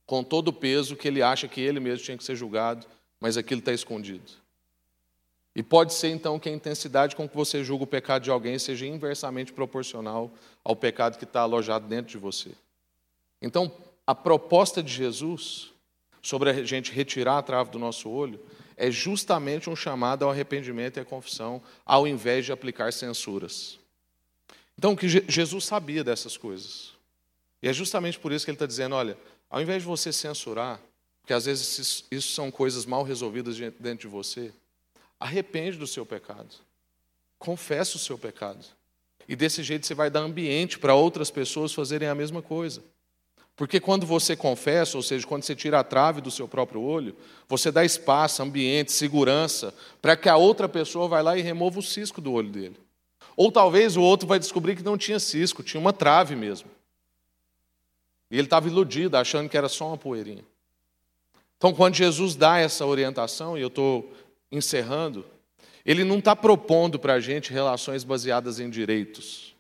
com 0.06 0.24
todo 0.24 0.50
o 0.50 0.54
peso 0.54 0.96
que 0.96 1.08
ele 1.08 1.22
acha 1.22 1.48
que 1.48 1.62
ele 1.62 1.80
mesmo 1.80 2.04
tinha 2.04 2.18
que 2.18 2.24
ser 2.24 2.36
julgado, 2.36 2.86
mas 3.26 3.38
aquilo 3.38 3.58
está 3.58 3.74
escondido. 3.74 4.34
E 5.56 5.64
pode 5.64 5.96
ser 5.96 6.10
então 6.10 6.38
que 6.38 6.48
a 6.48 6.52
intensidade 6.52 7.16
com 7.16 7.28
que 7.28 7.36
você 7.36 7.64
julga 7.64 7.84
o 7.84 7.88
pecado 7.88 8.22
de 8.22 8.30
alguém 8.30 8.60
seja 8.60 8.86
inversamente 8.86 9.52
proporcional 9.52 10.32
ao 10.64 10.76
pecado 10.76 11.18
que 11.18 11.24
está 11.24 11.42
alojado 11.42 11.88
dentro 11.88 12.12
de 12.12 12.20
você. 12.20 12.52
Então, 13.42 13.76
a 14.06 14.14
proposta 14.14 14.84
de 14.84 14.94
Jesus 14.94 15.72
sobre 16.22 16.52
a 16.52 16.64
gente 16.64 16.92
retirar 16.92 17.40
a 17.40 17.42
trave 17.42 17.72
do 17.72 17.80
nosso 17.80 18.12
olho 18.12 18.40
é 18.78 18.92
justamente 18.92 19.72
um 19.72 19.76
chamado 19.76 20.24
ao 20.24 20.30
arrependimento 20.30 20.98
e 20.98 21.00
à 21.00 21.04
confissão, 21.04 21.64
ao 21.84 22.08
invés 22.08 22.46
de 22.46 22.52
aplicar 22.52 22.94
censuras. 22.94 23.80
Então, 24.78 24.96
que 24.96 25.08
Jesus 25.10 25.66
sabia 25.66 26.04
dessas 26.04 26.38
coisas. 26.38 26.92
E 27.64 27.68
é 27.68 27.74
justamente 27.74 28.20
por 28.20 28.32
isso 28.32 28.46
que 28.46 28.52
ele 28.52 28.56
está 28.56 28.68
dizendo: 28.68 28.94
olha, 28.94 29.18
ao 29.50 29.64
invés 29.64 29.82
de 29.82 29.88
você 29.88 30.14
censurar, 30.14 30.80
porque 31.26 31.34
às 31.34 31.46
vezes 31.46 32.06
isso 32.12 32.34
são 32.36 32.52
coisas 32.52 32.86
mal 32.86 33.02
resolvidas 33.02 33.58
dentro 33.80 34.08
de 34.08 34.08
você, 34.08 34.54
arrepende 35.20 35.76
do 35.76 35.88
seu 35.88 36.06
pecado, 36.06 36.54
confessa 37.40 37.98
o 37.98 38.00
seu 38.00 38.16
pecado. 38.16 38.64
E 39.28 39.36
desse 39.36 39.64
jeito 39.64 39.88
você 39.88 39.96
vai 39.96 40.12
dar 40.12 40.20
ambiente 40.20 40.78
para 40.78 40.94
outras 40.94 41.32
pessoas 41.32 41.74
fazerem 41.74 42.08
a 42.08 42.14
mesma 42.14 42.44
coisa. 42.44 42.84
Porque 43.56 43.80
quando 43.80 44.06
você 44.06 44.36
confessa, 44.36 44.98
ou 44.98 45.02
seja, 45.02 45.26
quando 45.26 45.42
você 45.42 45.56
tira 45.56 45.80
a 45.80 45.84
trave 45.84 46.22
do 46.22 46.30
seu 46.30 46.48
próprio 46.48 46.80
olho, 46.80 47.16
você 47.48 47.72
dá 47.72 47.84
espaço, 47.84 48.44
ambiente, 48.44 48.92
segurança, 48.92 49.74
para 50.00 50.16
que 50.16 50.30
a 50.30 50.38
outra 50.38 50.70
pessoa 50.70 51.08
vá 51.08 51.22
lá 51.22 51.36
e 51.36 51.42
remova 51.42 51.80
o 51.80 51.82
cisco 51.82 52.22
do 52.22 52.34
olho 52.34 52.52
dele. 52.52 52.78
Ou 53.36 53.52
talvez 53.52 53.98
o 53.98 54.02
outro 54.02 54.28
vai 54.28 54.38
descobrir 54.38 54.76
que 54.76 54.84
não 54.84 54.96
tinha 54.96 55.20
cisco, 55.20 55.64
tinha 55.64 55.82
uma 55.82 55.92
trave 55.92 56.36
mesmo. 56.36 56.70
E 58.30 58.36
ele 58.38 58.46
estava 58.46 58.68
iludido, 58.68 59.18
achando 59.18 59.50
que 59.50 59.58
era 59.58 59.68
só 59.68 59.88
uma 59.88 59.98
poeirinha. 59.98 60.46
Então, 61.66 61.74
quando 61.74 61.96
Jesus 61.96 62.36
dá 62.36 62.60
essa 62.60 62.86
orientação, 62.86 63.58
e 63.58 63.62
eu 63.62 63.70
estou 63.70 64.14
encerrando, 64.52 65.26
ele 65.84 66.04
não 66.04 66.20
está 66.20 66.36
propondo 66.36 67.00
para 67.00 67.16
a 67.16 67.20
gente 67.20 67.52
relações 67.52 68.04
baseadas 68.04 68.60
em 68.60 68.70
direitos. 68.70 69.56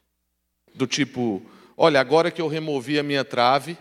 Do 0.75 0.85
tipo, 0.85 1.41
olha, 1.75 1.99
agora 1.99 2.29
que 2.29 2.39
eu 2.39 2.47
removi 2.47 2.99
a 2.99 3.01
minha 3.01 3.25
trave, 3.25 3.75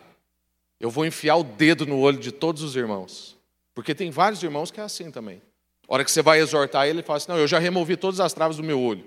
eu 0.80 0.88
vou 0.88 1.04
enfiar 1.04 1.36
o 1.36 1.44
dedo 1.44 1.84
no 1.84 2.00
olho 2.00 2.16
de 2.16 2.32
todos 2.32 2.62
os 2.62 2.74
irmãos. 2.76 3.36
Porque 3.74 3.94
tem 3.94 4.10
vários 4.10 4.42
irmãos 4.42 4.70
que 4.70 4.80
é 4.80 4.84
assim 4.84 5.10
também. 5.10 5.42
A 5.86 5.92
hora 5.92 6.02
que 6.02 6.10
você 6.10 6.22
vai 6.22 6.40
exortar 6.40 6.86
ele, 6.86 7.00
ele 7.00 7.06
fala 7.06 7.18
assim: 7.18 7.30
Não, 7.30 7.38
eu 7.38 7.46
já 7.46 7.58
removi 7.58 7.94
todas 7.94 8.20
as 8.20 8.32
travas 8.32 8.56
do 8.56 8.62
meu 8.62 8.80
olho. 8.80 9.04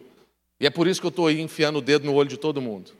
E 0.59 0.67
é 0.67 0.69
por 0.69 0.85
isso 0.85 1.01
que 1.01 1.07
eu 1.07 1.09
estou 1.09 1.25
aí 1.25 1.41
enfiando 1.41 1.79
o 1.79 1.81
dedo 1.81 2.05
no 2.05 2.13
olho 2.13 2.29
de 2.29 2.37
todo 2.37 2.61
mundo. 2.61 2.91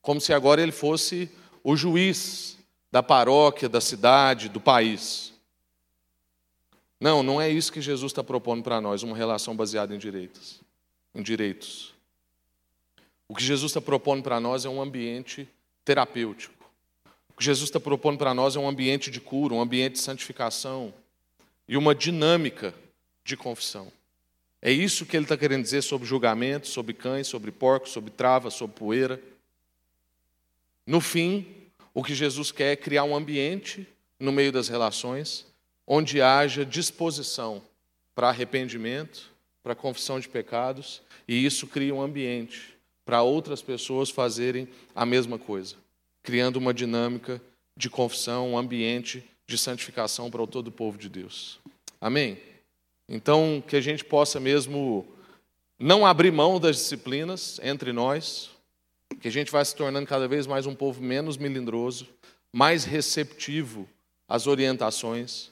Como 0.00 0.22
se 0.22 0.32
agora 0.32 0.62
ele 0.62 0.72
fosse 0.72 1.30
o 1.62 1.76
juiz 1.76 2.57
da 2.90 3.02
paróquia, 3.02 3.68
da 3.68 3.80
cidade, 3.80 4.48
do 4.48 4.60
país. 4.60 5.32
Não, 7.00 7.22
não 7.22 7.40
é 7.40 7.48
isso 7.48 7.72
que 7.72 7.80
Jesus 7.80 8.10
está 8.10 8.24
propondo 8.24 8.62
para 8.62 8.80
nós, 8.80 9.02
uma 9.02 9.16
relação 9.16 9.54
baseada 9.54 9.94
em 9.94 9.98
direitos. 9.98 10.60
Em 11.14 11.22
direitos. 11.22 11.94
O 13.28 13.34
que 13.34 13.44
Jesus 13.44 13.70
está 13.70 13.80
propondo 13.80 14.22
para 14.22 14.40
nós 14.40 14.64
é 14.64 14.68
um 14.68 14.80
ambiente 14.80 15.48
terapêutico. 15.84 16.54
O 17.28 17.34
que 17.38 17.44
Jesus 17.44 17.68
está 17.68 17.78
propondo 17.78 18.18
para 18.18 18.34
nós 18.34 18.56
é 18.56 18.58
um 18.58 18.68
ambiente 18.68 19.10
de 19.10 19.20
cura, 19.20 19.54
um 19.54 19.60
ambiente 19.60 19.92
de 19.92 20.00
santificação 20.00 20.92
e 21.68 21.76
uma 21.76 21.94
dinâmica 21.94 22.74
de 23.22 23.36
confissão. 23.36 23.92
É 24.60 24.72
isso 24.72 25.06
que 25.06 25.16
ele 25.16 25.24
está 25.24 25.36
querendo 25.36 25.62
dizer 25.62 25.82
sobre 25.82 26.08
julgamento, 26.08 26.66
sobre 26.66 26.92
cães, 26.92 27.28
sobre 27.28 27.52
porcos, 27.52 27.92
sobre 27.92 28.10
travas, 28.10 28.54
sobre 28.54 28.76
poeira. 28.76 29.22
No 30.84 31.00
fim, 31.00 31.46
o 31.98 32.04
que 32.04 32.14
Jesus 32.14 32.52
quer 32.52 32.74
é 32.74 32.76
criar 32.76 33.02
um 33.02 33.16
ambiente 33.16 33.84
no 34.20 34.30
meio 34.30 34.52
das 34.52 34.68
relações 34.68 35.44
onde 35.84 36.22
haja 36.22 36.64
disposição 36.64 37.60
para 38.14 38.28
arrependimento, 38.28 39.32
para 39.64 39.74
confissão 39.74 40.20
de 40.20 40.28
pecados, 40.28 41.02
e 41.26 41.44
isso 41.44 41.66
cria 41.66 41.92
um 41.92 42.00
ambiente 42.00 42.78
para 43.04 43.22
outras 43.22 43.62
pessoas 43.62 44.10
fazerem 44.10 44.68
a 44.94 45.04
mesma 45.04 45.40
coisa, 45.40 45.74
criando 46.22 46.54
uma 46.54 46.72
dinâmica 46.72 47.42
de 47.76 47.90
confissão, 47.90 48.52
um 48.52 48.56
ambiente 48.56 49.24
de 49.44 49.58
santificação 49.58 50.30
para 50.30 50.46
todo 50.46 50.68
o 50.68 50.72
povo 50.72 50.96
de 50.96 51.08
Deus. 51.08 51.58
Amém? 52.00 52.38
Então, 53.08 53.60
que 53.66 53.74
a 53.74 53.80
gente 53.80 54.04
possa 54.04 54.38
mesmo 54.38 55.04
não 55.76 56.06
abrir 56.06 56.30
mão 56.30 56.60
das 56.60 56.76
disciplinas 56.76 57.58
entre 57.60 57.92
nós, 57.92 58.50
que 59.20 59.28
a 59.28 59.32
gente 59.32 59.50
vai 59.50 59.64
se 59.64 59.74
tornando 59.74 60.06
cada 60.06 60.28
vez 60.28 60.46
mais 60.46 60.66
um 60.66 60.74
povo 60.74 61.02
menos 61.02 61.36
melindroso, 61.36 62.06
mais 62.52 62.84
receptivo 62.84 63.88
às 64.28 64.46
orientações, 64.46 65.50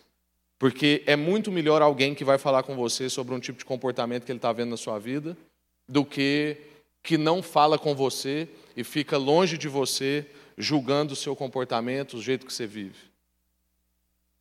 porque 0.59 1.03
é 1.07 1.17
muito 1.17 1.51
melhor 1.51 1.83
alguém 1.83 2.15
que 2.15 2.25
vai 2.25 2.39
falar 2.39 2.63
com 2.63 2.75
você 2.75 3.11
sobre 3.11 3.35
um 3.35 3.41
tipo 3.41 3.59
de 3.59 3.65
comportamento 3.65 4.25
que 4.25 4.33
ele 4.33 4.39
está 4.39 4.53
vendo 4.53 4.71
na 4.71 4.77
sua 4.77 4.99
vida, 4.99 5.37
do 5.89 6.05
que 6.05 6.57
que 7.07 7.17
não 7.17 7.41
fala 7.41 7.79
com 7.79 7.95
você 7.95 8.49
e 8.77 8.83
fica 8.83 9.17
longe 9.17 9.57
de 9.57 9.69
você, 9.69 10.27
julgando 10.59 11.13
o 11.13 11.17
seu 11.17 11.37
comportamento, 11.37 12.17
o 12.17 12.23
jeito 12.23 12.45
que 12.45 12.53
você 12.53 12.67
vive. 12.67 12.99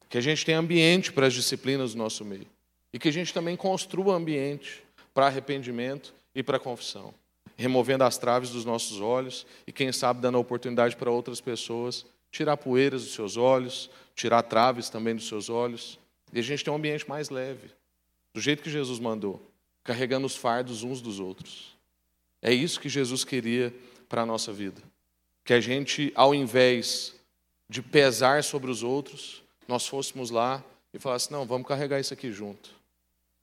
Que 0.09 0.17
a 0.17 0.21
gente 0.21 0.43
tenha 0.43 0.57
ambiente 0.57 1.13
para 1.13 1.27
as 1.27 1.33
disciplinas 1.33 1.91
do 1.91 1.99
nosso 1.99 2.25
meio. 2.25 2.47
E 2.91 2.97
que 2.97 3.07
a 3.07 3.13
gente 3.13 3.31
também 3.31 3.55
construa 3.55 4.15
ambiente 4.15 4.81
para 5.13 5.27
arrependimento 5.27 6.11
e 6.33 6.41
para 6.41 6.57
confissão. 6.57 7.13
Removendo 7.57 8.03
as 8.03 8.17
traves 8.17 8.49
dos 8.49 8.65
nossos 8.65 8.99
olhos 8.99 9.45
e, 9.65 9.71
quem 9.71 9.91
sabe, 9.91 10.21
dando 10.21 10.37
a 10.37 10.41
oportunidade 10.41 10.95
para 10.95 11.09
outras 11.09 11.39
pessoas 11.39 12.05
tirar 12.31 12.57
poeiras 12.57 13.03
dos 13.03 13.13
seus 13.13 13.37
olhos, 13.37 13.89
tirar 14.13 14.43
traves 14.43 14.89
também 14.89 15.15
dos 15.15 15.27
seus 15.27 15.49
olhos 15.49 15.97
e 16.35 16.39
a 16.39 16.41
gente 16.41 16.65
tem 16.65 16.73
um 16.73 16.75
ambiente 16.75 17.07
mais 17.07 17.29
leve, 17.29 17.69
do 18.33 18.41
jeito 18.41 18.61
que 18.61 18.69
Jesus 18.69 18.99
mandou, 18.99 19.41
carregando 19.85 20.27
os 20.27 20.35
fardos 20.35 20.83
uns 20.83 20.99
dos 20.99 21.17
outros. 21.17 21.73
É 22.41 22.53
isso 22.53 22.81
que 22.81 22.89
Jesus 22.89 23.23
queria 23.23 23.73
para 24.09 24.23
a 24.23 24.25
nossa 24.25 24.51
vida. 24.51 24.81
Que 25.45 25.53
a 25.53 25.61
gente, 25.61 26.11
ao 26.13 26.35
invés 26.35 27.15
de 27.69 27.81
pesar 27.81 28.43
sobre 28.43 28.69
os 28.69 28.83
outros, 28.83 29.41
nós 29.65 29.87
fôssemos 29.87 30.29
lá 30.29 30.61
e 30.93 30.99
falasse: 30.99 31.31
não, 31.31 31.45
vamos 31.45 31.67
carregar 31.67 32.01
isso 32.01 32.13
aqui 32.13 32.33
junto. 32.33 32.69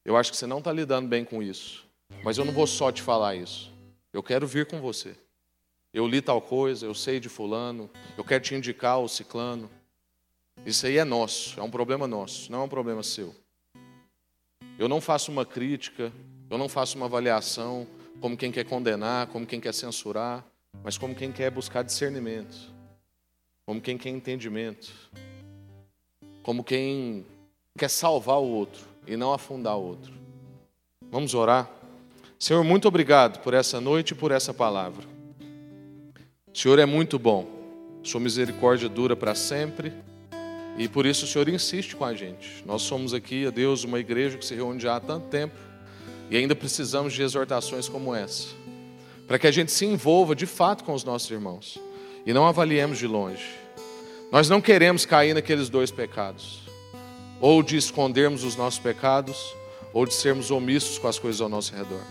Eu 0.04 0.14
acho 0.14 0.30
que 0.30 0.36
você 0.36 0.46
não 0.46 0.58
está 0.58 0.70
lidando 0.70 1.08
bem 1.08 1.24
com 1.24 1.42
isso, 1.42 1.86
mas 2.22 2.36
eu 2.36 2.44
não 2.44 2.52
vou 2.52 2.66
só 2.66 2.92
te 2.92 3.00
falar 3.00 3.36
isso. 3.36 3.71
Eu 4.12 4.22
quero 4.22 4.46
vir 4.46 4.66
com 4.66 4.80
você. 4.80 5.16
Eu 5.92 6.06
li 6.06 6.20
tal 6.20 6.40
coisa, 6.40 6.86
eu 6.86 6.94
sei 6.94 7.20
de 7.20 7.28
fulano, 7.28 7.90
eu 8.16 8.24
quero 8.24 8.42
te 8.42 8.54
indicar 8.54 8.98
o 8.98 9.08
ciclano. 9.08 9.70
Isso 10.64 10.86
aí 10.86 10.96
é 10.98 11.04
nosso, 11.04 11.58
é 11.58 11.62
um 11.62 11.70
problema 11.70 12.06
nosso, 12.06 12.50
não 12.50 12.60
é 12.60 12.64
um 12.64 12.68
problema 12.68 13.02
seu. 13.02 13.34
Eu 14.78 14.88
não 14.88 15.00
faço 15.00 15.30
uma 15.30 15.44
crítica, 15.44 16.12
eu 16.48 16.56
não 16.58 16.68
faço 16.68 16.96
uma 16.96 17.06
avaliação 17.06 17.86
como 18.20 18.36
quem 18.36 18.52
quer 18.52 18.64
condenar, 18.64 19.26
como 19.28 19.46
quem 19.46 19.60
quer 19.60 19.74
censurar, 19.74 20.44
mas 20.82 20.96
como 20.96 21.14
quem 21.14 21.32
quer 21.32 21.50
buscar 21.50 21.82
discernimento, 21.82 22.56
como 23.66 23.80
quem 23.80 23.98
quer 23.98 24.10
entendimento, 24.10 24.92
como 26.42 26.62
quem 26.64 27.26
quer 27.76 27.88
salvar 27.88 28.38
o 28.38 28.46
outro 28.46 28.86
e 29.06 29.16
não 29.16 29.32
afundar 29.32 29.76
o 29.76 29.82
outro. 29.82 30.12
Vamos 31.10 31.34
orar? 31.34 31.81
Senhor, 32.42 32.64
muito 32.64 32.88
obrigado 32.88 33.38
por 33.38 33.54
essa 33.54 33.80
noite 33.80 34.10
e 34.10 34.14
por 34.16 34.32
essa 34.32 34.52
palavra. 34.52 35.06
O 36.52 36.58
Senhor 36.58 36.76
é 36.80 36.84
muito 36.84 37.16
bom, 37.16 37.46
Sua 38.02 38.20
misericórdia 38.20 38.88
dura 38.88 39.14
para 39.14 39.32
sempre. 39.32 39.92
E 40.76 40.88
por 40.88 41.06
isso 41.06 41.24
o 41.24 41.28
Senhor 41.28 41.48
insiste 41.48 41.94
com 41.94 42.04
a 42.04 42.12
gente. 42.12 42.64
Nós 42.66 42.82
somos 42.82 43.14
aqui, 43.14 43.46
a 43.46 43.50
Deus, 43.50 43.84
uma 43.84 44.00
igreja 44.00 44.36
que 44.36 44.44
se 44.44 44.56
reúne 44.56 44.80
já 44.80 44.96
há 44.96 45.00
tanto 45.00 45.28
tempo 45.28 45.54
e 46.28 46.36
ainda 46.36 46.56
precisamos 46.56 47.12
de 47.12 47.22
exortações 47.22 47.88
como 47.88 48.12
essa, 48.12 48.48
para 49.28 49.38
que 49.38 49.46
a 49.46 49.52
gente 49.52 49.70
se 49.70 49.86
envolva 49.86 50.34
de 50.34 50.44
fato 50.44 50.82
com 50.82 50.94
os 50.94 51.04
nossos 51.04 51.30
irmãos 51.30 51.78
e 52.26 52.32
não 52.32 52.44
avaliemos 52.44 52.98
de 52.98 53.06
longe. 53.06 53.50
Nós 54.32 54.48
não 54.48 54.60
queremos 54.60 55.06
cair 55.06 55.32
naqueles 55.32 55.68
dois 55.68 55.92
pecados, 55.92 56.62
ou 57.40 57.62
de 57.62 57.76
escondermos 57.76 58.42
os 58.42 58.56
nossos 58.56 58.80
pecados, 58.80 59.54
ou 59.92 60.04
de 60.04 60.14
sermos 60.14 60.50
omissos 60.50 60.98
com 60.98 61.06
as 61.06 61.20
coisas 61.20 61.40
ao 61.40 61.48
nosso 61.48 61.72
redor. 61.72 62.02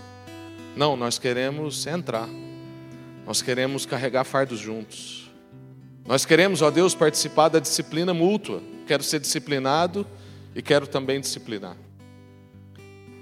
Não, 0.75 0.95
nós 0.95 1.19
queremos 1.19 1.85
entrar, 1.85 2.29
nós 3.25 3.41
queremos 3.41 3.85
carregar 3.85 4.23
fardos 4.23 4.59
juntos. 4.59 5.29
Nós 6.05 6.25
queremos, 6.25 6.61
ó 6.61 6.71
Deus, 6.71 6.95
participar 6.95 7.49
da 7.49 7.59
disciplina 7.59 8.13
mútua. 8.13 8.61
Quero 8.87 9.03
ser 9.03 9.19
disciplinado 9.19 10.07
e 10.55 10.61
quero 10.61 10.87
também 10.87 11.19
disciplinar. 11.19 11.75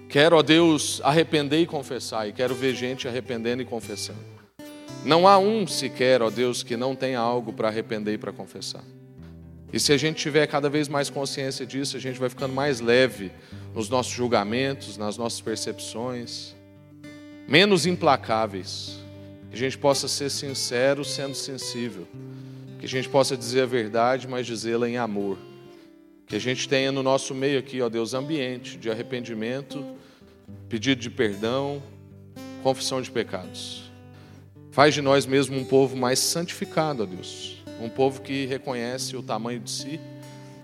Quero, 0.08 0.38
ó 0.38 0.42
Deus, 0.42 1.02
arrepender 1.04 1.62
e 1.62 1.68
confessar, 1.68 2.28
e 2.28 2.34
quero 2.34 2.56
ver 2.56 2.74
gente 2.74 3.08
arrependendo 3.08 3.62
e 3.62 3.66
confessando. 3.66 4.20
Não 5.06 5.28
há 5.28 5.38
um 5.38 5.68
sequer, 5.68 6.22
ó 6.22 6.30
Deus, 6.30 6.64
que 6.64 6.76
não 6.76 6.96
tenha 6.96 7.20
algo 7.20 7.54
para 7.54 7.68
arrepender 7.68 8.16
e 8.16 8.18
para 8.18 8.32
confessar. 8.32 8.84
E 9.72 9.80
se 9.80 9.94
a 9.94 9.98
gente 9.98 10.18
tiver 10.18 10.48
cada 10.48 10.68
vez 10.68 10.88
mais 10.88 11.10
consciência 11.10 11.66
disso, 11.66 11.96
a 11.96 12.00
gente 12.00 12.20
vai 12.20 12.30
ficando 12.30 12.54
mais 12.54 12.80
leve 12.80 13.32
nos 13.74 13.88
nossos 13.88 14.12
julgamentos, 14.12 14.98
nas 14.98 15.16
nossas 15.16 15.42
percepções, 15.42 16.56
menos 17.50 17.86
implacáveis. 17.86 19.00
Que 19.50 19.56
a 19.56 19.60
gente 19.60 19.78
possa 19.78 20.08
ser 20.08 20.30
sincero 20.30 21.04
sendo 21.04 21.34
sensível 21.34 22.08
que 22.80 22.86
a 22.86 22.90
gente 22.90 23.10
possa 23.10 23.36
dizer 23.36 23.64
a 23.64 23.66
verdade, 23.66 24.26
mas 24.26 24.48
dizê-la 24.48 24.90
em 24.90 24.98
amor. 24.98 25.38
Que 26.26 26.38
a 26.38 26.40
gente 26.40 26.68
tenha 26.70 26.92
no 26.92 27.04
nosso 27.04 27.36
meio 27.36 27.60
aqui, 27.60 27.82
ó 27.82 27.90
Deus, 27.90 28.14
ambiente 28.14 28.78
de 28.78 28.90
arrependimento, 28.90 29.84
pedido 30.70 31.02
de 31.02 31.10
perdão, 31.10 31.84
confissão 32.64 33.02
de 33.02 33.12
pecados. 33.12 33.92
Faz 34.72 34.94
de 34.94 35.02
nós 35.02 35.26
mesmo 35.26 35.58
um 35.58 35.66
povo 35.66 35.98
mais 35.98 36.20
santificado, 36.20 37.04
ó 37.04 37.06
Deus. 37.06 37.62
Um 37.82 37.90
povo 37.90 38.22
que 38.22 38.46
reconhece 38.46 39.18
o 39.18 39.24
tamanho 39.24 39.60
de 39.60 39.70
si 39.70 40.00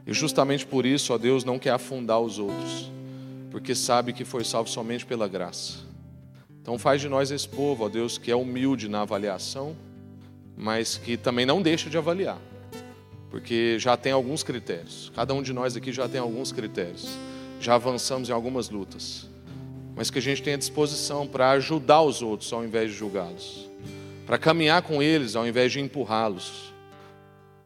e 0.07 0.13
justamente 0.13 0.65
por 0.65 0.85
isso, 0.85 1.13
ó 1.13 1.17
Deus, 1.17 1.43
não 1.43 1.59
quer 1.59 1.71
afundar 1.71 2.19
os 2.21 2.39
outros, 2.39 2.91
porque 3.51 3.75
sabe 3.75 4.13
que 4.13 4.23
foi 4.23 4.45
salvo 4.45 4.69
somente 4.69 5.05
pela 5.05 5.27
graça. 5.27 5.79
Então 6.65 6.79
faz 6.79 6.99
de 6.99 7.07
nós 7.07 7.29
esse 7.29 7.47
povo, 7.47 7.85
ó 7.85 7.89
Deus, 7.89 8.17
que 8.17 8.31
é 8.31 8.35
humilde 8.35 8.89
na 8.89 9.03
avaliação 9.03 9.75
mas 10.57 10.97
que 10.97 11.17
também 11.17 11.45
não 11.45 11.61
deixa 11.61 11.89
de 11.89 11.97
avaliar, 11.97 12.39
porque 13.29 13.77
já 13.77 13.97
tem 13.97 14.11
alguns 14.11 14.43
critérios. 14.43 15.11
Cada 15.13 15.33
um 15.33 15.41
de 15.41 15.51
nós 15.51 15.75
aqui 15.75 15.91
já 15.91 16.07
tem 16.07 16.19
alguns 16.19 16.51
critérios. 16.51 17.07
Já 17.59 17.75
avançamos 17.75 18.29
em 18.29 18.31
algumas 18.31 18.69
lutas, 18.69 19.27
mas 19.95 20.09
que 20.09 20.19
a 20.19 20.21
gente 20.21 20.43
tenha 20.43 20.57
disposição 20.57 21.25
para 21.25 21.51
ajudar 21.51 22.01
os 22.01 22.21
outros 22.21 22.51
ao 22.51 22.63
invés 22.63 22.91
de 22.91 22.97
julgá-los, 22.97 23.69
para 24.25 24.37
caminhar 24.37 24.81
com 24.81 25.01
eles 25.01 25.35
ao 25.35 25.47
invés 25.47 25.71
de 25.71 25.79
empurrá-los, 25.79 26.73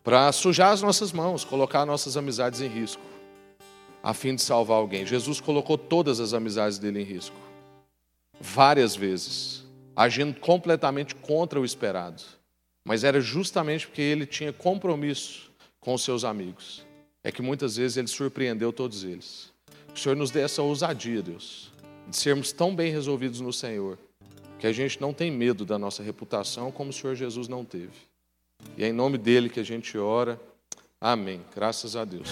para 0.03 0.31
sujar 0.31 0.71
as 0.71 0.81
nossas 0.81 1.11
mãos, 1.11 1.43
colocar 1.43 1.85
nossas 1.85 2.15
amizades 2.15 2.61
em 2.61 2.67
risco, 2.67 3.01
a 4.01 4.13
fim 4.13 4.35
de 4.35 4.41
salvar 4.41 4.77
alguém. 4.77 5.05
Jesus 5.05 5.41
colocou 5.41 5.77
todas 5.77 6.19
as 6.19 6.33
amizades 6.33 6.77
dele 6.77 7.01
em 7.01 7.05
risco, 7.05 7.35
várias 8.39 8.95
vezes, 8.95 9.63
agindo 9.95 10.39
completamente 10.39 11.15
contra 11.15 11.59
o 11.59 11.65
esperado 11.65 12.39
mas 12.89 13.03
era 13.03 13.21
justamente 13.21 13.85
porque 13.85 14.01
ele 14.01 14.25
tinha 14.25 14.51
compromisso 14.51 15.51
com 15.79 15.93
os 15.93 16.03
seus 16.03 16.23
amigos. 16.23 16.83
É 17.23 17.31
que 17.31 17.39
muitas 17.39 17.75
vezes 17.75 17.97
ele 17.97 18.07
surpreendeu 18.07 18.73
todos 18.73 19.03
eles. 19.03 19.53
Que 19.93 19.93
o 19.93 19.97
Senhor 19.97 20.15
nos 20.15 20.31
dê 20.31 20.41
essa 20.41 20.63
ousadia, 20.63 21.21
Deus, 21.21 21.71
de 22.07 22.15
sermos 22.17 22.51
tão 22.51 22.75
bem 22.75 22.91
resolvidos 22.91 23.41
no 23.41 23.53
Senhor, 23.53 23.99
que 24.57 24.65
a 24.65 24.73
gente 24.73 24.99
não 24.99 25.13
tem 25.13 25.29
medo 25.29 25.65
da 25.65 25.77
nossa 25.77 26.01
reputação 26.01 26.71
como 26.71 26.89
o 26.89 26.93
Senhor 26.93 27.15
Jesus 27.15 27.47
não 27.47 27.63
teve. 27.63 28.09
E 28.75 28.83
é 28.83 28.87
em 28.87 28.93
nome 28.93 29.19
dele 29.19 29.49
que 29.49 29.59
a 29.59 29.63
gente 29.63 29.95
ora. 29.95 30.41
Amém. 30.99 31.41
Graças 31.55 31.95
a 31.95 32.03
Deus. 32.03 32.27